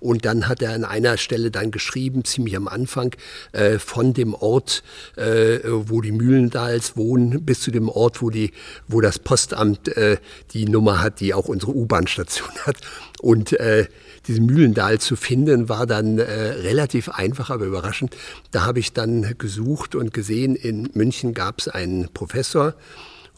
Und 0.00 0.24
dann 0.24 0.48
hat 0.48 0.60
er 0.62 0.72
an 0.72 0.84
einer 0.84 1.16
Stelle 1.16 1.50
dann 1.50 1.70
geschrieben, 1.70 2.24
ziemlich 2.24 2.56
am 2.56 2.68
Anfang, 2.68 3.14
äh, 3.52 3.78
von 3.78 4.12
dem 4.12 4.34
Ort, 4.34 4.82
äh, 5.16 5.60
wo 5.64 6.00
die 6.00 6.12
Mühlendals 6.26 6.96
wohnen, 6.96 7.44
bis 7.44 7.60
zu 7.60 7.70
dem 7.70 7.88
Ort, 7.88 8.20
wo, 8.20 8.30
die, 8.30 8.52
wo 8.88 9.00
das 9.00 9.18
Postamt 9.18 9.88
äh, 9.96 10.18
die 10.52 10.66
Nummer 10.66 11.00
hat, 11.02 11.20
die 11.20 11.34
auch 11.34 11.46
unsere 11.46 11.74
U-Bahn-Station 11.74 12.50
hat. 12.66 12.76
Und 13.20 13.52
äh, 13.52 13.86
diesen 14.26 14.46
Mühlendal 14.46 14.98
zu 14.98 15.16
finden, 15.16 15.68
war 15.68 15.86
dann 15.86 16.18
äh, 16.18 16.24
relativ 16.24 17.08
einfach, 17.08 17.50
aber 17.50 17.64
überraschend. 17.64 18.16
Da 18.50 18.64
habe 18.64 18.80
ich 18.80 18.92
dann 18.92 19.36
gesucht 19.38 19.94
und 19.94 20.12
gesehen, 20.12 20.56
in 20.56 20.90
München 20.94 21.32
gab 21.32 21.60
es 21.60 21.68
einen 21.68 22.08
Professor, 22.12 22.74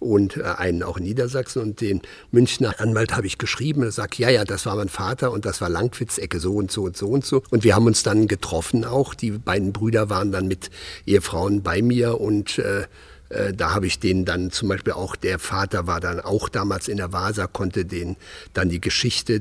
und 0.01 0.37
äh, 0.37 0.43
einen 0.43 0.83
auch 0.83 0.97
in 0.97 1.05
Niedersachsen. 1.05 1.63
Und 1.63 1.81
den 1.81 2.03
Münchner 2.31 2.75
Anwalt 2.79 3.17
habe 3.17 3.27
ich 3.27 3.39
geschrieben. 3.39 3.83
Er 3.83 3.93
sagt, 3.93 4.19
ja, 4.19 4.31
ja, 4.31 4.45
das 4.45 4.67
war 4.67 4.77
mein 4.77 4.89
Vater 4.89 5.33
und 5.33 5.45
das 5.45 5.61
war 5.61 5.69
Langwitz-Ecke 5.69 6.41
so 6.41 6.55
und 6.55 6.71
so 6.71 6.85
und 6.85 6.97
so 6.97 7.09
und 7.09 7.25
so. 7.25 7.43
Und 7.51 7.65
wir 7.65 7.75
haben 7.75 7.87
uns 7.87 8.03
dann 8.03 8.29
getroffen 8.29 8.85
auch. 8.85 9.15
Die 9.15 9.33
beiden 9.33 9.73
Brüder 9.73 10.11
waren 10.11 10.33
dann 10.33 10.49
mit 10.49 10.71
Ehefrauen 11.07 11.63
bei 11.63 11.83
mir 11.83 12.21
und 12.21 12.59
äh, 12.59 12.87
äh, 13.29 13.53
da 13.53 13.75
habe 13.75 13.87
ich 13.87 13.99
den 13.99 14.25
dann 14.25 14.51
zum 14.51 14.69
Beispiel 14.69 14.93
auch, 14.93 15.17
der 15.17 15.39
Vater 15.39 15.87
war 15.87 16.01
dann 16.01 16.21
auch 16.21 16.49
damals 16.49 16.89
in 16.89 16.97
der 16.97 17.13
Vasa, 17.13 17.47
konnte 17.47 17.85
den 17.85 18.17
dann 18.55 18.69
die 18.69 18.81
Geschichte 18.81 19.35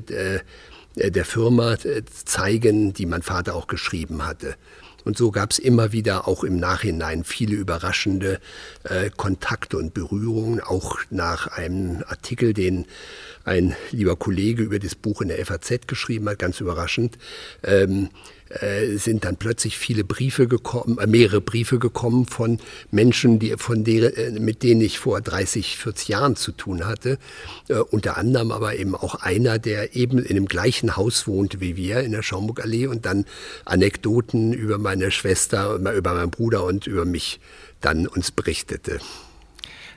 äh, 0.98 1.12
der 1.12 1.26
Firma 1.26 1.74
äh, 1.74 2.04
zeigen, 2.26 2.93
die 2.93 3.06
mein 3.06 3.22
Vater 3.22 3.56
auch 3.56 3.67
geschrieben 3.67 4.26
hatte. 4.26 4.56
Und 5.08 5.17
so 5.17 5.32
gab 5.32 5.52
es 5.52 5.58
immer 5.58 5.93
wieder 5.93 6.28
auch 6.28 6.43
im 6.43 6.58
Nachhinein 6.58 7.24
viele 7.24 7.56
überraschende 7.56 8.41
äh, 8.84 9.10
Kontakte 9.10 9.78
und 9.78 9.93
Berührungen, 9.93 10.60
auch 10.60 10.98
nach 11.10 11.48
einem 11.48 12.04
Artikel, 12.08 12.54
den 12.54 12.88
ein 13.46 13.74
lieber 13.91 14.17
Kollege 14.17 14.63
über 14.63 14.80
das 14.80 14.96
Buch 14.96 15.22
in 15.22 15.30
der 15.30 15.46
FAZ 15.46 15.88
geschrieben 15.88 16.28
hat, 16.28 16.39
ganz 16.39 16.60
überraschend. 16.60 17.17
Ähm, 17.63 18.10
äh, 18.10 18.37
sind 18.98 19.26
dann 19.26 19.38
plötzlich 19.38 19.78
viele 19.78 20.04
Briefe 20.04 20.48
gekommen, 20.48 20.98
äh, 21.00 21.08
mehrere 21.08 21.42
Briefe 21.42 21.80
gekommen 21.80 22.26
von 22.26 22.60
Menschen, 22.92 23.40
die, 23.40 23.56
von 23.58 23.84
der, 23.84 24.18
äh, 24.18 24.32
mit 24.32 24.64
denen 24.64 24.82
ich 24.82 25.00
vor 25.00 25.22
30, 25.22 25.78
40 25.78 26.08
Jahren 26.08 26.36
zu 26.36 26.52
tun 26.52 26.86
hatte. 26.86 27.18
Äh, 27.68 27.76
unter 27.80 28.18
anderem 28.18 28.52
aber 28.52 28.76
eben 28.76 28.95
auch 28.95 29.16
einer, 29.16 29.60
der 29.60 29.95
eben 29.95 30.20
in 30.20 30.36
dem 30.36 30.45
gleichen 30.45 30.95
Haus 30.95 31.28
wohnte 31.28 31.60
wie 31.60 31.76
wir 31.76 32.02
in 32.02 32.12
der 32.12 32.24
Schaumburgallee 32.24 32.88
und 32.88 33.06
dann 33.06 33.26
Anekdoten 33.66 34.54
über 34.54 34.78
meine 34.78 35.12
Schwester, 35.12 35.76
über 35.76 36.14
meinen 36.14 36.32
Bruder 36.32 36.64
und 36.64 36.88
über 36.88 37.06
mich 37.06 37.39
dann 37.82 38.08
uns 38.08 38.32
berichtete. 38.32 39.00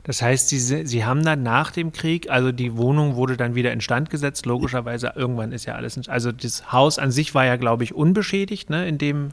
Das 0.05 0.23
heißt, 0.23 0.49
Sie, 0.49 0.59
Sie 0.59 1.05
haben 1.05 1.25
dann 1.25 1.43
nach 1.43 1.71
dem 1.71 1.93
Krieg, 1.93 2.31
also 2.31 2.53
die 2.53 2.77
Wohnung 2.77 3.17
wurde 3.17 3.37
dann 3.37 3.55
wieder 3.55 3.73
instand 3.73 4.11
gesetzt, 4.11 4.47
logischerweise, 4.47 5.13
irgendwann 5.15 5.53
ist 5.53 5.67
ja 5.67 5.75
alles, 5.75 6.09
also 6.09 6.33
das 6.33 6.73
Haus 6.73 6.99
an 6.99 7.11
sich 7.11 7.35
war 7.35 7.45
ja, 7.45 7.57
glaube 7.57 7.85
ich, 7.85 7.95
unbeschädigt, 7.95 8.71
ne, 8.71 8.89
in 8.89 8.99
dem, 8.99 9.31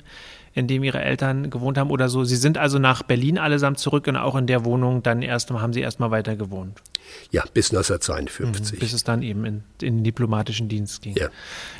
in 0.57 0.67
dem 0.67 0.83
Ihre 0.83 1.01
Eltern 1.01 1.51
gewohnt 1.51 1.77
haben 1.77 1.91
oder 1.91 2.09
so. 2.09 2.23
Sie 2.23 2.35
sind 2.35 2.57
also 2.57 2.79
nach 2.79 3.03
Berlin 3.03 3.37
allesamt 3.37 3.77
zurück 3.77 4.07
und 4.07 4.15
auch 4.15 4.35
in 4.35 4.47
der 4.47 4.65
Wohnung 4.65 5.03
dann 5.03 5.21
erst, 5.21 5.51
haben 5.51 5.71
Sie 5.71 5.81
erstmal 5.81 6.09
weiter 6.09 6.35
gewohnt. 6.35 6.81
Ja, 7.31 7.43
bis 7.53 7.69
1952. 7.69 8.73
Mhm, 8.73 8.79
bis 8.79 8.93
es 8.93 9.03
dann 9.03 9.21
eben 9.21 9.45
in, 9.45 9.63
in, 9.81 9.97
den 9.97 10.03
diplomatischen 10.03 10.67
Dienst 10.67 11.03
ging. 11.03 11.15
Ja. 11.15 11.29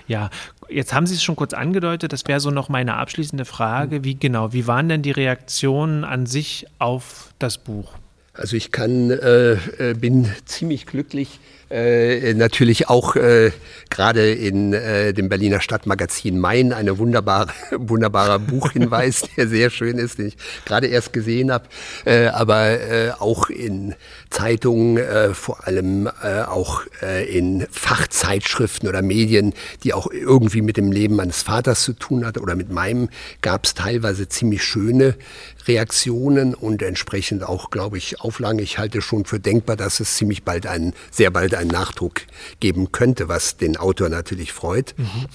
ja, 0.08 0.30
jetzt 0.70 0.94
haben 0.94 1.08
Sie 1.08 1.16
es 1.16 1.24
schon 1.24 1.36
kurz 1.36 1.54
angedeutet, 1.54 2.14
das 2.14 2.26
wäre 2.28 2.40
so 2.40 2.52
noch 2.52 2.70
meine 2.70 2.96
abschließende 2.96 3.46
Frage. 3.46 4.04
Wie 4.04 4.14
genau, 4.14 4.54
wie 4.54 4.68
waren 4.68 4.88
denn 4.90 5.02
die 5.02 5.12
Reaktionen 5.12 6.04
an 6.04 6.28
sich 6.28 6.68
auf 6.78 7.34
das 7.40 7.58
Buch? 7.58 7.94
Also 8.38 8.56
ich 8.56 8.72
kann, 8.72 9.10
äh, 9.10 9.54
äh, 9.54 9.94
bin 9.96 10.30
ziemlich 10.46 10.86
glücklich, 10.86 11.40
äh, 11.70 12.34
natürlich 12.34 12.88
auch 12.88 13.16
äh, 13.16 13.52
gerade 13.90 14.32
in 14.32 14.74
äh, 14.74 15.14
dem 15.14 15.28
Berliner 15.28 15.60
Stadtmagazin 15.60 16.40
Main. 16.40 16.72
Eine 16.72 16.98
wunderbare, 16.98 17.52
wunderbarer 17.78 18.40
Buchhinweis, 18.40 19.24
der 19.36 19.48
sehr 19.48 19.70
schön 19.70 19.98
ist, 19.98 20.20
den 20.20 20.28
ich 20.28 20.38
gerade 20.66 20.88
erst 20.88 21.12
gesehen 21.14 21.52
habe, 21.52 21.66
äh, 22.06 22.28
aber 22.28 22.80
äh, 22.80 23.12
auch 23.20 23.50
in 23.50 23.96
Zeitungen, 24.30 24.98
äh, 24.98 25.34
vor 25.34 25.68
allem 25.68 26.08
äh, 26.24 26.44
auch 26.44 26.84
äh, 27.02 27.26
in 27.26 27.68
Fachzeitschriften 27.72 28.88
oder 28.88 29.02
Medien, 29.02 29.54
die 29.84 29.94
auch 29.94 30.08
irgendwie 30.10 30.62
mit 30.62 30.78
dem 30.78 30.92
Leben 30.92 31.16
meines 31.16 31.42
Vaters 31.42 31.84
zu 31.84 31.94
tun 31.94 32.26
hat 32.26 32.38
oder 32.38 32.56
mit 32.56 32.72
meinem, 32.72 33.10
gab 33.42 33.66
es 33.66 33.74
teilweise 33.74 34.30
ziemlich 34.30 34.64
schöne 34.64 35.16
Reaktionen 35.68 36.54
und 36.54 36.82
entsprechend 36.82 37.44
auch, 37.44 37.70
glaube 37.70 37.98
ich, 37.98 38.22
Auflagen. 38.22 38.60
Ich 38.60 38.78
halte 38.78 39.02
schon 39.02 39.26
für 39.26 39.40
denkbar, 39.40 39.76
dass 39.76 40.00
es 40.00 40.16
ziemlich 40.16 40.44
bald 40.44 40.68
einen, 40.68 40.94
sehr 41.12 41.32
bald 41.32 41.56
einen 41.56 41.70
Nachdruck 41.70 42.22
geben 42.60 42.92
könnte, 42.92 43.28
was 43.28 43.58
den 43.58 43.78
Autor 43.78 44.10
natürlich 44.10 44.54
freut. 44.54 44.96
Mhm. 44.98 45.28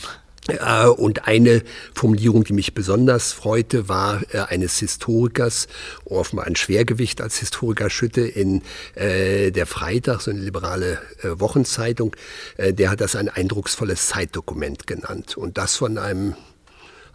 Und 0.97 1.29
eine 1.29 1.63
Formulierung, 1.95 2.43
die 2.43 2.53
mich 2.53 2.75
besonders 2.75 3.33
freute, 3.33 3.89
war 3.89 4.23
äh, 4.33 4.39
eines 4.41 4.77
Historikers, 4.79 5.69
offenbar 6.05 6.47
ein 6.47 6.57
Schwergewicht 6.57 7.21
als 7.21 7.39
Historiker 7.39 7.91
Schütte 7.91 8.23
in 8.23 8.63
äh, 8.97 9.53
der 9.53 9.67
Freitag, 9.67 10.21
so 10.21 10.33
eine 10.33 10.41
liberale 10.41 10.99
äh, 11.23 11.39
Wochenzeitung. 11.39 12.17
Der 12.59 12.91
hat 12.91 13.01
das 13.01 13.15
ein 13.15 13.29
eindrucksvolles 13.29 14.09
Zeitdokument 14.09 14.89
genannt. 14.89 15.37
Und 15.37 15.59
das 15.59 15.77
von 15.77 15.97
einem 15.97 16.35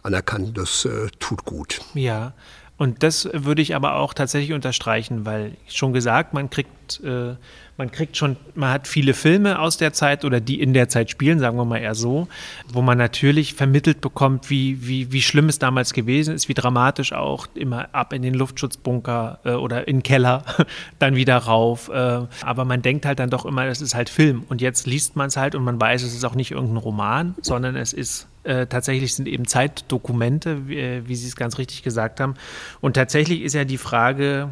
anerkannt, 0.02 0.56
das 0.56 0.88
tut 1.18 1.44
gut. 1.44 1.80
Ja, 1.92 2.32
und 2.78 3.02
das 3.02 3.28
würde 3.32 3.60
ich 3.60 3.74
aber 3.74 3.96
auch 3.96 4.14
tatsächlich 4.14 4.52
unterstreichen, 4.52 5.26
weil 5.26 5.56
schon 5.66 5.92
gesagt, 5.92 6.32
man 6.32 6.48
kriegt, 6.48 7.00
äh, 7.02 7.34
man 7.76 7.90
kriegt 7.90 8.16
schon, 8.16 8.36
man 8.54 8.70
hat 8.70 8.86
viele 8.86 9.14
Filme 9.14 9.58
aus 9.58 9.78
der 9.78 9.92
Zeit 9.92 10.24
oder 10.24 10.40
die 10.40 10.60
in 10.60 10.74
der 10.74 10.88
Zeit 10.88 11.10
spielen, 11.10 11.40
sagen 11.40 11.56
wir 11.56 11.64
mal 11.64 11.78
eher 11.78 11.96
so, 11.96 12.28
wo 12.72 12.80
man 12.80 12.96
natürlich 12.96 13.54
vermittelt 13.54 14.00
bekommt, 14.00 14.48
wie, 14.48 14.86
wie, 14.86 15.10
wie 15.10 15.22
schlimm 15.22 15.48
es 15.48 15.58
damals 15.58 15.92
gewesen 15.92 16.34
ist, 16.34 16.48
wie 16.48 16.54
dramatisch 16.54 17.12
auch 17.12 17.48
immer 17.54 17.92
ab 17.92 18.12
in 18.12 18.22
den 18.22 18.34
Luftschutzbunker 18.34 19.40
äh, 19.44 19.50
oder 19.54 19.88
in 19.88 19.96
den 19.96 20.02
Keller, 20.04 20.44
dann 21.00 21.16
wieder 21.16 21.36
rauf. 21.36 21.88
Äh, 21.88 22.26
aber 22.42 22.64
man 22.64 22.80
denkt 22.80 23.06
halt 23.06 23.18
dann 23.18 23.30
doch 23.30 23.44
immer, 23.44 23.66
das 23.66 23.82
ist 23.82 23.96
halt 23.96 24.08
Film. 24.08 24.44
Und 24.48 24.60
jetzt 24.60 24.86
liest 24.86 25.16
man 25.16 25.26
es 25.26 25.36
halt 25.36 25.56
und 25.56 25.64
man 25.64 25.80
weiß, 25.80 26.04
es 26.04 26.14
ist 26.14 26.24
auch 26.24 26.36
nicht 26.36 26.52
irgendein 26.52 26.76
Roman, 26.76 27.34
sondern 27.42 27.74
es 27.74 27.92
ist 27.92 28.28
äh, 28.48 28.66
tatsächlich 28.66 29.14
sind 29.14 29.28
eben 29.28 29.46
Zeitdokumente, 29.46 30.68
wie, 30.68 30.78
äh, 30.78 31.02
wie 31.06 31.14
Sie 31.14 31.28
es 31.28 31.36
ganz 31.36 31.58
richtig 31.58 31.82
gesagt 31.82 32.18
haben. 32.18 32.34
Und 32.80 32.94
tatsächlich 32.94 33.42
ist 33.42 33.54
ja 33.54 33.64
die 33.64 33.78
Frage, 33.78 34.48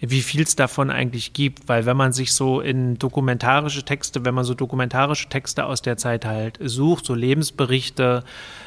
wie 0.00 0.22
viel 0.22 0.42
es 0.42 0.56
davon 0.56 0.90
eigentlich 0.90 1.32
gibt, 1.32 1.68
weil 1.68 1.86
wenn 1.86 1.96
man 1.96 2.12
sich 2.12 2.32
so 2.32 2.60
in 2.60 2.98
dokumentarische 2.98 3.84
Texte, 3.84 4.24
wenn 4.24 4.34
man 4.34 4.44
so 4.44 4.54
dokumentarische 4.54 5.28
Texte 5.28 5.64
aus 5.64 5.82
der 5.82 5.96
Zeit 5.96 6.24
halt 6.24 6.58
sucht, 6.60 7.06
so 7.06 7.14
Lebensberichte, 7.14 8.24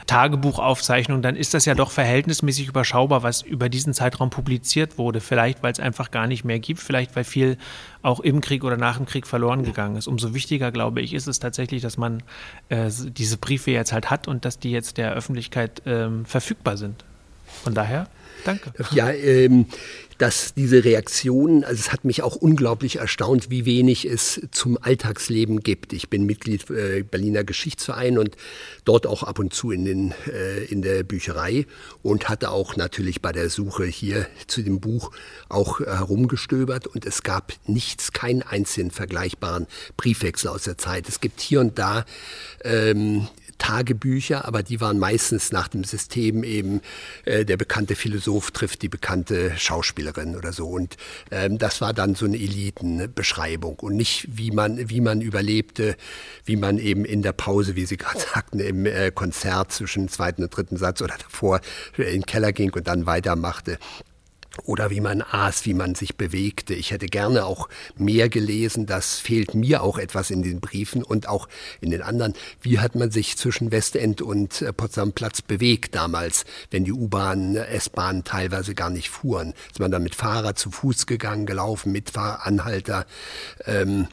Tagebuchaufzeichnungen, 0.07 1.21
dann 1.21 1.35
ist 1.35 1.53
das 1.53 1.65
ja 1.65 1.75
doch 1.75 1.91
verhältnismäßig 1.91 2.67
überschaubar, 2.67 3.21
was 3.21 3.43
über 3.43 3.69
diesen 3.69 3.93
Zeitraum 3.93 4.31
publiziert 4.31 4.97
wurde. 4.97 5.21
Vielleicht, 5.21 5.61
weil 5.61 5.71
es 5.71 5.79
einfach 5.79 6.09
gar 6.09 6.25
nicht 6.25 6.43
mehr 6.43 6.57
gibt, 6.57 6.79
vielleicht, 6.79 7.15
weil 7.15 7.23
viel 7.23 7.57
auch 8.01 8.19
im 8.19 8.41
Krieg 8.41 8.63
oder 8.63 8.77
nach 8.77 8.97
dem 8.97 9.05
Krieg 9.05 9.27
verloren 9.27 9.63
gegangen 9.63 9.97
ist. 9.97 10.07
Umso 10.07 10.33
wichtiger, 10.33 10.71
glaube 10.71 11.01
ich, 11.01 11.13
ist 11.13 11.27
es 11.27 11.39
tatsächlich, 11.39 11.83
dass 11.83 11.97
man 11.97 12.23
äh, 12.69 12.89
diese 12.89 13.37
Briefe 13.37 13.69
jetzt 13.69 13.93
halt 13.93 14.09
hat 14.09 14.27
und 14.27 14.45
dass 14.45 14.57
die 14.57 14.71
jetzt 14.71 14.97
der 14.97 15.13
Öffentlichkeit 15.13 15.83
ähm, 15.85 16.25
verfügbar 16.25 16.77
sind. 16.77 17.03
Von 17.63 17.75
daher, 17.75 18.07
danke. 18.45 18.73
Ja, 18.91 19.11
ähm, 19.11 19.65
dass 20.19 20.53
diese 20.53 20.83
Reaktionen, 20.83 21.63
also 21.63 21.79
es 21.79 21.93
hat 21.93 22.03
mich 22.03 22.21
auch 22.23 22.35
unglaublich 22.35 22.97
erstaunt, 22.97 23.49
wie 23.49 23.65
wenig 23.65 24.05
es 24.05 24.41
zum 24.51 24.77
Alltagsleben 24.79 25.61
gibt. 25.61 25.93
Ich 25.93 26.09
bin 26.09 26.25
Mitglied 26.25 26.69
äh, 26.69 27.03
Berliner 27.03 27.45
Geschichtsverein 27.45 28.17
und 28.17 28.35
dort 28.83 29.07
auch 29.07 29.23
ab 29.23 29.39
und 29.39 29.53
zu 29.53 29.71
in, 29.71 29.85
den, 29.85 30.13
äh, 30.27 30.65
in 30.65 30.81
der 30.81 31.03
Bücherei 31.03 31.65
und 32.03 32.27
hatte 32.27 32.51
auch 32.51 32.75
natürlich 32.75 33.21
bei 33.21 33.31
der 33.31 33.49
Suche 33.49 33.85
hier 33.85 34.27
zu 34.45 34.61
dem 34.61 34.81
Buch 34.81 35.11
auch 35.47 35.79
herumgestöbert 35.79 36.85
und 36.85 37.05
es 37.05 37.23
gab 37.23 37.53
nichts, 37.65 38.11
keinen 38.11 38.41
einzigen 38.41 38.91
vergleichbaren 38.91 39.67
Briefwechsel 39.95 40.49
aus 40.49 40.63
der 40.63 40.77
Zeit. 40.77 41.07
Es 41.07 41.21
gibt 41.21 41.39
hier 41.39 41.61
und 41.61 41.79
da 41.79 42.05
ähm, 42.65 43.29
Tagebücher, 43.59 44.45
aber 44.45 44.63
die 44.63 44.81
waren 44.81 44.97
meistens 44.97 45.51
nach 45.51 45.67
dem 45.67 45.83
System 45.83 46.43
eben, 46.43 46.81
äh, 47.25 47.45
der 47.45 47.57
bekannte 47.57 47.95
Philosoph 47.95 48.49
trifft 48.51 48.81
die 48.81 48.89
bekannte 48.89 49.55
Schauspielerin 49.57 50.35
oder 50.35 50.51
so. 50.51 50.67
Und 50.67 50.97
ähm, 51.29 51.59
das 51.59 51.79
war 51.79 51.93
dann 51.93 52.15
so 52.15 52.25
eine 52.25 52.37
Elitenbeschreibung 52.37 53.75
und 53.79 53.95
nicht, 53.95 54.27
wie 54.29 54.49
man, 54.51 54.89
wie 54.89 55.01
man 55.01 55.21
überlebte, 55.21 55.95
wie 56.45 56.55
man 56.55 56.79
eben 56.79 57.05
in 57.05 57.21
der 57.21 57.33
Pause, 57.33 57.75
wie 57.75 57.85
Sie 57.85 57.97
gerade 57.97 58.19
sagten, 58.33 58.59
im 58.59 58.85
äh, 58.87 59.11
Konzert 59.11 59.71
zwischen 59.71 60.09
zweiten 60.09 60.43
und 60.43 60.55
dritten 60.55 60.77
Satz 60.77 61.01
oder 61.01 61.15
davor 61.17 61.61
in 61.97 62.05
den 62.05 62.25
Keller 62.25 62.51
ging 62.51 62.71
und 62.73 62.87
dann 62.87 63.05
weitermachte 63.05 63.77
oder 64.63 64.89
wie 64.89 64.99
man 64.99 65.21
aß, 65.21 65.65
wie 65.65 65.73
man 65.73 65.95
sich 65.95 66.15
bewegte. 66.15 66.73
Ich 66.73 66.91
hätte 66.91 67.07
gerne 67.07 67.45
auch 67.45 67.69
mehr 67.97 68.29
gelesen. 68.29 68.85
Das 68.85 69.19
fehlt 69.19 69.53
mir 69.53 69.83
auch 69.83 69.97
etwas 69.97 70.31
in 70.31 70.43
den 70.43 70.59
Briefen 70.59 71.03
und 71.03 71.27
auch 71.27 71.47
in 71.81 71.91
den 71.91 72.01
anderen. 72.01 72.33
Wie 72.61 72.79
hat 72.79 72.95
man 72.95 73.11
sich 73.11 73.37
zwischen 73.37 73.71
Westend 73.71 74.21
und 74.21 74.61
äh, 74.61 74.73
Potsdam 74.73 75.13
Platz 75.13 75.41
bewegt 75.41 75.95
damals, 75.95 76.45
wenn 76.71 76.83
die 76.83 76.93
U-Bahn, 76.93 77.55
S-Bahn 77.55 78.23
teilweise 78.23 78.75
gar 78.75 78.89
nicht 78.89 79.09
fuhren? 79.09 79.53
Ist 79.71 79.79
man 79.79 79.91
dann 79.91 80.03
mit 80.03 80.15
Fahrer 80.15 80.55
zu 80.55 80.71
Fuß 80.71 81.05
gegangen, 81.05 81.45
gelaufen, 81.45 81.91
mit 81.91 82.15
Anhalter? 82.17 83.05
Ähm, 83.65 84.07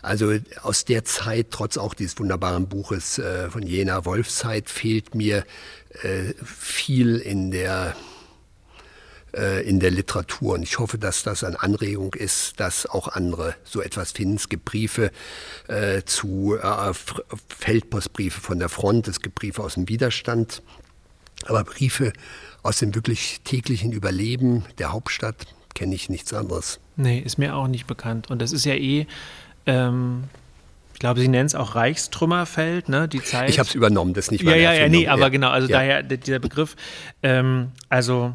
also 0.00 0.32
aus 0.62 0.84
der 0.84 1.04
Zeit, 1.04 1.48
trotz 1.50 1.76
auch 1.76 1.92
dieses 1.92 2.18
wunderbaren 2.18 2.68
Buches 2.68 3.18
äh, 3.18 3.50
von 3.50 3.62
Jena 3.62 4.04
Wolfszeit, 4.04 4.70
fehlt 4.70 5.14
mir 5.14 5.44
äh, 6.02 6.34
viel 6.44 7.16
in 7.16 7.50
der 7.50 7.96
äh, 7.96 8.17
in 9.32 9.78
der 9.78 9.90
Literatur. 9.90 10.54
Und 10.54 10.62
ich 10.62 10.78
hoffe, 10.78 10.96
dass 10.98 11.22
das 11.22 11.44
eine 11.44 11.60
Anregung 11.62 12.14
ist, 12.14 12.58
dass 12.60 12.86
auch 12.86 13.08
andere 13.08 13.54
so 13.62 13.82
etwas 13.82 14.12
finden. 14.12 14.36
Es 14.36 14.48
gibt 14.48 14.64
Briefe 14.64 15.10
äh, 15.68 16.02
zu 16.02 16.56
äh, 16.56 16.92
Feldpostbriefe 17.48 18.40
von 18.40 18.58
der 18.58 18.68
Front, 18.68 19.06
es 19.08 19.20
gibt 19.20 19.34
Briefe 19.34 19.62
aus 19.62 19.74
dem 19.74 19.88
Widerstand, 19.88 20.62
aber 21.46 21.64
Briefe 21.64 22.12
aus 22.62 22.78
dem 22.78 22.94
wirklich 22.94 23.40
täglichen 23.44 23.92
Überleben 23.92 24.64
der 24.78 24.92
Hauptstadt 24.92 25.46
kenne 25.74 25.94
ich 25.94 26.08
nichts 26.08 26.32
anderes. 26.32 26.80
Nee, 26.96 27.20
ist 27.20 27.38
mir 27.38 27.54
auch 27.54 27.68
nicht 27.68 27.86
bekannt. 27.86 28.30
Und 28.30 28.40
das 28.40 28.52
ist 28.52 28.64
ja 28.64 28.74
eh. 28.74 29.06
Ähm 29.66 30.24
ich 30.94 31.00
glaube, 31.00 31.20
Sie 31.20 31.28
nennen 31.28 31.46
es 31.46 31.54
auch 31.54 31.76
Reichstrümmerfeld, 31.76 32.88
ne? 32.88 33.06
Die 33.06 33.22
Zeit. 33.22 33.50
Ich 33.50 33.60
habe 33.60 33.68
es 33.68 33.76
übernommen, 33.76 34.14
das 34.14 34.32
nicht 34.32 34.42
Ja, 34.42 34.56
ja, 34.56 34.72
ja, 34.72 34.88
nee, 34.88 35.06
aber 35.06 35.30
genau, 35.30 35.50
also 35.50 35.68
ja. 35.68 35.78
daher 35.78 36.02
dieser 36.02 36.40
Begriff. 36.40 36.74
Ähm, 37.22 37.70
also 37.88 38.34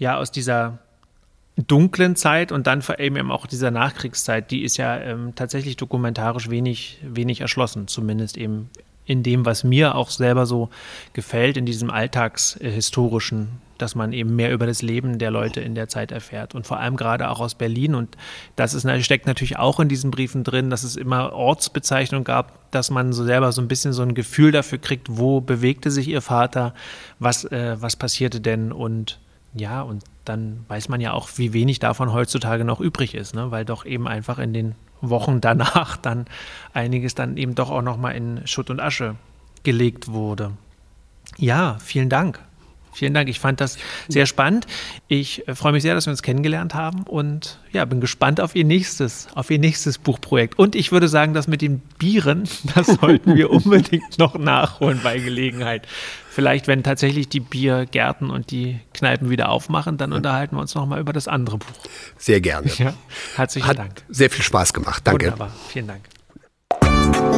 ja 0.00 0.16
aus 0.16 0.32
dieser 0.32 0.78
dunklen 1.56 2.16
Zeit 2.16 2.50
und 2.50 2.66
dann 2.66 2.82
vor 2.82 2.98
allem 2.98 3.16
eben 3.16 3.30
auch 3.30 3.46
dieser 3.46 3.70
Nachkriegszeit, 3.70 4.50
die 4.50 4.62
ist 4.62 4.76
ja 4.76 4.98
ähm, 4.98 5.34
tatsächlich 5.36 5.76
dokumentarisch 5.76 6.50
wenig, 6.50 6.98
wenig 7.02 7.42
erschlossen, 7.42 7.86
zumindest 7.86 8.36
eben 8.36 8.70
in 9.04 9.22
dem, 9.22 9.44
was 9.44 9.62
mir 9.62 9.94
auch 9.94 10.10
selber 10.10 10.46
so 10.46 10.70
gefällt, 11.12 11.56
in 11.56 11.66
diesem 11.66 11.90
alltagshistorischen, 11.90 13.48
dass 13.76 13.94
man 13.94 14.12
eben 14.12 14.36
mehr 14.36 14.52
über 14.52 14.66
das 14.66 14.82
Leben 14.82 15.18
der 15.18 15.30
Leute 15.30 15.60
in 15.60 15.74
der 15.74 15.88
Zeit 15.88 16.12
erfährt 16.12 16.54
und 16.54 16.66
vor 16.66 16.78
allem 16.78 16.96
gerade 16.96 17.28
auch 17.28 17.40
aus 17.40 17.54
Berlin 17.54 17.94
und 17.94 18.16
das 18.56 18.72
ist, 18.72 18.88
steckt 19.04 19.26
natürlich 19.26 19.58
auch 19.58 19.80
in 19.80 19.88
diesen 19.88 20.10
Briefen 20.10 20.44
drin, 20.44 20.70
dass 20.70 20.82
es 20.82 20.96
immer 20.96 21.32
Ortsbezeichnungen 21.32 22.24
gab, 22.24 22.70
dass 22.70 22.90
man 22.90 23.12
so 23.12 23.24
selber 23.24 23.52
so 23.52 23.60
ein 23.60 23.68
bisschen 23.68 23.92
so 23.92 24.02
ein 24.02 24.14
Gefühl 24.14 24.52
dafür 24.52 24.78
kriegt, 24.78 25.08
wo 25.10 25.40
bewegte 25.40 25.90
sich 25.90 26.08
ihr 26.08 26.22
Vater, 26.22 26.72
was, 27.18 27.44
äh, 27.44 27.76
was 27.80 27.96
passierte 27.96 28.40
denn 28.40 28.70
und 28.70 29.18
ja, 29.54 29.82
und 29.82 30.04
dann 30.24 30.64
weiß 30.68 30.88
man 30.88 31.00
ja 31.00 31.12
auch, 31.12 31.28
wie 31.36 31.52
wenig 31.52 31.78
davon 31.78 32.12
heutzutage 32.12 32.64
noch 32.64 32.80
übrig 32.80 33.14
ist, 33.14 33.34
ne? 33.34 33.50
weil 33.50 33.64
doch 33.64 33.84
eben 33.84 34.06
einfach 34.06 34.38
in 34.38 34.52
den 34.52 34.74
Wochen 35.00 35.40
danach 35.40 35.96
dann 36.02 36.26
einiges 36.72 37.14
dann 37.14 37.36
eben 37.36 37.54
doch 37.54 37.70
auch 37.70 37.82
nochmal 37.82 38.14
in 38.14 38.46
Schutt 38.46 38.70
und 38.70 38.80
Asche 38.80 39.16
gelegt 39.62 40.08
wurde. 40.08 40.52
Ja, 41.36 41.76
vielen 41.80 42.08
Dank. 42.08 42.40
Vielen 42.92 43.14
Dank. 43.14 43.28
Ich 43.28 43.40
fand 43.40 43.60
das 43.60 43.78
sehr 44.08 44.26
spannend. 44.26 44.66
Ich 45.08 45.46
äh, 45.48 45.54
freue 45.54 45.72
mich 45.72 45.82
sehr, 45.82 45.94
dass 45.94 46.06
wir 46.06 46.10
uns 46.10 46.22
kennengelernt 46.22 46.74
haben 46.74 47.02
und 47.04 47.58
ja, 47.72 47.84
bin 47.84 48.00
gespannt 48.00 48.40
auf 48.40 48.56
Ihr 48.56 48.64
nächstes, 48.64 49.28
auf 49.34 49.50
Ihr 49.50 49.58
nächstes 49.58 49.98
Buchprojekt. 49.98 50.58
Und 50.58 50.74
ich 50.74 50.92
würde 50.92 51.08
sagen, 51.08 51.34
das 51.34 51.46
mit 51.46 51.62
den 51.62 51.80
Bieren, 51.98 52.48
das 52.74 52.86
sollten 52.86 53.36
wir 53.36 53.50
unbedingt 53.50 54.18
noch 54.18 54.36
nachholen 54.38 55.00
bei 55.02 55.18
Gelegenheit. 55.18 55.86
Vielleicht, 56.30 56.68
wenn 56.68 56.82
tatsächlich 56.82 57.28
die 57.28 57.40
Biergärten 57.40 58.30
und 58.30 58.50
die 58.50 58.78
Kneipen 58.94 59.30
wieder 59.30 59.48
aufmachen, 59.48 59.98
dann 59.98 60.12
unterhalten 60.12 60.56
wir 60.56 60.60
uns 60.60 60.74
noch 60.74 60.86
mal 60.86 61.00
über 61.00 61.12
das 61.12 61.26
andere 61.26 61.58
Buch. 61.58 61.66
Sehr 62.16 62.40
gerne. 62.40 62.70
Ja, 62.78 62.94
herzlichen 63.34 63.66
Hat 63.66 63.78
Dank. 63.78 64.02
sehr 64.08 64.30
viel 64.30 64.44
Spaß 64.44 64.72
gemacht. 64.72 65.02
Danke. 65.04 65.26
Wunderbar. 65.26 65.50
Vielen 65.68 65.88
Dank. 65.88 67.29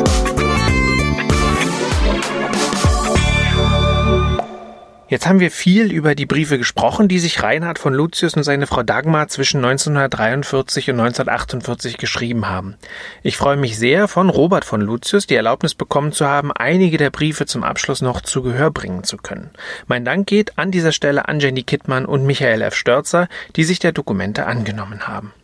Jetzt 5.12 5.26
haben 5.26 5.40
wir 5.40 5.50
viel 5.50 5.92
über 5.92 6.14
die 6.14 6.24
Briefe 6.24 6.56
gesprochen, 6.56 7.06
die 7.06 7.18
sich 7.18 7.42
Reinhard 7.42 7.78
von 7.78 7.92
Lucius 7.92 8.34
und 8.34 8.44
seine 8.44 8.66
Frau 8.66 8.82
Dagmar 8.82 9.28
zwischen 9.28 9.58
1943 9.58 10.88
und 10.88 11.00
1948 11.00 11.98
geschrieben 11.98 12.48
haben. 12.48 12.76
Ich 13.22 13.36
freue 13.36 13.58
mich 13.58 13.78
sehr, 13.78 14.08
von 14.08 14.30
Robert 14.30 14.64
von 14.64 14.80
Lucius 14.80 15.26
die 15.26 15.34
Erlaubnis 15.34 15.74
bekommen 15.74 16.12
zu 16.12 16.26
haben, 16.26 16.50
einige 16.50 16.96
der 16.96 17.10
Briefe 17.10 17.44
zum 17.44 17.62
Abschluss 17.62 18.00
noch 18.00 18.22
zu 18.22 18.40
Gehör 18.40 18.70
bringen 18.70 19.04
zu 19.04 19.18
können. 19.18 19.50
Mein 19.86 20.06
Dank 20.06 20.26
geht 20.26 20.58
an 20.58 20.70
dieser 20.70 20.92
Stelle 20.92 21.28
an 21.28 21.40
Jenny 21.40 21.62
Kittmann 21.62 22.06
und 22.06 22.24
Michael 22.24 22.62
F. 22.62 22.74
Störzer, 22.74 23.28
die 23.54 23.64
sich 23.64 23.80
der 23.80 23.92
Dokumente 23.92 24.46
angenommen 24.46 25.06
haben. 25.06 25.34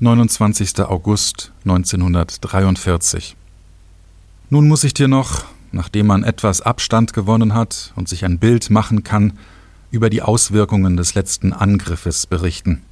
29. 0.00 0.80
August 0.80 1.52
1943. 1.66 3.36
Nun 4.52 4.68
muss 4.68 4.84
ich 4.84 4.92
dir 4.92 5.08
noch, 5.08 5.46
nachdem 5.70 6.08
man 6.08 6.24
etwas 6.24 6.60
Abstand 6.60 7.14
gewonnen 7.14 7.54
hat 7.54 7.90
und 7.96 8.06
sich 8.06 8.26
ein 8.26 8.38
Bild 8.38 8.68
machen 8.68 9.02
kann, 9.02 9.32
über 9.90 10.10
die 10.10 10.20
Auswirkungen 10.20 10.98
des 10.98 11.14
letzten 11.14 11.54
Angriffes 11.54 12.26
berichten. 12.26 12.82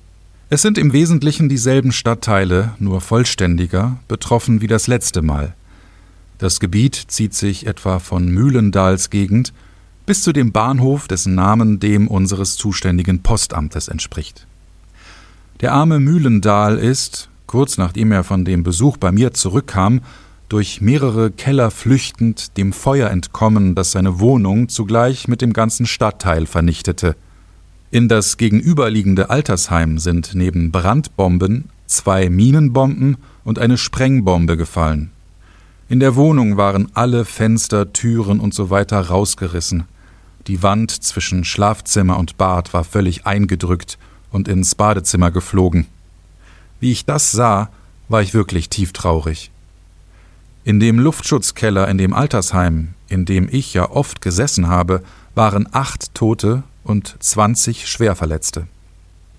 Es 0.48 0.62
sind 0.62 0.78
im 0.78 0.94
Wesentlichen 0.94 1.50
dieselben 1.50 1.92
Stadtteile, 1.92 2.72
nur 2.78 3.02
vollständiger, 3.02 3.98
betroffen 4.08 4.62
wie 4.62 4.68
das 4.68 4.86
letzte 4.86 5.20
Mal. 5.20 5.54
Das 6.38 6.60
Gebiet 6.60 6.94
zieht 7.08 7.34
sich 7.34 7.66
etwa 7.66 7.98
von 7.98 8.30
Mühlendals 8.30 9.10
Gegend 9.10 9.52
bis 10.06 10.22
zu 10.22 10.32
dem 10.32 10.52
Bahnhof, 10.52 11.08
dessen 11.08 11.34
Namen 11.34 11.78
dem 11.78 12.08
unseres 12.08 12.56
zuständigen 12.56 13.22
Postamtes 13.22 13.88
entspricht. 13.88 14.46
Der 15.60 15.74
arme 15.74 16.00
Mühlendahl 16.00 16.78
ist, 16.78 17.28
kurz 17.46 17.76
nachdem 17.76 18.12
er 18.12 18.24
von 18.24 18.46
dem 18.46 18.62
Besuch 18.62 18.96
bei 18.96 19.12
mir 19.12 19.34
zurückkam, 19.34 20.00
durch 20.50 20.80
mehrere 20.80 21.30
Keller 21.30 21.70
flüchtend 21.70 22.56
dem 22.56 22.72
Feuer 22.72 23.08
entkommen, 23.08 23.76
das 23.76 23.92
seine 23.92 24.18
Wohnung 24.18 24.68
zugleich 24.68 25.28
mit 25.28 25.42
dem 25.42 25.52
ganzen 25.52 25.86
Stadtteil 25.86 26.44
vernichtete. 26.44 27.14
In 27.92 28.08
das 28.08 28.36
gegenüberliegende 28.36 29.30
Altersheim 29.30 29.98
sind 29.98 30.32
neben 30.34 30.72
Brandbomben 30.72 31.70
zwei 31.86 32.28
Minenbomben 32.28 33.16
und 33.44 33.60
eine 33.60 33.78
Sprengbombe 33.78 34.56
gefallen. 34.56 35.12
In 35.88 36.00
der 36.00 36.16
Wohnung 36.16 36.56
waren 36.56 36.88
alle 36.94 37.24
Fenster, 37.24 37.92
Türen 37.92 38.40
und 38.40 38.52
so 38.52 38.70
weiter 38.70 39.00
rausgerissen. 39.00 39.84
Die 40.48 40.64
Wand 40.64 40.90
zwischen 40.90 41.44
Schlafzimmer 41.44 42.18
und 42.18 42.38
Bad 42.38 42.74
war 42.74 42.82
völlig 42.82 43.24
eingedrückt 43.24 43.98
und 44.32 44.48
ins 44.48 44.74
Badezimmer 44.74 45.30
geflogen. 45.30 45.86
Wie 46.80 46.90
ich 46.90 47.04
das 47.04 47.30
sah, 47.30 47.70
war 48.08 48.22
ich 48.22 48.34
wirklich 48.34 48.68
tieftraurig. 48.68 49.52
In 50.70 50.78
dem 50.78 51.00
Luftschutzkeller 51.00 51.88
in 51.88 51.98
dem 51.98 52.14
Altersheim, 52.14 52.90
in 53.08 53.24
dem 53.24 53.48
ich 53.50 53.74
ja 53.74 53.90
oft 53.90 54.20
gesessen 54.20 54.68
habe, 54.68 55.02
waren 55.34 55.68
acht 55.72 56.14
Tote 56.14 56.62
und 56.84 57.16
zwanzig 57.18 57.88
Schwerverletzte. 57.88 58.68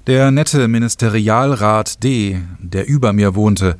Der 0.07 0.31
nette 0.31 0.67
Ministerialrat 0.67 2.03
D., 2.03 2.41
der 2.59 2.85
über 2.85 3.13
mir 3.13 3.33
wohnte, 3.33 3.77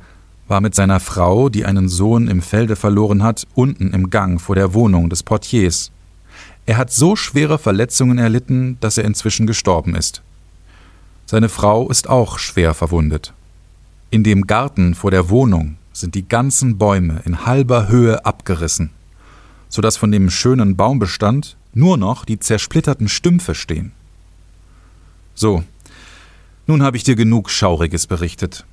war 0.48 0.62
mit 0.62 0.74
seiner 0.74 0.98
Frau, 0.98 1.50
die 1.50 1.66
einen 1.66 1.90
Sohn 1.90 2.26
im 2.26 2.40
Felde 2.40 2.74
verloren 2.74 3.22
hat, 3.22 3.46
unten 3.54 3.92
im 3.92 4.08
Gang 4.08 4.40
vor 4.40 4.54
der 4.54 4.72
Wohnung 4.72 5.10
des 5.10 5.22
Portiers. 5.22 5.90
Er 6.64 6.78
hat 6.78 6.90
so 6.90 7.16
schwere 7.16 7.58
Verletzungen 7.58 8.16
erlitten, 8.16 8.78
dass 8.80 8.96
er 8.96 9.04
inzwischen 9.04 9.46
gestorben 9.46 9.94
ist. 9.94 10.22
Seine 11.26 11.50
Frau 11.50 11.90
ist 11.90 12.08
auch 12.08 12.38
schwer 12.38 12.72
verwundet. 12.72 13.34
In 14.08 14.24
dem 14.24 14.46
Garten 14.46 14.94
vor 14.94 15.10
der 15.10 15.28
Wohnung 15.28 15.76
sind 15.92 16.14
die 16.14 16.26
ganzen 16.26 16.78
Bäume 16.78 17.22
in 17.24 17.46
halber 17.46 17.88
Höhe 17.88 18.24
abgerissen, 18.24 18.90
so 19.68 19.82
dass 19.82 19.96
von 19.96 20.12
dem 20.12 20.30
schönen 20.30 20.76
Baumbestand 20.76 21.56
nur 21.74 21.96
noch 21.96 22.24
die 22.24 22.38
zersplitterten 22.38 23.08
Stümpfe 23.08 23.54
stehen. 23.54 23.92
So, 25.34 25.64
nun 26.66 26.82
habe 26.82 26.96
ich 26.96 27.04
dir 27.04 27.16
genug 27.16 27.50
Schauriges 27.50 28.06
berichtet. 28.06 28.64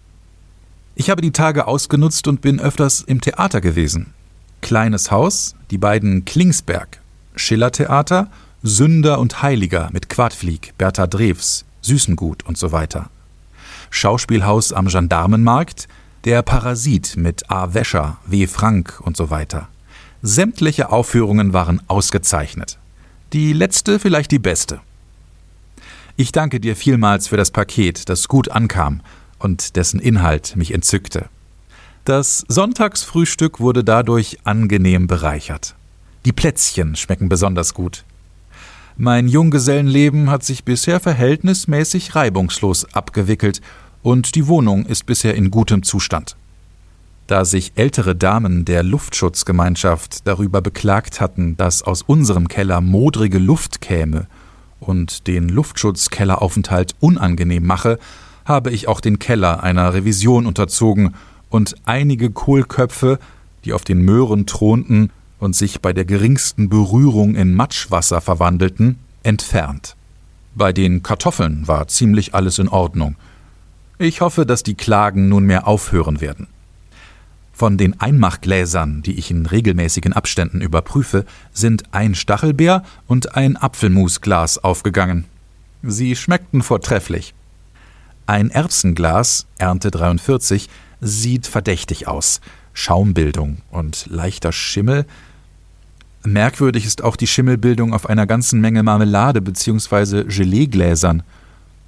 Ich 0.96 1.10
habe 1.10 1.22
die 1.22 1.32
Tage 1.32 1.68
ausgenutzt 1.68 2.28
und 2.28 2.42
bin 2.42 2.60
öfters 2.60 3.02
im 3.02 3.22
Theater 3.22 3.62
gewesen. 3.62 4.14
Kleines 4.62 5.12
Haus, 5.12 5.56
die 5.72 5.78
beiden 5.78 6.26
Klingsberg, 6.26 7.00
Schillertheater, 7.36 8.30
Sünder 8.62 9.20
und 9.20 9.42
Heiliger 9.42 9.90
mit 9.94 10.10
Quadflieg, 10.10 10.74
Bertha 10.78 11.08
Drews, 11.08 11.64
Süßengut 11.82 12.46
und 12.46 12.58
so 12.58 12.74
weiter. 12.74 13.10
Schauspielhaus 13.90 14.74
am 14.74 14.88
Gendarmenmarkt, 14.88 15.88
der 16.26 16.42
Parasit 16.42 17.16
mit 17.18 17.50
A. 17.50 17.74
Wäscher, 17.74 18.18
W. 18.26 18.48
Frank 18.48 19.00
und 19.02 19.16
so 19.16 19.30
weiter. 19.30 19.68
Sämtliche 20.22 20.92
Aufführungen 20.92 21.54
waren 21.54 21.82
ausgezeichnet. 21.88 22.78
Die 23.32 23.54
letzte 23.54 24.00
vielleicht 24.00 24.32
die 24.32 24.40
beste. 24.40 24.82
Ich 26.18 26.34
danke 26.34 26.60
dir 26.60 26.76
vielmals 26.76 27.30
für 27.30 27.38
das 27.38 27.52
Paket, 27.52 28.10
das 28.10 28.28
gut 28.28 28.50
ankam 28.50 29.02
und 29.38 29.78
dessen 29.78 30.00
Inhalt 30.02 30.58
mich 30.58 30.74
entzückte. 30.74 31.30
Das 32.04 32.44
Sonntagsfrühstück 32.50 33.60
wurde 33.62 33.84
dadurch 33.84 34.40
angenehm 34.44 35.08
bereichert. 35.08 35.76
Die 36.26 36.34
Plätzchen 36.34 36.98
schmecken 36.98 37.30
besonders 37.30 37.74
gut. 37.74 38.04
Mein 38.98 39.30
Junggesellenleben 39.30 40.30
hat 40.30 40.44
sich 40.44 40.66
bisher 40.66 41.00
verhältnismäßig 41.00 42.16
reibungslos 42.16 42.94
abgewickelt 42.94 43.62
und 44.04 44.36
die 44.36 44.48
Wohnung 44.48 44.86
ist 44.86 45.06
bisher 45.06 45.36
in 45.36 45.52
gutem 45.52 45.84
Zustand. 45.84 46.36
Da 47.28 47.46
sich 47.46 47.74
ältere 47.76 48.16
Damen 48.16 48.66
der 48.66 48.82
Luftschutzgemeinschaft 48.82 50.26
darüber 50.28 50.62
beklagt 50.62 51.22
hatten, 51.22 51.56
dass 51.58 51.84
aus 51.84 52.02
unserem 52.02 52.48
Keller 52.48 52.82
modrige 52.82 53.38
Luft 53.38 53.82
käme 53.82 54.26
und 54.80 55.28
den 55.28 55.50
Luftschutzkelleraufenthalt 55.50 56.96
unangenehm 57.00 57.66
mache, 57.66 58.00
habe 58.46 58.72
ich 58.72 58.88
auch 58.88 59.00
den 59.00 59.20
Keller 59.20 59.62
einer 59.62 59.94
Revision 59.94 60.48
unterzogen 60.48 61.14
und 61.50 61.76
einige 61.86 62.32
Kohlköpfe, 62.32 63.20
die 63.64 63.74
auf 63.74 63.84
den 63.84 64.02
Möhren 64.02 64.48
thronten 64.48 65.12
und 65.40 65.56
sich 65.56 65.82
bei 65.82 65.94
der 65.94 66.06
geringsten 66.06 66.68
Berührung 66.68 67.36
in 67.36 67.54
Matschwasser 67.54 68.22
verwandelten, 68.22 68.98
entfernt. 69.22 69.96
Bei 70.56 70.74
den 70.74 71.04
Kartoffeln 71.04 71.68
war 71.68 71.88
ziemlich 71.88 72.34
alles 72.34 72.58
in 72.58 72.70
Ordnung– 72.70 73.16
ich 74.00 74.22
hoffe, 74.22 74.46
dass 74.46 74.64
die 74.64 74.76
Klagen 74.76 75.30
nunmehr 75.30 75.68
aufhören 75.68 76.22
werden. 76.22 76.48
Von 77.52 77.78
den 77.78 78.00
Einmachgläsern, 78.00 79.02
die 79.02 79.20
ich 79.20 79.30
in 79.30 79.46
regelmäßigen 79.46 80.14
Abständen 80.14 80.62
überprüfe, 80.62 81.26
sind 81.52 81.84
ein 81.94 82.16
Stachelbeer 82.16 82.84
und 83.06 83.36
ein 83.36 83.58
Apfelmusglas 83.58 84.64
aufgegangen. 84.64 85.26
Sie 85.84 86.16
schmeckten 86.16 86.62
vortrefflich. 86.62 87.34
Ein 88.26 88.50
Erbsenglas, 88.50 89.46
Ernte 89.58 89.92
43, 89.92 90.70
sieht 91.02 91.48
verdächtig 91.48 92.08
aus. 92.08 92.40
Schaumbildung 92.74 93.58
und 93.72 94.06
leichter 94.10 94.54
Schimmel. 94.54 95.06
Merkwürdig 96.24 96.86
ist 96.86 97.04
auch 97.04 97.18
die 97.18 97.28
Schimmelbildung 97.28 97.94
auf 97.94 98.08
einer 98.08 98.26
ganzen 98.26 98.62
Menge 98.62 98.84
Marmelade 98.84 99.42
bzw. 99.42 100.24
Geleegläsern. 100.24 101.24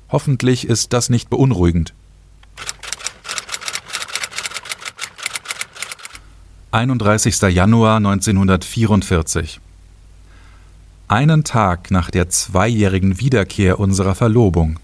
Hoffentlich 0.09 0.67
ist 0.67 0.91
das 0.91 1.09
nicht 1.09 1.29
beunruhigend. 1.29 1.93
31. 6.73 7.41
Januar 7.53 7.97
1944. 7.97 9.59
Einen 11.09 11.43
Tag 11.43 11.91
nach 11.91 12.09
der 12.09 12.29
zweijährigen 12.29 13.19
Wiederkehr 13.19 13.77
unserer 13.77 14.15
Verlobung. 14.15 14.79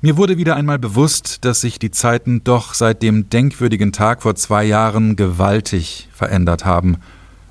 Mir 0.00 0.16
wurde 0.16 0.38
wieder 0.38 0.56
einmal 0.56 0.78
bewusst, 0.78 1.44
dass 1.44 1.60
sich 1.60 1.78
die 1.78 1.90
Zeiten 1.90 2.42
doch 2.42 2.72
seit 2.72 3.02
dem 3.02 3.28
denkwürdigen 3.28 3.92
Tag 3.92 4.22
vor 4.22 4.34
zwei 4.34 4.64
Jahren 4.64 5.14
gewaltig 5.14 6.08
verändert 6.14 6.64
haben 6.64 6.96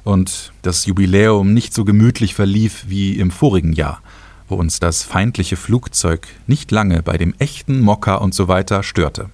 und 0.03 0.51
das 0.63 0.87
Jubiläum 0.87 1.53
nicht 1.53 1.75
so 1.75 1.85
gemütlich 1.85 2.33
verlief 2.33 2.85
wie 2.87 3.19
im 3.19 3.29
vorigen 3.29 3.73
Jahr, 3.73 4.01
wo 4.47 4.55
uns 4.55 4.79
das 4.79 5.03
feindliche 5.03 5.57
Flugzeug 5.57 6.27
nicht 6.47 6.71
lange 6.71 7.03
bei 7.03 7.19
dem 7.19 7.35
echten 7.37 7.81
Mokka 7.81 8.15
und 8.15 8.33
so 8.33 8.47
weiter 8.47 8.81
störte. 8.81 9.29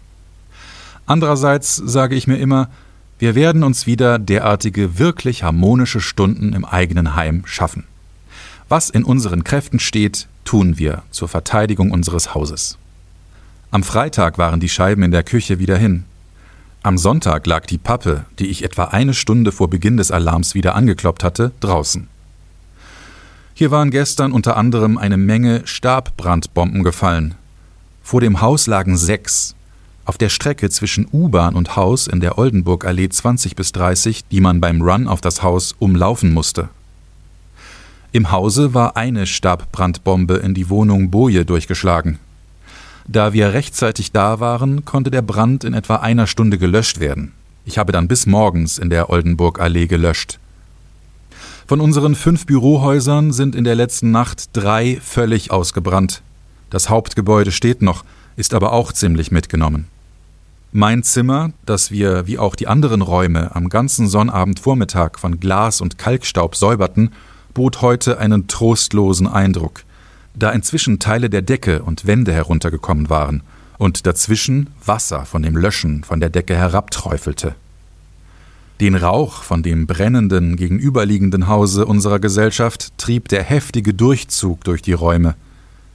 Andererseits 1.06 1.78
sage 1.78 2.16
ich 2.16 2.28
mir 2.28 2.38
immer, 2.38 2.68
Wir 3.18 3.34
werden 3.36 3.63
uns 3.63 3.88
wieder 3.88 4.20
derartige 4.20 4.99
wirklich 4.99 5.43
harmonische 5.43 6.01
Stunden 6.01 6.53
im 6.53 6.66
eigenen 6.66 7.16
Heim 7.16 7.43
schaffen. 7.45 7.86
Was 8.68 8.89
in 8.89 9.03
unseren 9.03 9.43
Kräften 9.43 9.80
steht, 9.80 10.28
tun 10.43 10.78
wir 10.78 11.03
zur 11.11 11.30
Verteidigung 11.30 11.91
unseres 11.91 12.34
Hauses. 12.36 12.78
Am 13.72 13.84
Freitag 13.84 14.38
waren 14.38 14.59
die 14.59 14.70
Scheiben 14.70 15.03
in 15.03 15.11
der 15.11 15.24
Küche 15.24 15.59
wieder 15.59 15.78
hin. 15.78 16.03
Am 16.84 16.97
Sonntag 16.97 17.47
lag 17.47 17.66
die 17.66 17.78
Pappe, 17.78 18.26
die 18.38 18.47
ich 18.47 18.63
etwa 18.63 18.86
eine 18.86 19.13
Stunde 19.13 19.51
vor 19.51 19.70
Beginn 19.70 19.97
des 19.97 20.11
Alarms 20.11 20.53
wieder 20.53 20.76
angekloppt 20.76 21.24
hatte, 21.24 21.51
draußen. 21.61 22.07
Hier 23.53 23.72
waren 23.72 23.91
gestern 23.91 24.34
unter 24.34 24.57
anderem 24.57 24.97
eine 24.97 25.18
Menge 25.18 25.61
Stabbrandbomben 25.66 26.84
gefallen. 26.84 27.36
Vor 28.03 28.20
dem 28.22 28.41
Haus 28.41 28.68
lagen 28.68 28.97
sechs. 28.97 29.55
Auf 30.06 30.20
der 30.20 30.30
Strecke 30.30 30.70
zwischen 30.70 31.08
U-Bahn 31.12 31.56
und 31.56 31.76
Haus 31.76 32.06
in 32.06 32.20
der 32.20 32.38
Oldenburgallee 32.38 33.10
20 33.10 33.56
bis 33.56 33.72
30, 33.72 34.26
die 34.30 34.39
man 34.39 34.62
beim 34.62 34.84
Run 34.84 35.08
auf 35.08 35.20
das 35.20 35.41
Haus 35.41 35.74
umlaufen 35.80 36.32
musste. 36.32 36.70
Im 38.12 38.32
Hause 38.32 38.76
war 38.76 38.95
eine 38.97 39.26
Stabbrandbombe 39.26 40.36
in 40.36 40.53
die 40.53 40.70
Wohnung 40.70 41.10
Boje 41.10 41.43
durchgeschlagen. 41.43 42.20
Da 43.08 43.34
wir 43.34 43.53
rechtzeitig 43.53 44.12
da 44.12 44.39
waren, 44.39 44.86
konnte 44.86 45.10
der 45.10 45.24
Brand 45.24 45.64
in 45.64 45.74
etwa 45.74 45.97
einer 45.97 46.28
Stunde 46.28 46.60
gelöscht 46.60 46.99
werden. 46.99 47.34
Ich 47.66 47.80
habe 47.80 47.91
dann 47.91 48.08
bis 48.08 48.28
morgens 48.28 48.78
in 48.78 48.91
der 48.91 49.10
Oldenburgallee 49.10 49.88
gelöscht. 49.88 50.38
Von 51.66 51.82
unseren 51.82 52.14
fünf 52.14 52.45
Bürohäusern 52.45 53.34
sind 53.34 53.56
in 53.56 53.64
der 53.64 53.76
letzten 53.76 54.12
Nacht 54.12 54.49
drei 54.53 54.99
völlig 55.01 55.49
ausgebrannt. 55.49 56.22
Das 56.70 56.89
Hauptgebäude 56.89 57.51
steht 57.51 57.82
noch, 57.82 58.06
ist 58.36 58.53
aber 58.53 58.72
auch 58.72 58.93
ziemlich 58.93 59.32
mitgenommen. 59.32 59.88
Mein 60.72 61.03
Zimmer, 61.03 61.51
das 61.66 61.91
wir 61.91 62.28
wie 62.28 62.38
auch 62.38 62.55
die 62.55 62.68
anderen 62.68 63.01
Räume 63.01 63.55
am 63.55 63.70
ganzen 63.70 64.07
Sonnabendvormittag 64.07 65.20
von 65.20 65.39
Glas 65.39 65.80
und 65.80 65.97
Kalkstaub 65.97 66.55
säuberten, 66.55 67.11
bot 67.53 67.82
heute 67.82 68.20
einen 68.20 68.47
trostlosen 68.47 69.28
Eindruck, 69.28 69.84
da 70.36 70.51
inzwischen 70.51 70.99
Teile 70.99 71.30
der 71.30 71.41
Decke 71.41 71.82
und 71.84 72.05
Wände 72.05 72.34
heruntergekommen 72.34 73.09
waren 73.09 73.41
und 73.78 74.05
dazwischen 74.05 74.70
Wasser 74.86 75.26
von 75.26 75.41
dem 75.41 75.55
Löschen 75.55 76.03
von 76.03 76.20
der 76.20 76.30
Decke 76.30 76.55
herabträufelte. 76.55 77.55
Den 78.82 78.95
Rauch 78.95 79.43
von 79.43 79.63
dem 79.63 79.88
brennenden 79.88 80.57
gegenüberliegenden 80.57 81.47
Hause 81.47 81.86
unserer 81.86 82.20
Gesellschaft 82.20 82.97
trieb 82.97 83.30
der 83.30 83.43
heftige 83.43 83.93
Durchzug 83.93 84.66
durch 84.66 84.82
die 84.82 84.93
Räume. 84.93 85.36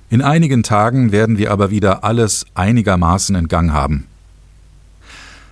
In 0.09 0.23
einigen 0.23 0.63
Tagen 0.63 1.13
werden 1.13 1.37
wir 1.37 1.53
aber 1.53 1.71
wieder 1.71 2.05
alles 2.05 2.47
einigermaßen 2.55 3.37
in 3.37 3.49
Gang 3.49 3.73
haben. 3.73 4.07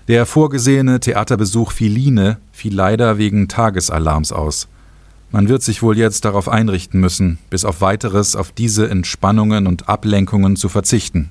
Der 0.09 0.25
vorgesehene 0.25 1.01
Theaterbesuch 1.01 1.71
Philine 1.71 2.39
fiel 2.51 2.75
leider 2.75 3.19
wegen 3.19 3.47
Tagesalarms 3.47 4.33
aus. 4.33 4.67
Man 5.31 5.51
wird 5.51 5.63
sich 5.63 5.83
wohl 5.83 5.99
jetzt 5.99 6.25
darauf 6.25 6.49
einrichten 6.49 6.99
müssen, 6.99 7.37
bis 7.51 7.67
auf 7.67 7.83
weiteres 7.83 8.35
auf 8.35 8.51
diese 8.51 8.89
Entspannungen 8.89 9.67
und 9.67 9.91
Ablenkungen 9.91 10.57
zu 10.57 10.71
verzichten. 10.71 11.29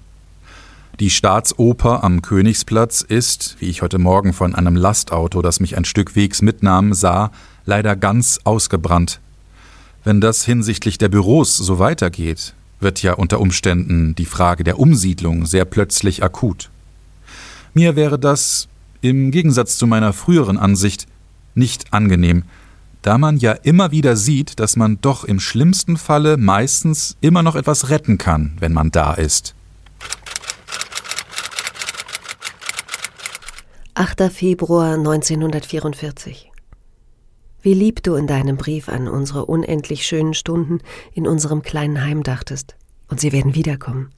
Die 1.00 1.10
Staatsoper 1.10 2.04
am 2.04 2.22
Königsplatz 2.22 3.02
ist, 3.02 3.58
wie 3.60 3.66
ich 3.66 3.82
heute 3.82 3.98
Morgen 3.98 4.32
von 4.34 4.54
einem 4.54 4.76
Lastauto, 4.76 5.42
das 5.42 5.60
mich 5.60 5.76
ein 5.76 5.86
Stück 5.86 6.16
Wegs 6.16 6.44
mitnahm, 6.44 6.94
sah, 6.94 7.32
leider 7.66 7.96
ganz 7.96 8.40
ausgebrannt. 8.44 9.20
Wenn 10.04 10.22
das 10.22 10.46
hinsichtlich 10.46 11.00
der 11.00 11.10
Büros 11.10 11.58
so 11.58 11.80
weitergeht, 11.80 12.54
wird 12.80 13.02
ja 13.02 13.14
unter 13.14 13.40
Umständen 13.40 14.14
die 14.14 14.26
Frage 14.26 14.64
der 14.64 14.78
Umsiedlung 14.78 15.48
sehr 15.48 15.66
plötzlich 15.66 16.24
akut. 16.24 16.70
Mir 17.78 17.96
wäre 17.96 18.18
das, 18.18 18.68
im 19.02 19.30
Gegensatz 19.30 19.78
zu 19.78 19.86
meiner 19.86 20.12
früheren 20.12 20.58
Ansicht, 20.58 21.06
nicht 21.54 21.94
angenehm, 21.94 22.42
da 23.04 23.20
man 23.20 23.38
ja 23.38 23.52
immer 23.52 23.92
wieder 23.92 24.16
sieht, 24.16 24.60
dass 24.60 24.78
man 24.78 25.00
doch 25.00 25.24
im 25.24 25.40
schlimmsten 25.40 25.96
Falle 25.96 26.38
meistens 26.38 27.18
immer 27.22 27.44
noch 27.44 27.56
etwas 27.56 27.90
retten 27.92 28.18
kann, 28.18 28.58
wenn 28.60 28.74
man 28.74 28.90
da 28.90 29.14
ist. 29.14 29.54
8. 33.94 34.24
Februar 34.32 34.96
1944 34.96 36.52
Wie 37.62 37.76
lieb 37.76 38.02
du 38.02 38.16
in 38.16 38.26
deinem 38.26 38.58
Brief 38.58 38.90
an 38.90 39.08
unsere 39.08 39.46
unendlich 39.46 40.08
schönen 40.08 40.34
Stunden 40.34 40.80
in 41.14 41.28
unserem 41.28 41.62
kleinen 41.62 42.04
Heim 42.04 42.24
dachtest, 42.24 42.76
und 43.08 43.20
sie 43.20 43.32
werden 43.32 43.54
wiederkommen. 43.54 44.10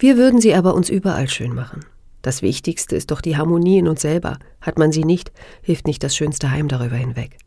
Wir 0.00 0.16
würden 0.16 0.40
sie 0.40 0.56
aber 0.56 0.74
uns 0.74 0.88
überall 0.88 1.28
schön 1.28 1.54
machen. 1.54 1.84
Das 2.26 2.42
Wichtigste 2.42 2.96
ist 2.96 3.12
doch 3.12 3.20
die 3.20 3.36
Harmonie 3.36 3.78
in 3.78 3.86
uns 3.86 4.02
selber. 4.02 4.40
Hat 4.60 4.80
man 4.80 4.90
sie 4.90 5.04
nicht, 5.04 5.30
hilft 5.62 5.86
nicht 5.86 6.02
das 6.02 6.16
schönste 6.16 6.50
Heim 6.50 6.66
darüber 6.66 6.96
hinweg. 6.96 7.38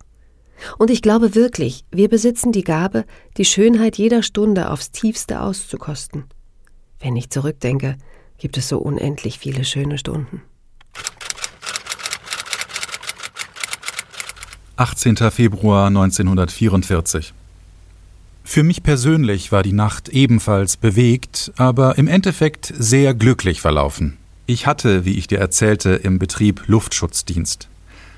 Und 0.77 0.89
ich 0.89 1.01
glaube 1.01 1.35
wirklich, 1.35 1.83
wir 1.91 2.07
besitzen 2.07 2.53
die 2.53 2.63
Gabe, 2.63 3.03
die 3.35 3.43
Schönheit 3.43 3.97
jeder 3.97 4.23
Stunde 4.23 4.71
aufs 4.71 4.91
tiefste 4.91 5.41
auszukosten. 5.41 6.23
Wenn 6.97 7.17
ich 7.17 7.29
zurückdenke, 7.29 7.97
gibt 8.37 8.57
es 8.57 8.69
so 8.69 8.77
unendlich 8.77 9.37
viele 9.37 9.65
schöne 9.65 9.97
Stunden. 9.97 10.43
18. 14.77 15.17
Februar 15.29 15.87
1944. 15.87 17.33
Für 18.45 18.63
mich 18.63 18.81
persönlich 18.81 19.51
war 19.51 19.61
die 19.61 19.73
Nacht 19.73 20.07
ebenfalls 20.07 20.77
bewegt, 20.77 21.51
aber 21.57 21.97
im 21.97 22.07
Endeffekt 22.07 22.73
sehr 22.77 23.13
glücklich 23.13 23.59
verlaufen. 23.59 24.15
Ich 24.49 24.65
hatte, 24.65 25.05
wie 25.05 25.13
ich 25.13 25.27
dir 25.27 25.37
erzählte, 25.37 25.91
im 25.91 26.17
Betrieb 26.17 26.63
Luftschutzdienst. 26.65 27.67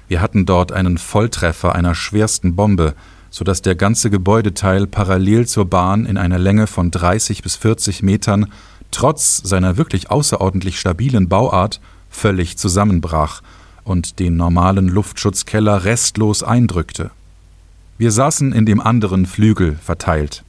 Wir 0.07 0.21
hatten 0.21 0.45
dort 0.45 0.71
einen 0.71 0.97
Volltreffer 0.97 1.75
einer 1.75 1.93
schwersten 1.93 2.55
Bombe, 2.55 2.95
so 3.29 3.43
dass 3.43 3.61
der 3.61 3.75
ganze 3.75 4.09
Gebäudeteil 4.09 4.87
parallel 4.87 5.45
zur 5.45 5.65
Bahn 5.65 6.05
in 6.05 6.15
einer 6.15 6.39
Länge 6.39 6.67
von 6.67 6.89
30 6.89 7.43
bis 7.43 7.57
40 7.57 8.01
Metern 8.01 8.49
trotz 8.91 9.41
seiner 9.43 9.75
wirklich 9.75 10.09
außerordentlich 10.09 10.79
stabilen 10.79 11.27
Bauart 11.27 11.81
völlig 12.09 12.57
zusammenbrach 12.57 13.41
und 13.83 14.19
den 14.19 14.37
normalen 14.37 14.87
Luftschutzkeller 14.87 15.83
restlos 15.83 16.43
eindrückte. 16.43 17.11
Wir 17.97 18.11
saßen 18.13 18.53
in 18.53 18.65
dem 18.65 18.79
anderen 18.79 19.25
Flügel 19.25 19.77
verteilt. 19.83 20.45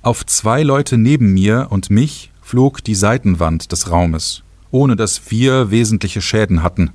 Auf 0.00 0.24
zwei 0.24 0.62
Leute 0.62 0.96
neben 0.96 1.34
mir 1.34 1.66
und 1.68 1.90
mich 1.90 2.30
flog 2.40 2.82
die 2.82 2.94
Seitenwand 2.94 3.70
des 3.70 3.90
Raumes, 3.90 4.44
ohne 4.74 4.96
dass 4.96 5.30
wir 5.30 5.70
wesentliche 5.70 6.20
Schäden 6.20 6.64
hatten. 6.64 6.90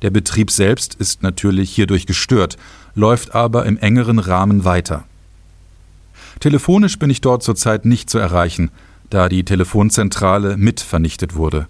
Der 0.00 0.08
Betrieb 0.10 0.50
selbst 0.50 0.94
ist 0.94 1.22
natürlich 1.22 1.70
hierdurch 1.70 2.06
gestört, 2.06 2.56
läuft 2.94 3.34
aber 3.34 3.66
im 3.66 3.76
engeren 3.76 4.18
Rahmen 4.18 4.64
weiter. 4.64 5.04
Telefonisch 6.40 6.98
bin 6.98 7.10
ich 7.10 7.20
dort 7.20 7.42
zurzeit 7.42 7.84
nicht 7.84 8.08
zu 8.08 8.18
erreichen, 8.18 8.70
da 9.10 9.28
die 9.28 9.44
Telefonzentrale 9.44 10.56
mit 10.56 10.80
vernichtet 10.80 11.34
wurde. 11.34 11.68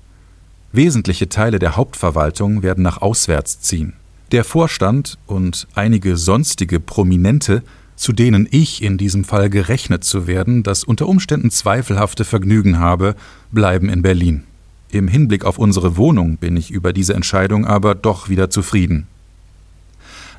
Wesentliche 0.71 1.29
Teile 1.29 1.59
der 1.59 1.77
Hauptverwaltung 1.77 2.63
werden 2.63 2.85
nach 2.85 3.03
auswärts 3.03 3.61
ziehen. 3.61 3.95
Der 4.31 4.45
Vorstand 4.45 5.19
und 5.27 5.67
einige 5.75 6.17
sonstige 6.17 6.79
Prominente, 6.79 7.65
zu 7.97 8.13
denen 8.13 8.47
ich 8.49 8.81
in 8.81 8.97
diesem 8.97 9.25
Fall 9.25 9.51
gerechnet 9.51 10.05
zu 10.05 10.29
werden, 10.29 10.63
das 10.63 10.85
unter 10.85 11.09
Umständen 11.09 11.51
zweifelhafte 11.51 12.25
Vergnügen 12.25 12.79
habe, 12.79 13.17
bleiben 13.51 13.89
in 13.89 14.03
Berlin. 14.03 14.45
Im 14.91 15.09
Hinblick 15.09 15.45
auf 15.45 15.59
unsere 15.59 15.97
Wohnung 15.97 16.37
bin 16.37 16.57
ich 16.57 16.71
über 16.71 16.93
diese 16.93 17.15
Entscheidung 17.15 17.67
aber 17.67 17.95
doch 17.95 18.29
wieder 18.29 18.51
zufrieden. 18.51 19.07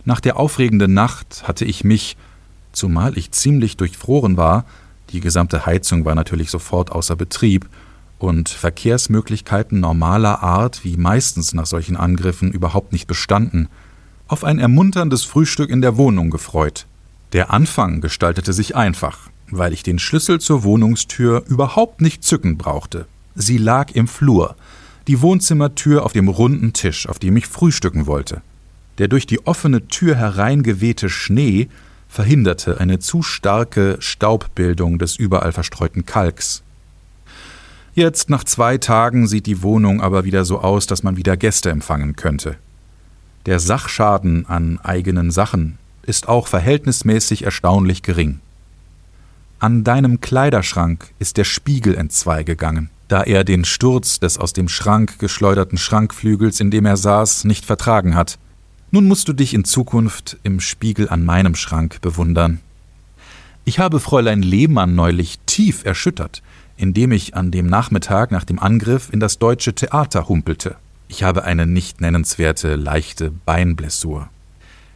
Nach 0.05 0.19
der 0.19 0.37
aufregenden 0.37 0.93
Nacht 0.93 1.47
hatte 1.47 1.65
ich 1.65 1.83
mich, 1.83 2.17
zumal 2.71 3.17
ich 3.17 3.31
ziemlich 3.31 3.77
durchfroren 3.77 4.37
war, 4.37 4.65
die 5.11 5.19
gesamte 5.19 5.65
Heizung 5.65 6.05
war 6.05 6.15
natürlich 6.15 6.49
sofort 6.49 6.91
außer 6.91 7.15
Betrieb, 7.15 7.67
und 8.19 8.49
Verkehrsmöglichkeiten 8.49 9.79
normaler 9.79 10.43
Art, 10.43 10.83
wie 10.83 10.97
meistens 10.97 11.53
nach 11.53 11.65
solchen 11.65 11.95
Angriffen, 11.95 12.51
überhaupt 12.51 12.91
nicht 12.91 13.07
bestanden, 13.07 13.69
auf 14.27 14.43
ein 14.43 14.59
ermunterndes 14.59 15.23
Frühstück 15.23 15.69
in 15.69 15.81
der 15.81 15.97
Wohnung 15.97 16.29
gefreut. 16.29 16.85
Der 17.33 17.51
Anfang 17.51 18.01
gestaltete 18.01 18.53
sich 18.53 18.75
einfach, 18.75 19.29
weil 19.49 19.73
ich 19.73 19.83
den 19.83 19.99
Schlüssel 19.99 20.39
zur 20.39 20.63
Wohnungstür 20.63 21.43
überhaupt 21.47 22.01
nicht 22.01 22.23
zücken 22.23 22.57
brauchte. 22.57 23.07
Sie 23.41 23.57
lag 23.57 23.91
im 23.91 24.09
Flur, 24.09 24.57
die 25.07 25.21
Wohnzimmertür 25.21 26.03
auf 26.03 26.11
dem 26.11 26.27
runden 26.27 26.73
Tisch, 26.73 27.07
auf 27.07 27.19
dem 27.19 27.37
ich 27.37 27.47
frühstücken 27.47 28.05
wollte. 28.05 28.41
Der 28.97 29.07
durch 29.07 29.25
die 29.25 29.47
offene 29.47 29.87
Tür 29.87 30.15
hereingewehte 30.17 31.09
Schnee 31.09 31.69
verhinderte 32.09 32.81
eine 32.81 32.99
zu 32.99 33.23
starke 33.23 33.95
Staubbildung 34.01 34.99
des 34.99 35.15
überall 35.15 35.53
verstreuten 35.53 36.05
Kalks. 36.05 36.63
Jetzt 37.93 38.29
nach 38.29 38.43
zwei 38.43 38.77
Tagen 38.77 39.25
sieht 39.25 39.45
die 39.45 39.61
Wohnung 39.63 40.01
aber 40.01 40.25
wieder 40.25 40.43
so 40.43 40.59
aus, 40.59 40.85
dass 40.85 41.01
man 41.01 41.15
wieder 41.15 41.37
Gäste 41.37 41.69
empfangen 41.69 42.17
könnte. 42.17 42.57
Der 43.45 43.59
Sachschaden 43.59 44.47
an 44.47 44.79
eigenen 44.83 45.31
Sachen 45.31 45.77
ist 46.01 46.27
auch 46.27 46.47
verhältnismäßig 46.47 47.43
erstaunlich 47.43 48.03
gering. 48.03 48.41
An 49.59 49.85
deinem 49.85 50.19
Kleiderschrank 50.19 51.13
ist 51.19 51.37
der 51.37 51.45
Spiegel 51.45 51.95
entzweigegangen, 51.95 52.89
da 53.09 53.23
er 53.23 53.43
den 53.43 53.65
Sturz 53.65 54.19
des 54.19 54.37
aus 54.37 54.53
dem 54.53 54.69
Schrank 54.69 55.19
geschleuderten 55.19 55.77
Schrankflügels, 55.77 56.59
in 56.59 56.71
dem 56.71 56.85
er 56.85 56.95
saß, 56.95 57.43
nicht 57.43 57.65
vertragen 57.65 58.15
hat. 58.15 58.39
Nun 58.91 59.07
musst 59.07 59.27
du 59.27 59.33
dich 59.33 59.53
in 59.53 59.65
Zukunft 59.65 60.37
im 60.43 60.59
Spiegel 60.59 61.09
an 61.09 61.25
meinem 61.25 61.55
Schrank 61.55 62.01
bewundern. 62.01 62.59
Ich 63.65 63.79
habe 63.79 63.99
Fräulein 63.99 64.41
Lehmann 64.41 64.95
neulich 64.95 65.39
tief 65.45 65.85
erschüttert, 65.85 66.41
indem 66.77 67.11
ich 67.11 67.35
an 67.35 67.51
dem 67.51 67.67
Nachmittag 67.67 68.31
nach 68.31 68.45
dem 68.45 68.59
Angriff 68.59 69.09
in 69.11 69.19
das 69.19 69.37
deutsche 69.37 69.73
Theater 69.73 70.29
humpelte. 70.29 70.75
Ich 71.07 71.23
habe 71.23 71.43
eine 71.43 71.65
nicht 71.65 72.01
nennenswerte, 72.01 72.75
leichte 72.75 73.31
Beinblessur. 73.45 74.29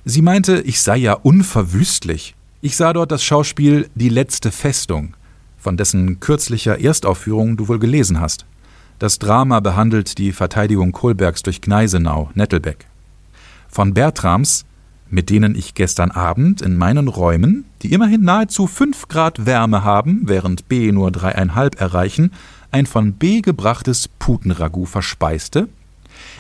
Sie 0.05 0.21
meinte, 0.21 0.61
ich 0.61 0.81
sei 0.81 0.97
ja 0.97 1.13
unverwüstlich. 1.13 2.35
Ich 2.61 2.75
sah 2.75 2.93
dort 2.93 3.11
das 3.11 3.23
Schauspiel 3.23 3.89
Die 3.95 4.09
letzte 4.09 4.51
Festung, 4.51 5.15
von 5.63 5.77
dessen 5.77 6.19
kürzlicher 6.19 6.79
Erstaufführung 6.79 7.57
du 7.57 7.67
wohl 7.67 7.79
gelesen 7.79 8.19
hast. 8.19 8.45
Das 8.99 9.17
Drama 9.17 9.59
behandelt 9.59 10.17
die 10.17 10.31
Verteidigung 10.31 10.91
Kohlbergs 10.91 11.41
durch 11.41 11.61
Gneisenau, 11.61 12.29
Nettelbeck. 12.35 12.85
Von 13.69 13.93
Bertrams, 13.93 14.65
mit 15.09 15.29
denen 15.29 15.55
ich 15.55 15.73
gestern 15.73 16.11
Abend 16.11 16.61
in 16.61 16.75
meinen 16.75 17.07
Räumen, 17.07 17.65
die 17.81 17.93
immerhin 17.93 18.23
nahezu 18.23 18.67
fünf 18.67 19.07
Grad 19.07 19.45
Wärme 19.45 19.83
haben, 19.83 20.23
während 20.25 20.67
B 20.67 20.91
nur 20.91 21.11
dreieinhalb 21.11 21.79
erreichen, 21.79 22.31
ein 22.71 22.85
von 22.85 23.13
B 23.13 23.41
gebrachtes 23.41 24.07
Putenragout 24.07 24.87
verspeiste, 24.87 25.69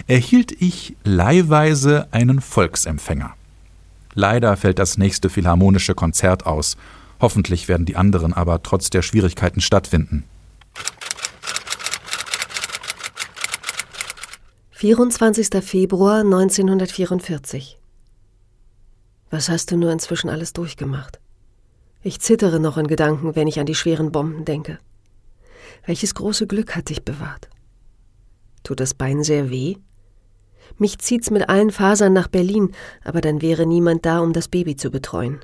erhielt 0.07 0.51
ich 0.61 0.95
leihweise 1.03 2.07
einen 2.11 2.41
Volksempfänger. 2.41 3.33
Leider 4.15 4.55
fällt 4.57 4.79
das 4.79 4.97
nächste 4.97 5.29
philharmonische 5.29 5.95
Konzert 5.95 6.45
aus. 6.45 6.77
Hoffentlich 7.23 7.69
werden 7.69 7.85
die 7.85 7.95
anderen 7.95 8.33
aber 8.33 8.63
trotz 8.63 8.89
der 8.89 9.01
Schwierigkeiten 9.01 9.61
stattfinden. 9.61 10.25
24. 14.71 15.63
Februar 15.63 16.19
1944 16.19 17.79
Was 19.29 19.47
hast 19.47 19.71
du 19.71 19.77
nur 19.77 19.89
inzwischen 19.93 20.29
alles 20.29 20.51
durchgemacht? 20.51 21.21
Ich 22.01 22.19
zittere 22.19 22.59
noch 22.59 22.77
in 22.77 22.87
Gedanken, 22.87 23.37
wenn 23.37 23.47
ich 23.47 23.57
an 23.57 23.67
die 23.67 23.75
schweren 23.75 24.11
Bomben 24.11 24.43
denke. 24.43 24.79
Welches 25.85 26.15
große 26.15 26.45
Glück 26.45 26.75
hat 26.75 26.89
dich 26.89 27.05
bewahrt? 27.05 27.47
Tut 28.63 28.81
das 28.81 28.93
Bein 28.93 29.23
sehr 29.23 29.49
weh? 29.49 29.77
Mich 30.77 30.97
zieht's 30.97 31.31
mit 31.31 31.47
allen 31.47 31.71
Fasern 31.71 32.11
nach 32.11 32.27
Berlin, 32.27 32.73
aber 33.01 33.21
dann 33.21 33.41
wäre 33.41 33.65
niemand 33.65 34.05
da, 34.05 34.19
um 34.19 34.33
das 34.33 34.49
Baby 34.49 34.75
zu 34.75 34.91
betreuen. 34.91 35.39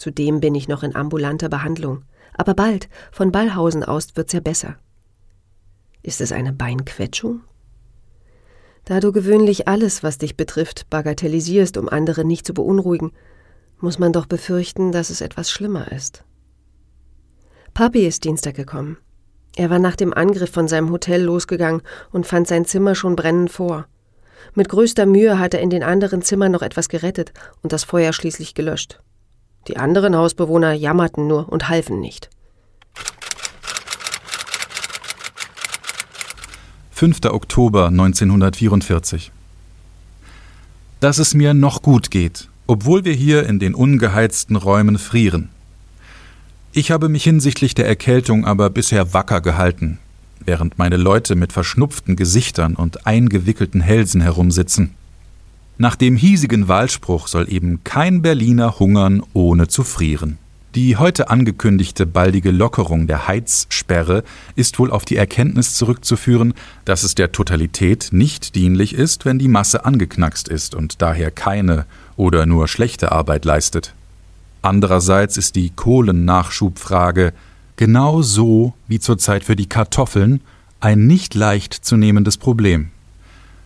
Zudem 0.00 0.40
bin 0.40 0.54
ich 0.54 0.66
noch 0.66 0.82
in 0.82 0.96
ambulanter 0.96 1.50
Behandlung. 1.50 2.04
Aber 2.32 2.54
bald, 2.54 2.88
von 3.12 3.32
Ballhausen 3.32 3.84
aus, 3.84 4.16
wird's 4.16 4.32
ja 4.32 4.40
besser. 4.40 4.76
Ist 6.02 6.22
es 6.22 6.32
eine 6.32 6.54
Beinquetschung? 6.54 7.42
Da 8.86 9.00
du 9.00 9.12
gewöhnlich 9.12 9.68
alles, 9.68 10.02
was 10.02 10.16
dich 10.16 10.38
betrifft, 10.38 10.88
bagatellisierst, 10.88 11.76
um 11.76 11.90
andere 11.90 12.24
nicht 12.24 12.46
zu 12.46 12.54
beunruhigen, 12.54 13.12
muss 13.78 13.98
man 13.98 14.14
doch 14.14 14.24
befürchten, 14.24 14.90
dass 14.90 15.10
es 15.10 15.20
etwas 15.20 15.50
schlimmer 15.50 15.92
ist. 15.92 16.24
Papi 17.74 18.06
ist 18.06 18.24
Dienstag 18.24 18.54
gekommen. 18.54 18.96
Er 19.54 19.68
war 19.68 19.78
nach 19.78 19.96
dem 19.96 20.14
Angriff 20.14 20.50
von 20.50 20.66
seinem 20.66 20.90
Hotel 20.90 21.22
losgegangen 21.22 21.82
und 22.10 22.26
fand 22.26 22.48
sein 22.48 22.64
Zimmer 22.64 22.94
schon 22.94 23.16
brennend 23.16 23.50
vor. 23.50 23.86
Mit 24.54 24.70
größter 24.70 25.04
Mühe 25.04 25.38
hat 25.38 25.52
er 25.52 25.60
in 25.60 25.68
den 25.68 25.82
anderen 25.82 26.22
Zimmern 26.22 26.52
noch 26.52 26.62
etwas 26.62 26.88
gerettet 26.88 27.34
und 27.62 27.74
das 27.74 27.84
Feuer 27.84 28.14
schließlich 28.14 28.54
gelöscht. 28.54 29.02
Die 29.68 29.76
anderen 29.76 30.16
Hausbewohner 30.16 30.72
jammerten 30.72 31.26
nur 31.26 31.48
und 31.48 31.68
halfen 31.68 32.00
nicht. 32.00 32.30
5. 36.92 37.24
Oktober 37.26 37.86
1944 37.86 39.32
Dass 41.00 41.18
es 41.18 41.34
mir 41.34 41.54
noch 41.54 41.82
gut 41.82 42.10
geht, 42.10 42.48
obwohl 42.66 43.04
wir 43.04 43.14
hier 43.14 43.46
in 43.46 43.58
den 43.58 43.74
ungeheizten 43.74 44.56
Räumen 44.56 44.98
frieren. 44.98 45.48
Ich 46.72 46.90
habe 46.90 47.08
mich 47.08 47.24
hinsichtlich 47.24 47.74
der 47.74 47.86
Erkältung 47.86 48.44
aber 48.44 48.70
bisher 48.70 49.12
wacker 49.12 49.40
gehalten, 49.40 49.98
während 50.44 50.78
meine 50.78 50.96
Leute 50.96 51.36
mit 51.36 51.52
verschnupften 51.52 52.16
Gesichtern 52.16 52.76
und 52.76 53.06
eingewickelten 53.06 53.80
Hälsen 53.80 54.20
herumsitzen. 54.20 54.94
Nach 55.80 55.96
dem 55.96 56.14
hiesigen 56.14 56.68
Wahlspruch 56.68 57.26
soll 57.26 57.50
eben 57.50 57.82
kein 57.84 58.20
Berliner 58.20 58.78
hungern, 58.78 59.22
ohne 59.32 59.66
zu 59.66 59.82
frieren. 59.82 60.36
Die 60.74 60.98
heute 60.98 61.30
angekündigte 61.30 62.04
baldige 62.04 62.50
Lockerung 62.50 63.06
der 63.06 63.26
Heizsperre 63.26 64.22
ist 64.56 64.78
wohl 64.78 64.90
auf 64.90 65.06
die 65.06 65.16
Erkenntnis 65.16 65.72
zurückzuführen, 65.72 66.52
dass 66.84 67.02
es 67.02 67.14
der 67.14 67.32
Totalität 67.32 68.10
nicht 68.12 68.56
dienlich 68.56 68.92
ist, 68.92 69.24
wenn 69.24 69.38
die 69.38 69.48
Masse 69.48 69.86
angeknackst 69.86 70.48
ist 70.48 70.74
und 70.74 71.00
daher 71.00 71.30
keine 71.30 71.86
oder 72.18 72.44
nur 72.44 72.68
schlechte 72.68 73.10
Arbeit 73.10 73.46
leistet. 73.46 73.94
Andererseits 74.60 75.38
ist 75.38 75.56
die 75.56 75.70
Kohlennachschubfrage 75.70 77.32
genau 77.76 78.20
so 78.20 78.74
wie 78.86 79.00
zurzeit 79.00 79.44
für 79.44 79.56
die 79.56 79.70
Kartoffeln 79.70 80.42
ein 80.80 81.06
nicht 81.06 81.34
leicht 81.34 81.72
zu 81.72 81.96
nehmendes 81.96 82.36
Problem. 82.36 82.90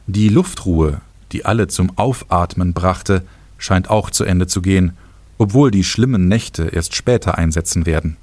Die 0.06 0.28
Luftruhe, 0.28 1.00
die 1.34 1.44
alle 1.44 1.66
zum 1.66 1.90
Aufatmen 1.98 2.72
brachte, 2.72 3.22
scheint 3.58 3.90
auch 3.90 4.10
zu 4.10 4.24
Ende 4.24 4.46
zu 4.46 4.62
gehen, 4.62 4.92
obwohl 5.36 5.72
die 5.72 5.82
schlimmen 5.82 6.28
Nächte 6.28 6.68
erst 6.68 6.94
später 6.94 7.36
einsetzen 7.36 7.86
werden. 7.86 8.16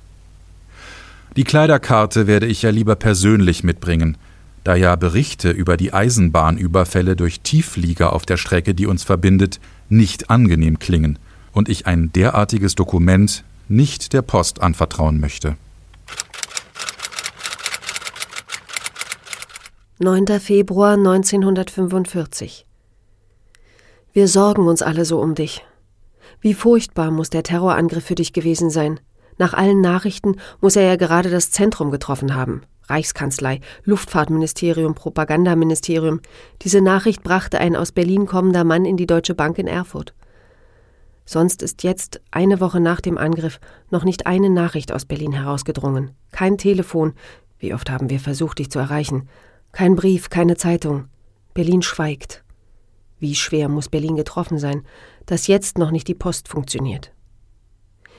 Die 1.36 1.44
Kleiderkarte 1.44 2.26
werde 2.26 2.46
ich 2.46 2.62
ja 2.62 2.70
lieber 2.70 2.96
persönlich 2.96 3.64
mitbringen, 3.66 4.18
da 4.64 4.76
ja 4.76 4.96
Berichte 4.96 5.52
über 5.52 5.76
die 5.76 5.94
Eisenbahnüberfälle 5.94 7.18
durch 7.18 7.42
Tiefflieger 7.42 8.14
auf 8.14 8.26
der 8.26 8.38
Strecke, 8.38 8.74
die 8.74 8.86
uns 8.88 9.04
verbindet, 9.04 9.60
nicht 9.90 10.30
angenehm 10.30 10.80
klingen 10.80 11.20
und 11.52 11.68
ich 11.68 11.88
ein 11.88 12.14
derartiges 12.14 12.76
Dokument 12.76 13.44
nicht 13.68 14.14
der 14.14 14.22
Post 14.22 14.62
anvertrauen 14.62 15.20
möchte. 15.20 15.58
9. 20.00 20.40
Februar 20.40 20.94
1945 20.94 22.66
Wir 24.14 24.28
sorgen 24.28 24.68
uns 24.68 24.82
alle 24.82 25.06
so 25.06 25.22
um 25.22 25.36
dich. 25.36 25.66
Wie 26.42 26.54
furchtbar 26.54 27.12
muss 27.12 27.30
der 27.30 27.44
Terrorangriff 27.44 28.04
für 28.04 28.16
dich 28.16 28.34
gewesen 28.34 28.70
sein. 28.70 29.00
Nach 29.38 29.54
allen 29.54 29.80
Nachrichten 29.80 30.36
muss 30.60 30.76
er 30.76 30.84
ja 30.84 30.98
gerade 30.98 31.30
das 31.30 31.52
Zentrum 31.52 31.92
getroffen 31.92 32.36
haben. 32.36 32.64
Reichskanzlei, 32.90 33.62
Luftfahrtministerium, 33.86 34.96
Propagandaministerium. 34.96 36.20
Diese 36.62 36.82
Nachricht 36.82 37.24
brachte 37.24 37.60
ein 37.60 37.78
aus 37.78 37.94
Berlin 37.94 38.26
kommender 38.26 38.66
Mann 38.66 38.84
in 38.84 38.98
die 38.98 39.08
Deutsche 39.08 39.34
Bank 39.34 39.58
in 39.58 39.68
Erfurt. 39.68 40.14
Sonst 41.24 41.62
ist 41.64 41.84
jetzt, 41.84 42.20
eine 42.32 42.60
Woche 42.60 42.82
nach 42.82 43.00
dem 43.00 43.18
Angriff, 43.18 43.62
noch 43.92 44.04
nicht 44.04 44.28
eine 44.28 44.50
Nachricht 44.50 44.92
aus 44.92 45.06
Berlin 45.06 45.32
herausgedrungen. 45.32 46.12
Kein 46.34 46.58
Telefon. 46.58 47.14
Wie 47.60 47.74
oft 47.74 47.90
haben 47.90 48.10
wir 48.10 48.20
versucht, 48.20 48.60
dich 48.60 48.70
zu 48.70 48.80
erreichen? 48.80 49.30
Kein 49.72 49.96
Brief, 49.96 50.30
keine 50.30 50.58
Zeitung. 50.58 51.06
Berlin 51.54 51.82
schweigt. 51.82 52.44
Wie 53.22 53.36
schwer 53.36 53.70
muss 53.70 53.88
Berlin 53.88 54.16
getroffen 54.16 54.58
sein, 54.58 54.82
dass 55.28 55.46
jetzt 55.46 55.78
noch 55.78 55.92
nicht 55.92 56.08
die 56.08 56.16
Post 56.16 56.48
funktioniert. 56.48 57.14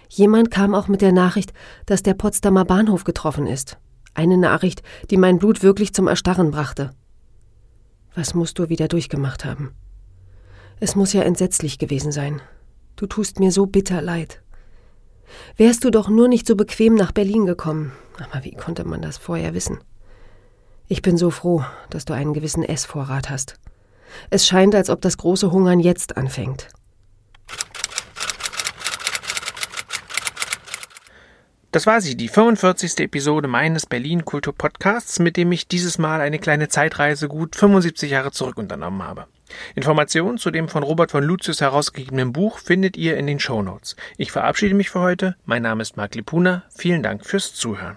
Jemand 0.08 0.52
kam 0.52 0.76
auch 0.76 0.86
mit 0.86 1.02
der 1.02 1.10
Nachricht, 1.10 1.52
dass 1.86 2.04
der 2.04 2.14
Potsdamer 2.14 2.64
Bahnhof 2.64 3.02
getroffen 3.02 3.48
ist. 3.48 3.78
Eine 4.14 4.38
Nachricht, 4.38 4.84
die 5.10 5.16
mein 5.16 5.40
Blut 5.40 5.64
wirklich 5.64 5.92
zum 5.92 6.06
Erstarren 6.06 6.52
brachte. 6.52 6.92
Was 8.14 8.34
musst 8.34 8.60
du 8.60 8.68
wieder 8.68 8.86
durchgemacht 8.86 9.44
haben? 9.44 9.72
Es 10.78 10.94
muss 10.94 11.12
ja 11.12 11.22
entsetzlich 11.22 11.80
gewesen 11.80 12.12
sein. 12.12 12.40
Du 12.94 13.06
tust 13.06 13.40
mir 13.40 13.50
so 13.50 13.66
bitter 13.66 14.02
leid. 14.02 14.40
Wärst 15.56 15.82
du 15.82 15.90
doch 15.90 16.08
nur 16.08 16.28
nicht 16.28 16.46
so 16.46 16.54
bequem 16.54 16.94
nach 16.94 17.10
Berlin 17.10 17.44
gekommen. 17.44 17.90
Aber 18.18 18.44
wie 18.44 18.54
konnte 18.54 18.84
man 18.84 19.02
das 19.02 19.18
vorher 19.18 19.52
wissen? 19.52 19.80
Ich 20.86 21.02
bin 21.02 21.16
so 21.16 21.30
froh, 21.30 21.64
dass 21.90 22.04
du 22.04 22.14
einen 22.14 22.34
gewissen 22.34 22.62
Essvorrat 22.62 23.30
hast. 23.30 23.58
Es 24.30 24.46
scheint, 24.46 24.74
als 24.74 24.90
ob 24.90 25.00
das 25.00 25.16
große 25.16 25.52
Hungern 25.52 25.80
jetzt 25.80 26.16
anfängt. 26.16 26.68
Das 31.72 31.86
war 31.86 32.02
sie, 32.02 32.18
die 32.18 32.28
45. 32.28 32.98
Episode 32.98 33.48
meines 33.48 33.86
Berlin 33.86 34.26
Kultur 34.26 34.54
Podcasts, 34.54 35.18
mit 35.18 35.38
dem 35.38 35.50
ich 35.52 35.68
dieses 35.68 35.96
Mal 35.96 36.20
eine 36.20 36.38
kleine 36.38 36.68
Zeitreise 36.68 37.28
gut 37.28 37.56
75 37.56 38.10
Jahre 38.10 38.30
zurück 38.30 38.58
unternommen 38.58 39.02
habe. 39.02 39.24
Informationen 39.74 40.36
zu 40.36 40.50
dem 40.50 40.68
von 40.68 40.82
Robert 40.82 41.10
von 41.10 41.24
Lucius 41.24 41.62
herausgegebenen 41.62 42.34
Buch 42.34 42.58
findet 42.58 42.98
ihr 42.98 43.16
in 43.16 43.26
den 43.26 43.40
Show 43.40 43.62
Notes. 43.62 43.96
Ich 44.18 44.32
verabschiede 44.32 44.74
mich 44.74 44.90
für 44.90 45.00
heute. 45.00 45.34
Mein 45.46 45.62
Name 45.62 45.80
ist 45.80 45.96
Marc 45.96 46.14
Lipuna. 46.14 46.64
Vielen 46.76 47.02
Dank 47.02 47.24
fürs 47.24 47.54
Zuhören. 47.54 47.96